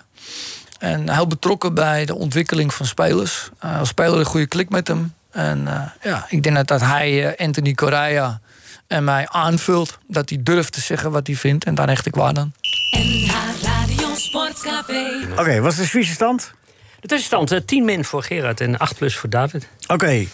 En 0.79 1.09
heel 1.09 1.27
betrokken 1.27 1.73
bij 1.73 2.05
de 2.05 2.15
ontwikkeling 2.15 2.73
van 2.73 2.85
spelers. 2.85 3.49
Eh, 3.59 3.79
als 3.79 3.89
speler 3.89 4.19
een 4.19 4.25
goede 4.25 4.47
klik 4.47 4.69
met 4.69 4.87
hem. 4.87 5.13
En 5.31 5.67
eh, 5.67 5.81
ja, 6.11 6.25
ik 6.29 6.43
denk 6.43 6.55
dat, 6.55 6.67
dat 6.67 6.81
hij 6.81 7.25
eh, 7.25 7.45
Anthony 7.45 7.73
Correa 7.73 8.39
en 8.87 9.03
mij 9.03 9.27
aanvult. 9.29 9.97
Dat 10.07 10.29
hij 10.29 10.39
durft 10.41 10.73
te 10.73 10.81
zeggen 10.81 11.11
wat 11.11 11.27
hij 11.27 11.35
vindt. 11.35 11.65
En 11.65 11.75
daar 11.75 11.87
hecht 11.87 12.05
ik 12.05 12.15
waar 12.15 12.37
aan. 12.37 12.53
NH 12.97 13.33
Radio 13.61 14.15
Sportcafé. 14.15 15.27
Oké, 15.37 15.61
wat 15.61 15.71
is 15.71 15.77
de 15.77 15.83
Zwitserse 15.83 16.13
stand? 16.13 16.53
De 16.99 17.07
tussenstand, 17.07 17.51
eh, 17.51 17.59
10 17.59 17.85
min 17.85 18.05
voor 18.05 18.23
Gerard 18.23 18.61
en 18.61 18.77
8 18.77 18.97
plus 18.97 19.15
voor 19.15 19.29
David. 19.29 19.69
Oké. 19.87 20.25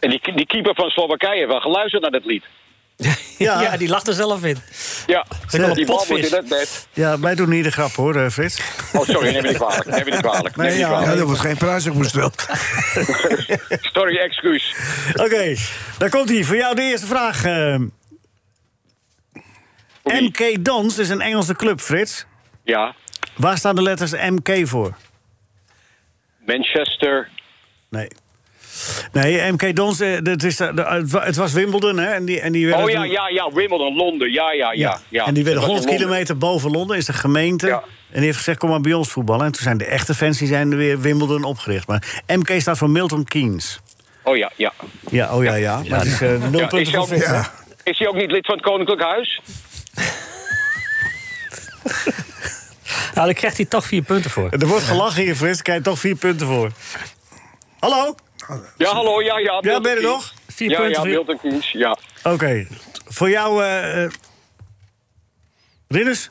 En 0.00 0.10
die, 0.10 0.20
die 0.34 0.46
keeper 0.46 0.74
van 0.74 0.90
Slowakije 0.90 1.36
heeft 1.36 1.48
wel 1.48 1.60
geluisterd 1.60 2.02
naar 2.02 2.10
dat 2.10 2.24
lied. 2.24 2.44
Ja. 3.00 3.60
Ja, 3.62 3.76
die 3.76 3.88
lacht 3.88 4.08
er 4.08 4.14
zelf 4.14 4.44
in. 4.44 4.56
Ja, 5.06 5.26
wel 5.50 5.74
die 5.74 5.86
bal 5.86 6.04
moet 6.08 6.18
in 6.18 6.30
dat 6.30 6.48
bed. 6.48 6.86
Ja, 6.92 7.18
wij 7.20 7.34
doen 7.34 7.48
niet 7.48 7.64
de 7.64 7.70
grap 7.70 7.92
hoor, 7.94 8.16
eh, 8.16 8.30
Frits. 8.30 8.60
Oh, 8.92 9.04
sorry, 9.08 9.32
neem 9.32 9.42
me 9.42 9.48
niet 9.48 9.56
kwalijk. 9.56 9.84
Neem 9.86 10.04
me 10.04 10.10
niet 10.10 10.20
kwalijk. 10.20 10.56
Niet 10.56 10.76
ja. 10.76 10.88
Kwalijk. 10.88 11.18
er 11.18 11.24
wordt 11.26 11.40
geen 11.40 11.56
prijs 11.56 11.86
op 11.86 11.96
gesteld. 11.96 12.46
Sorry, 13.94 14.16
excuus. 14.16 14.74
Oké, 15.14 15.54
daar 15.98 16.08
komt 16.10 16.28
hij. 16.28 16.44
Voor 16.44 16.56
jou 16.56 16.74
de 16.74 16.82
eerste 16.82 17.06
vraag. 17.06 17.44
eh. 17.44 17.76
MK 20.04 20.64
Dons 20.64 20.98
is 20.98 21.08
een 21.08 21.20
Engelse 21.20 21.54
club, 21.54 21.80
Frits. 21.80 22.26
Ja, 22.64 22.94
Waar 23.36 23.58
staan 23.58 23.74
de 23.74 23.82
letters 23.82 24.12
MK 24.12 24.66
voor? 24.68 24.96
Manchester. 26.46 27.28
Nee. 27.90 28.08
Nee, 29.12 29.52
MK 29.52 29.76
Dons, 29.76 30.00
eh, 30.00 30.18
dat 30.22 30.42
is, 30.42 30.56
de- 30.56 30.74
de- 30.74 30.82
het 30.84 31.10
wa- 31.10 31.24
het 31.24 31.36
was 31.36 31.52
Wimbledon, 31.52 31.98
hè? 31.98 32.06
En 32.10 32.24
die, 32.24 32.40
en 32.40 32.52
die 32.52 32.66
werden 32.66 32.84
Oh 32.84 32.90
ja, 32.90 33.00
toen- 33.00 33.10
ja, 33.10 33.28
ja, 33.28 33.52
Wimbledon, 33.52 33.96
Londen. 33.96 34.32
Ja, 34.32 34.52
ja, 34.52 34.72
ja. 34.72 35.00
ja. 35.08 35.26
En 35.26 35.34
die 35.34 35.44
werden 35.44 35.60
Dat 35.62 35.70
was 35.70 35.80
100 35.80 35.84
in 35.84 35.88
Londen. 35.88 35.96
kilometer 35.96 36.38
boven 36.38 36.70
Londen, 36.70 36.96
is 36.96 37.04
de 37.04 37.12
gemeente. 37.12 37.66
Ja. 37.66 37.82
En 38.10 38.16
die 38.16 38.24
heeft 38.24 38.36
gezegd, 38.36 38.58
kom 38.58 38.70
maar 38.70 38.80
bij 38.80 38.92
ons 38.92 39.08
voetballen. 39.10 39.46
En 39.46 39.52
toen 39.52 39.62
zijn 39.62 39.78
de 39.78 39.84
echte 39.84 40.14
fans 40.14 40.38
die 40.38 40.48
zijn 40.48 40.70
er 40.70 40.76
weer 40.76 41.00
Wimbledon 41.00 41.44
opgericht. 41.44 41.86
Maar 41.86 42.22
MK 42.26 42.50
staat 42.60 42.78
voor 42.78 42.90
Milton 42.90 43.24
Keynes. 43.24 43.80
Oh 44.22 44.36
ja, 44.36 44.50
ja. 44.56 44.72
Ja, 45.10 45.34
oh 45.36 45.44
ja, 45.44 45.54
ja. 45.54 45.82
Maar 45.88 45.98
het 45.98 46.08
is 46.08 46.20
eh, 46.20 46.28
nul 46.50 46.60
ja 46.60 46.70
is, 46.70 46.90
hij 46.90 46.98
ook, 47.00 47.06
Frits, 47.06 47.26
hè? 47.26 47.34
Ja. 47.34 47.52
is 47.82 47.98
hij 47.98 48.08
ook 48.08 48.14
niet 48.14 48.30
lid 48.30 48.46
van 48.46 48.54
het 48.54 48.64
Koninklijk 48.64 49.02
Huis? 49.02 49.40
Nou, 53.14 53.26
dan 53.26 53.34
krijgt 53.34 53.56
hij 53.56 53.66
toch 53.66 53.86
4 53.86 54.02
punten 54.02 54.30
voor. 54.30 54.50
Er 54.50 54.66
wordt 54.66 54.84
gelachen 54.84 55.22
hier, 55.22 55.36
Frits. 55.36 55.62
Krijg 55.62 55.78
je 55.78 55.84
toch 55.84 55.98
vier 55.98 56.16
punten 56.16 56.46
voor. 56.46 56.70
Hallo? 57.78 58.14
Ja, 58.76 58.92
hallo, 58.92 59.20
ja, 59.20 59.38
ja. 59.38 59.60
Milton 59.60 59.82
ben 59.82 59.92
je 59.92 59.96
er 59.96 60.02
nog? 60.02 60.32
Vier 60.48 60.70
ja, 60.70 60.80
punten 60.80 61.02
ja, 61.02 61.08
Milton 61.08 61.38
Keynes, 61.38 61.70
ja. 61.70 61.98
Oké. 62.22 62.66
Voor 63.06 63.30
jou, 63.30 63.64
eh 63.64 64.04
eh, 64.04 64.10
Rinus? 65.88 66.30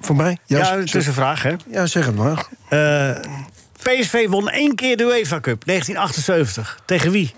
Voor 0.00 0.16
mij? 0.16 0.38
Ja, 0.46 0.58
Ja, 0.58 0.78
het 0.78 0.94
is 0.94 1.06
een 1.06 1.12
vraag, 1.12 1.42
hè? 1.42 1.54
ja 1.70 1.86
zeg 1.86 2.06
het 2.06 2.16
maar. 2.16 2.46
Eh, 2.68 3.20
PSV 3.82 4.28
won 4.28 4.48
één 4.50 4.74
keer 4.74 4.96
de 4.96 5.04
UEFA 5.04 5.40
Cup, 5.40 5.64
1978. 5.64 6.78
Tegen 6.84 7.10
wie? 7.10 7.34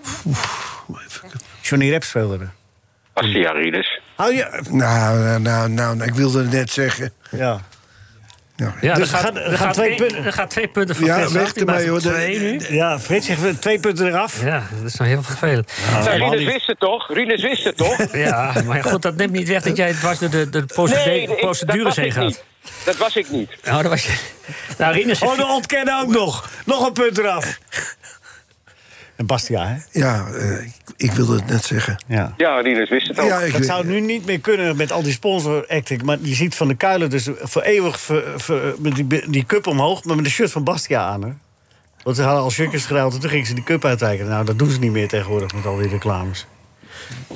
Johnny 1.61 1.89
Rep 1.89 2.03
speelde 2.03 2.37
er. 2.39 2.51
Astiarides. 3.13 4.01
Hou 4.15 4.33
je... 4.33 4.63
Nou, 4.69 5.19
nou, 5.19 5.39
nou, 5.39 5.69
nou, 5.69 6.03
ik 6.03 6.13
wilde 6.13 6.39
het 6.39 6.51
net 6.51 6.71
zeggen. 6.71 7.13
Ja. 7.31 7.61
Ja. 8.61 8.73
Ja, 8.81 8.93
Dus 8.93 9.11
er 9.11 9.17
gaat, 9.17 9.35
er 9.35 9.71
twee 9.71 9.95
punten. 9.95 10.25
Er 10.25 10.33
gaat 10.33 10.49
twee 10.49 10.67
punten 10.67 10.95
voor 10.95 11.05
Ja, 11.05 11.27
Frits 11.29 11.53
ermee, 11.53 11.75
er 11.85 11.89
hoor. 11.89 12.73
Ja, 12.73 12.99
Frits 12.99 13.25
zegt 13.25 13.61
twee 13.61 13.79
punten 13.79 14.07
eraf. 14.07 14.43
Ja, 14.43 14.63
dat 14.81 14.91
is 14.91 14.95
nou 14.95 15.09
heel 15.09 15.23
vervelend. 15.23 15.71
Ja, 16.03 16.11
Rinus 16.11 16.43
wist 16.43 16.67
het 16.67 16.79
toch? 16.79 17.13
Rinus 17.13 17.41
wist 17.41 17.63
het 17.63 17.77
toch? 17.77 17.97
Ja, 18.13 18.53
maar 18.65 18.83
goed, 18.83 19.01
dat 19.01 19.15
neemt 19.15 19.31
niet 19.31 19.47
weg 19.47 19.61
dat 19.63 19.77
jij 19.77 19.93
dwars 19.93 20.19
door 20.19 20.29
de, 20.29 20.49
de 20.49 20.65
procedure, 20.65 21.09
Nee, 21.27 21.35
procedures 21.35 21.83
was 21.83 21.95
heen 21.95 22.05
ik 22.05 22.13
gaat. 22.13 22.23
niet. 22.23 22.43
Dat 22.85 22.97
was 22.97 23.15
ik 23.15 23.29
niet. 23.29 23.49
Nou, 23.63 23.81
dat 23.81 23.91
was 23.91 24.05
je. 24.05 24.13
Nou, 24.77 24.93
Rinus 24.93 25.21
Oh, 25.21 25.35
de 25.37 25.45
ontkennen 25.45 25.99
ook 26.01 26.09
nog. 26.09 26.49
Nog 26.65 26.85
een 26.87 26.93
punt 26.93 27.17
eraf. 27.17 27.57
En 29.21 29.27
Bastia, 29.27 29.67
hè? 29.67 29.75
Ja, 29.99 30.27
eh, 30.27 30.63
ik, 30.65 30.71
ik 30.97 31.11
wilde 31.11 31.35
het 31.35 31.47
net 31.47 31.63
zeggen. 31.65 31.97
Ja. 32.07 32.33
Ja, 32.37 32.59
Rinus 32.61 32.89
wist 32.89 33.07
het 33.07 33.19
ook. 33.19 33.27
Ja, 33.27 33.39
ik 33.39 33.51
Dat 33.51 33.59
weet- 33.59 33.69
zou 33.69 33.85
nu 33.85 33.99
niet 33.99 34.25
meer 34.25 34.39
kunnen 34.39 34.75
met 34.75 34.91
al 34.91 35.03
die 35.03 35.11
sponsor-acting. 35.11 36.03
Maar 36.03 36.17
je 36.21 36.35
ziet 36.35 36.55
Van 36.55 36.67
de 36.67 36.75
Kuilen 36.75 37.09
dus 37.09 37.29
voor 37.41 37.61
eeuwig 37.61 37.99
ver- 37.99 38.33
ver- 38.41 38.75
met 38.79 38.95
die, 38.95 39.29
die 39.29 39.45
cup 39.45 39.67
omhoog... 39.67 40.03
maar 40.03 40.15
met 40.15 40.25
een 40.25 40.31
shirt 40.31 40.51
van 40.51 40.63
Bastia 40.63 41.05
aan, 41.05 41.23
hè? 41.23 41.29
Want 42.03 42.15
ze 42.15 42.23
hadden 42.23 42.41
al 42.43 42.51
shirtjes 42.51 42.85
geruild 42.85 43.13
en 43.13 43.19
toen 43.19 43.29
gingen 43.29 43.45
ze 43.45 43.53
die 43.53 43.63
cup 43.63 43.85
uitreiken. 43.85 44.27
Nou, 44.27 44.45
dat 44.45 44.59
doen 44.59 44.69
ze 44.69 44.79
niet 44.79 44.91
meer 44.91 45.07
tegenwoordig 45.07 45.53
met 45.53 45.65
al 45.65 45.77
die 45.77 45.87
reclames. 45.89 46.45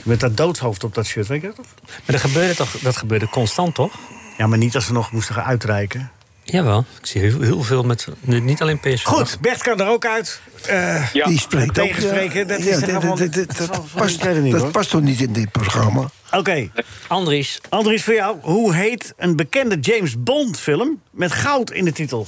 Met 0.03 0.19
dat 0.19 0.37
doodshoofd 0.37 0.83
op 0.83 0.93
dat 0.93 1.05
shirt, 1.05 1.27
weet 1.27 1.41
je 1.41 1.47
dat? 1.55 1.65
Maar 1.85 1.95
dat 2.05 2.19
gebeurde 2.21 2.55
toch 2.55 2.71
dat 2.81 2.97
gebeurde 2.97 3.29
constant, 3.29 3.75
toch? 3.75 3.93
Ja, 4.37 4.47
maar 4.47 4.57
niet 4.57 4.75
als 4.75 4.85
ze 4.85 4.93
nog 4.93 5.11
moesten 5.11 5.35
gaan 5.35 5.43
uitreiken. 5.43 6.11
Jawel, 6.47 6.85
ik 6.99 7.05
zie 7.05 7.21
heel, 7.21 7.41
heel 7.41 7.61
veel 7.63 7.83
met... 7.83 8.07
Niet 8.21 8.61
alleen 8.61 8.79
PSV. 8.79 9.03
Goed, 9.03 9.37
Bert 9.41 9.61
kan 9.61 9.79
er 9.79 9.87
ook 9.87 10.05
uit. 10.05 10.39
Eh, 10.67 11.13
Ja. 11.13 11.25
Die 11.27 11.39
spreekt 11.39 11.79
ook. 11.79 11.85
Tegenspreken, 11.87 12.39
ja. 12.39 12.45
dat 12.45 12.59
is 12.59 12.83
allemaal- 12.83 13.15
dat- 13.15 13.33
dat- 13.33 13.57
dat 13.57 13.57
dat 13.57 13.85
past- 13.95 14.23
niet, 14.23 14.51
Dat 14.51 14.61
hoor. 14.61 14.71
past 14.71 14.89
toch 14.89 15.01
niet 15.01 15.21
in 15.21 15.33
dit 15.33 15.51
programma? 15.51 16.09
Oké, 16.31 16.69
Andries, 17.07 17.59
Andries, 17.69 18.03
voor 18.03 18.13
jou. 18.13 18.37
Hoe 18.41 18.73
heet 18.75 19.13
een 19.17 19.35
bekende 19.35 19.79
James 19.79 20.23
Bond 20.23 20.59
film 20.59 21.01
met 21.11 21.31
goud 21.31 21.71
in 21.71 21.85
de 21.85 21.91
titel? 21.91 22.27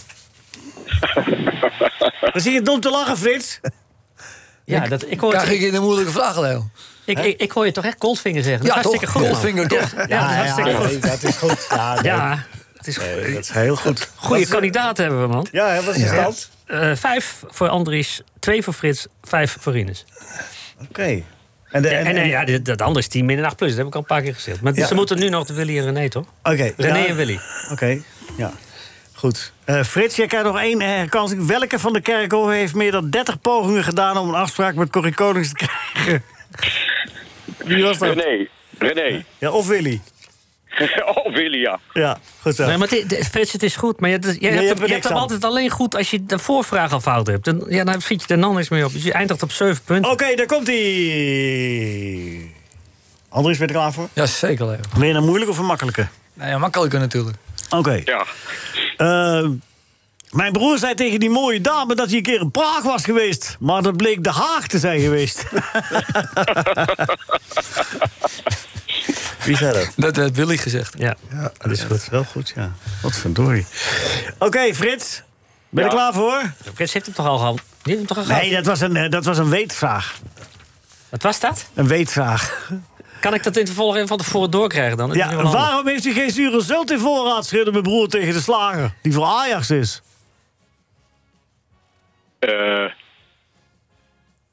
Dan 2.34 2.42
zie 2.42 2.52
je 2.52 2.62
dom 2.62 2.80
te 2.80 2.90
lachen, 2.90 3.18
Frits. 3.18 3.60
ja, 4.66 4.88
dat, 4.88 5.06
ik, 5.08 5.20
hoor 5.20 5.30
Krijg 5.32 5.48
het, 5.48 5.56
ik 5.56 5.62
in 5.62 5.76
een 5.76 5.82
moeilijke 5.82 6.12
vraag, 6.12 6.40
Leo? 6.40 6.70
ik, 7.06 7.20
ik, 7.20 7.42
ik 7.42 7.52
hoor 7.52 7.66
je 7.66 7.72
toch 7.72 7.86
echt 7.86 7.96
Goldfinger 8.00 8.44
zeggen? 8.44 8.66
Dat 8.66 8.74
Ja, 8.76 8.80
is 8.82 8.86
hartstikke 8.86 9.14
toch? 9.14 9.24
goed. 9.24 9.32
Goldfinger, 9.32 9.68
toch? 9.68 9.92
Ja, 10.08 10.22
dat 10.22 10.30
is 10.30 10.36
hartstikke 10.36 10.74
goed. 10.76 10.90
nee, 10.92 11.00
dat 11.00 11.24
is 11.24 11.36
goed. 11.36 11.68
Ja, 11.70 11.94
nee, 11.94 12.04
Ja, 12.04 12.46
het 12.96 13.04
is 13.04 13.04
nee, 13.24 13.34
dat 13.34 13.44
is 13.44 13.50
heel 13.50 13.76
goed. 13.76 14.10
goede 14.16 14.42
Wat- 14.42 14.50
kandidaat 14.50 14.98
hebben 14.98 15.22
we, 15.22 15.28
man. 15.28 15.48
Ja, 15.52 15.76
wat 15.82 15.96
is 15.96 16.02
de 16.02 16.16
Ja. 16.16 16.22
stand? 16.22 16.50
Eh, 16.66 16.92
vijf 16.96 17.44
voor 17.48 17.70
Andries, 17.70 18.22
twee 18.40 18.64
voor 18.64 18.74
Frits, 18.74 19.08
vijf 19.24 19.58
voor 19.60 19.74
Rinus. 19.74 20.06
Oké. 20.90 21.22
En, 21.72 21.82
de, 21.82 21.90
en, 21.90 22.16
en, 22.16 22.28
ja, 22.28 22.46
de 22.46 22.76
andere 22.84 23.00
is 23.00 23.08
10 23.08 23.26
min 23.26 23.38
en 23.38 23.46
8 23.46 23.56
plus. 23.56 23.70
Dat 23.70 23.78
heb 23.78 23.88
ik 23.88 23.94
al 23.94 24.00
een 24.00 24.06
paar 24.06 24.22
keer 24.22 24.34
gezegd. 24.34 24.62
Maar 24.62 24.76
Ja. 24.76 24.88
ze 24.88 24.96
moeten 24.96 25.20
nu 25.20 25.30
nog 25.30 25.46
de 25.46 25.54
Willy 25.54 25.78
en 25.78 25.84
René, 25.84 26.10
toch? 26.10 26.26
Oké. 26.44 26.74
René 26.78 26.98
ja, 26.98 27.06
en 27.08 27.16
Willy. 27.16 27.40
Oké, 27.72 28.02
ja. 28.38 28.52
Goed. 29.14 29.54
Eh, 29.66 29.84
Frits, 29.84 30.16
jij 30.16 30.28
krijgt 30.28 30.46
nog 30.46 30.60
één 30.60 30.82
eh, 30.82 31.10
kans. 31.10 31.34
Welke 31.38 31.80
van 31.80 31.94
de 31.94 32.02
Kerkhoven 32.02 32.54
heeft 32.54 32.74
meer 32.76 32.92
dan 32.92 33.10
30 33.10 33.42
pogingen 33.42 33.84
gedaan... 33.84 34.18
om 34.18 34.28
een 34.30 34.36
afspraak 34.36 34.76
met 34.76 34.90
Corrie 34.90 35.14
Konings 35.14 35.52
te 35.54 35.68
krijgen? 35.94 36.24
Wie 37.66 37.84
was 37.84 37.98
dat? 37.98 38.16
René. 38.16 38.48
René. 38.78 39.24
Ja, 39.38 39.52
of 39.52 39.68
Willy. 39.68 40.02
oh, 41.16 41.34
Willy, 41.34 41.62
ja. 41.62 41.80
Ja, 41.94 42.18
goed 42.42 42.56
zo. 42.56 42.66
Nee, 42.68 42.78
maar 42.78 42.88
het, 42.90 43.28
Frits, 43.32 43.52
het 43.52 43.64
is 43.64 43.76
goed. 43.76 44.00
Maar 44.00 44.10
je, 44.10 44.20
je, 44.22 44.38
je 44.40 44.48
hebt, 44.48 44.68
hebt 44.68 44.68
hem- 44.68 44.68
je 44.68 44.80
niks 44.80 44.92
hebt 44.92 45.04
hem 45.04 45.14
aan. 45.14 45.20
altijd 45.22 45.44
alleen 45.44 45.70
goed 45.70 45.96
als 45.96 46.10
je 46.12 46.26
de 46.26 46.40
voorvraag 46.40 46.92
al 46.92 47.00
fout 47.02 47.28
hebt. 47.28 47.48
En, 47.48 47.64
ja, 47.70 47.84
dan 47.84 48.02
schiet 48.02 48.24
je 48.28 48.34
er 48.34 48.42
dan 48.42 48.56
niks 48.56 48.70
mee 48.70 48.86
op. 48.86 48.94
Dus 48.94 49.04
je 49.04 49.14
eindigt 49.14 49.44
op 49.44 49.52
7 49.52 49.84
punten. 49.84 50.12
Oké, 50.12 50.36
daar 50.36 50.46
komt 50.46 50.68
hij. 50.68 52.52
Andries, 53.30 53.58
ben 53.58 53.68
je 53.68 53.74
er 53.74 53.80
klaar 53.80 53.94
voor? 53.94 54.10
Ja, 54.14 54.26
zeker. 54.26 54.80
Ben 54.98 55.08
je 55.08 55.14
een 55.14 55.26
moeilijke 55.26 55.52
of 55.54 55.58
een 55.60 55.66
makkelijke? 55.66 56.08
Nou 56.34 56.50
ja, 56.50 56.58
makkelijker 56.58 57.00
natuurlijk. 57.00 57.38
Oké. 57.70 58.02
Ja. 58.06 58.26
Eh, 58.98 59.50
mijn 60.32 60.52
broer 60.52 60.78
zei 60.78 60.94
tegen 60.94 61.20
die 61.20 61.30
mooie 61.30 61.62
dame 61.62 61.96
dat 61.96 62.08
hij 62.08 62.18
een 62.18 62.24
keer 62.24 62.42
in 62.42 62.52
Praag 62.52 62.82
was 62.84 63.04
geweest. 63.04 63.58
Maar 63.60 63.82
dat 63.82 63.98
bleek 63.98 64.24
De 64.24 64.32
Haag 64.32 64.68
te 64.68 64.80
zijn 64.80 65.00
geweest. 65.00 65.46
Wie 69.48 69.58
zei 69.58 69.74
dat? 69.74 69.92
Dat 69.96 70.16
heeft 70.16 70.36
Willy 70.36 70.58
gezegd. 70.58 70.94
Ja, 70.98 71.16
dat 71.58 71.72
is 71.72 71.82
goed. 71.84 72.06
Wel 72.10 72.24
goed, 72.24 72.54
ja. 72.56 72.72
Wat 73.02 73.16
verdorie. 73.18 73.66
Oké, 74.40 74.74
Frits. 74.74 75.24
Ben 75.70 75.84
je 75.84 75.90
er 75.90 75.96
Ja. 75.96 76.02
klaar 76.02 76.14
voor? 76.14 76.54
Frits 76.74 76.94
heeft 76.94 77.06
hem 77.06 77.16
toch 77.16 77.26
al 77.28 77.38
gehad? 77.38 77.56
Die 77.56 77.64
heeft 77.84 77.98
hem 77.98 78.06
toch 78.08 78.18
al 78.18 78.24
gehad? 78.24 78.42
Nee, 78.42 78.52
dat 78.52 78.66
was 78.66 78.82
een, 78.82 78.96
eh, 78.96 79.10
dat 79.10 79.26
was 79.26 79.38
een 79.38 79.50
weetvraag. 79.50 80.16
Wat 81.10 81.24
was 81.24 81.40
dat? 81.40 81.70
Een 81.74 81.88
weetvraag. 81.88 82.70
Kan 83.20 83.34
ik 83.34 83.44
dat 83.44 83.54
in 83.54 83.60
het 83.60 83.70
vervolg 83.70 83.96
even 83.96 84.08
van 84.08 84.18
tevoren 84.18 84.52
doorkrijgen 84.52 84.98
dan? 84.98 85.08
Dat 85.08 85.18
Ja, 85.18 85.28
handig. 85.34 85.52
waarom 85.52 85.88
heeft 85.88 86.06
u 86.06 86.14
geen 86.14 86.32
zure 86.32 86.62
zult 86.62 86.92
in 86.92 87.00
voorraad? 87.00 87.46
schreeuwde 87.46 87.72
mijn 87.72 87.84
broer 87.84 88.08
tegen 88.08 88.34
de 88.34 88.42
slager. 88.42 88.94
Die 89.02 89.14
voor 89.14 89.26
Ajax 89.26 89.70
is. 89.70 90.02
Eh, 92.40 92.86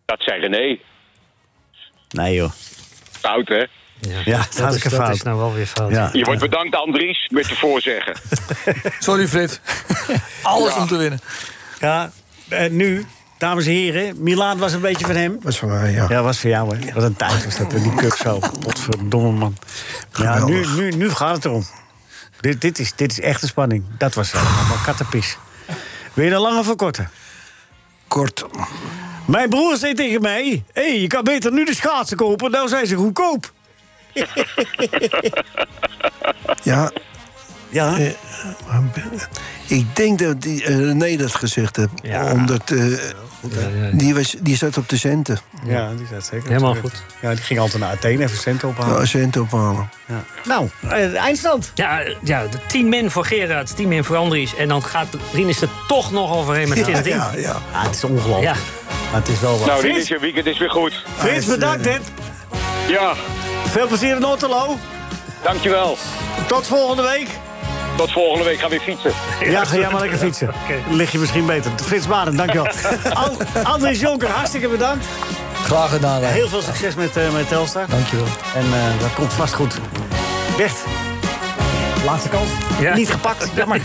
dat 0.05 0.23
zei 0.23 0.41
René. 0.41 0.79
Nee, 2.11 2.35
joh. 2.35 2.51
Fout, 3.11 3.49
hè? 3.49 3.65
Ja, 4.09 4.37
dat, 4.37 4.57
Dat, 4.57 4.75
is 4.75 4.85
is, 4.85 4.91
dat 4.91 5.23
nou 5.23 5.39
wel 5.39 5.55
weer 5.55 5.67
fout. 5.67 5.91
Ja. 5.91 6.11
Je 6.13 6.25
wordt 6.25 6.41
bedankt, 6.41 6.77
Andries, 6.77 7.29
met 7.33 7.49
de 7.49 7.55
voorzeggen. 7.55 8.15
Sorry, 8.99 9.29
Frits. 9.29 9.61
Alles 10.43 10.75
om 10.75 10.87
te 10.87 10.97
winnen. 10.97 11.21
Ja, 11.81 12.11
en 12.49 12.77
nu, 12.77 13.07
dames 13.39 13.67
en 13.67 13.73
heren, 13.73 14.23
Milaan 14.23 14.59
was 14.59 14.73
een 14.73 14.81
beetje 14.81 15.07
van 15.07 15.15
hem. 15.15 15.39
was 15.43 15.59
van 15.59 15.69
mij, 15.69 15.93
ja. 15.93 16.07
Ja, 16.09 16.23
was 16.23 16.41
voor 16.41 16.51
jou, 16.51 16.77
hè? 16.77 16.93
Wat 16.93 17.03
een 17.03 17.17
tijd 17.17 17.45
was 17.45 17.57
dat, 17.57 17.71
die 17.71 17.95
cup 17.95 18.17
zo. 18.17 18.39
Potverdomme, 18.61 19.31
man. 19.31 19.57
Ja, 20.13 20.45
nu, 20.45 20.67
nu, 20.77 20.91
nu 20.91 21.11
gaat 21.11 21.35
het 21.35 21.45
erom. 21.45 21.65
Dit, 22.41 22.61
dit, 22.61 22.79
is, 22.79 22.93
dit 22.97 23.11
is 23.11 23.21
echte 23.21 23.47
spanning. 23.47 23.85
Dat 23.99 24.15
was 24.15 24.33
helemaal 24.33 24.85
kattenpis. 24.85 25.37
Wil 26.13 26.25
je 26.25 26.31
een 26.31 26.41
lange 26.41 26.65
verkorten? 26.65 27.11
Kort. 28.09 28.45
Mijn 29.27 29.49
broer 29.49 29.77
zei 29.77 29.95
tegen 29.95 30.21
mij... 30.21 30.65
hé, 30.73 30.83
hey, 30.83 31.01
je 31.01 31.07
kan 31.07 31.25
beter 31.25 31.53
nu 31.53 31.65
de 31.65 31.75
schaatsen 31.75 32.17
kopen, 32.17 32.51
nou 32.51 32.69
zijn 32.69 32.87
ze 32.87 32.95
goedkoop. 32.95 33.53
Ja, 36.63 36.91
Ja, 37.69 37.97
eh, 37.99 38.11
ik 39.67 39.97
denk 39.97 40.19
dat 40.19 40.43
die, 40.43 40.65
René 40.65 41.17
dat 41.17 41.35
gezegd 41.35 41.77
heeft. 41.77 41.91
Ja. 42.03 42.33
Omdat 42.33 42.71
eh, 42.71 42.91
Ja, 42.91 43.69
ja. 43.75 43.91
die, 43.93 44.15
was, 44.15 44.35
die 44.41 44.57
zat 44.57 44.77
op 44.77 44.89
de 44.89 44.97
centen. 44.97 45.39
ja 45.67 45.93
die 45.97 46.07
zat 46.13 46.25
zeker. 46.25 46.49
Helemaal 46.49 46.75
goed. 46.75 47.03
Ja, 47.21 47.31
die 47.35 47.43
ging 47.45 47.61
altijd 47.61 47.83
naar 47.83 47.91
Athene 47.93 48.23
even 48.23 48.37
centen 48.39 48.69
ophalen. 48.69 48.99
Ja, 48.99 49.05
centen 49.07 49.41
ophalen. 49.43 49.89
Ja. 50.07 50.25
Nou, 50.45 50.69
eindstand. 51.17 51.73
Ja, 51.75 52.03
ja, 52.23 52.47
de 52.47 52.59
10 52.67 52.89
min 52.89 53.11
voor 53.11 53.25
Gerard, 53.25 53.77
10 53.77 53.89
min 53.89 54.05
voor 54.05 54.17
Andries. 54.17 54.57
En 54.57 54.69
dan 54.69 54.83
gaat 54.83 55.07
Rinus 55.33 55.61
er 55.61 55.69
toch 55.89 56.11
nog 56.13 56.35
overheen 56.37 56.69
met 56.69 56.85
10 56.85 56.95
Ja, 56.95 57.01
10. 57.01 57.13
ja, 57.13 57.31
ja. 57.37 57.41
Ja, 57.73 57.83
het 57.87 57.95
is 57.95 58.05
ongelooflijk. 58.05 58.55
Ja. 58.55 58.55
Maar 59.13 59.21
het 59.21 59.29
is 59.29 59.41
wel 59.41 59.59
wat. 59.59 59.67
Nou, 59.67 59.83
dit 59.83 59.97
is 59.97 60.09
je 60.09 60.19
weekend 60.19 60.47
is 60.47 60.59
weer 60.59 60.71
goed. 60.71 61.05
Frits, 61.17 61.47
bedankt, 61.47 61.85
hè. 61.85 61.97
Ja, 62.89 63.15
Veel 63.71 63.87
plezier 63.87 64.17
in 64.17 64.25
Otterlo. 64.25 64.79
dankjewel. 65.43 65.97
Tot 66.47 66.67
volgende 66.67 67.03
week. 67.03 67.29
Tot 67.97 68.13
volgende 68.13 68.45
week 68.45 68.59
gaan 68.61 68.71
we 68.71 68.77
weer 68.77 68.85
fietsen. 68.97 69.13
Ja, 69.51 69.65
ga 69.65 69.77
jij 69.77 69.91
maar 69.91 70.01
lekker 70.01 70.19
fietsen. 70.19 70.51
Dan 70.87 70.97
lig 70.97 71.13
je 71.13 71.19
misschien 71.19 71.47
beter. 71.47 71.71
Frits 71.85 72.07
Baden, 72.07 72.37
dankjewel. 72.37 72.67
An- 73.13 73.65
Andries 73.65 74.01
Jonker, 74.01 74.29
hartstikke 74.31 74.69
bedankt. 74.69 75.05
Graag 75.65 75.91
gedaan, 75.91 76.21
Rijn. 76.21 76.33
Heel 76.33 76.49
veel 76.49 76.63
succes 76.63 76.95
met, 76.95 77.17
eh 77.17 77.31
met 77.33 77.49
Telstar. 77.49 77.87
Dankjewel. 77.89 78.27
En 78.55 78.65
eh, 78.65 79.01
dat 79.01 79.15
komt 79.15 79.33
vast 79.33 79.55
goed. 79.55 79.75
Bert. 80.57 80.77
Laatste 82.05 82.29
kans. 82.29 82.49
Ja. 82.81 82.95
Niet 82.95 83.11
gepakt, 83.11 83.49
jammer. 83.57 83.81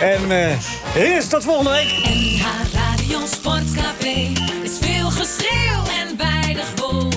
en 0.00 0.30
eh 0.30 0.56
Rinus, 0.94 1.28
tot 1.28 1.44
volgende 1.44 1.70
week. 1.70 1.88
NH 1.88 2.44
Radio 2.74 3.26
Sportcafé 3.32 4.32
is 4.62 4.72
veel 4.80 5.10
geschreeuw 5.10 5.82
en 6.00 6.16
weinig 6.16 6.66
wol. 6.76 7.08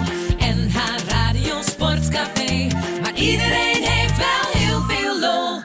Iedereen 3.18 3.84
heeft 3.84 4.18
wel 4.18 4.62
heel 4.62 4.82
veel 4.88 5.20
lol. 5.20 5.62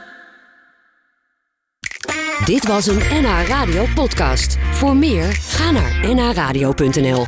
Dit 2.44 2.66
was 2.66 2.86
een 2.86 3.02
NH 3.10 3.46
Radio 3.46 3.86
podcast. 3.94 4.56
Voor 4.70 4.96
meer, 4.96 5.32
ga 5.32 5.70
naar 5.70 6.14
nhradio.nl. 6.14 7.26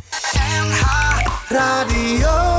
Radio. 1.49 2.54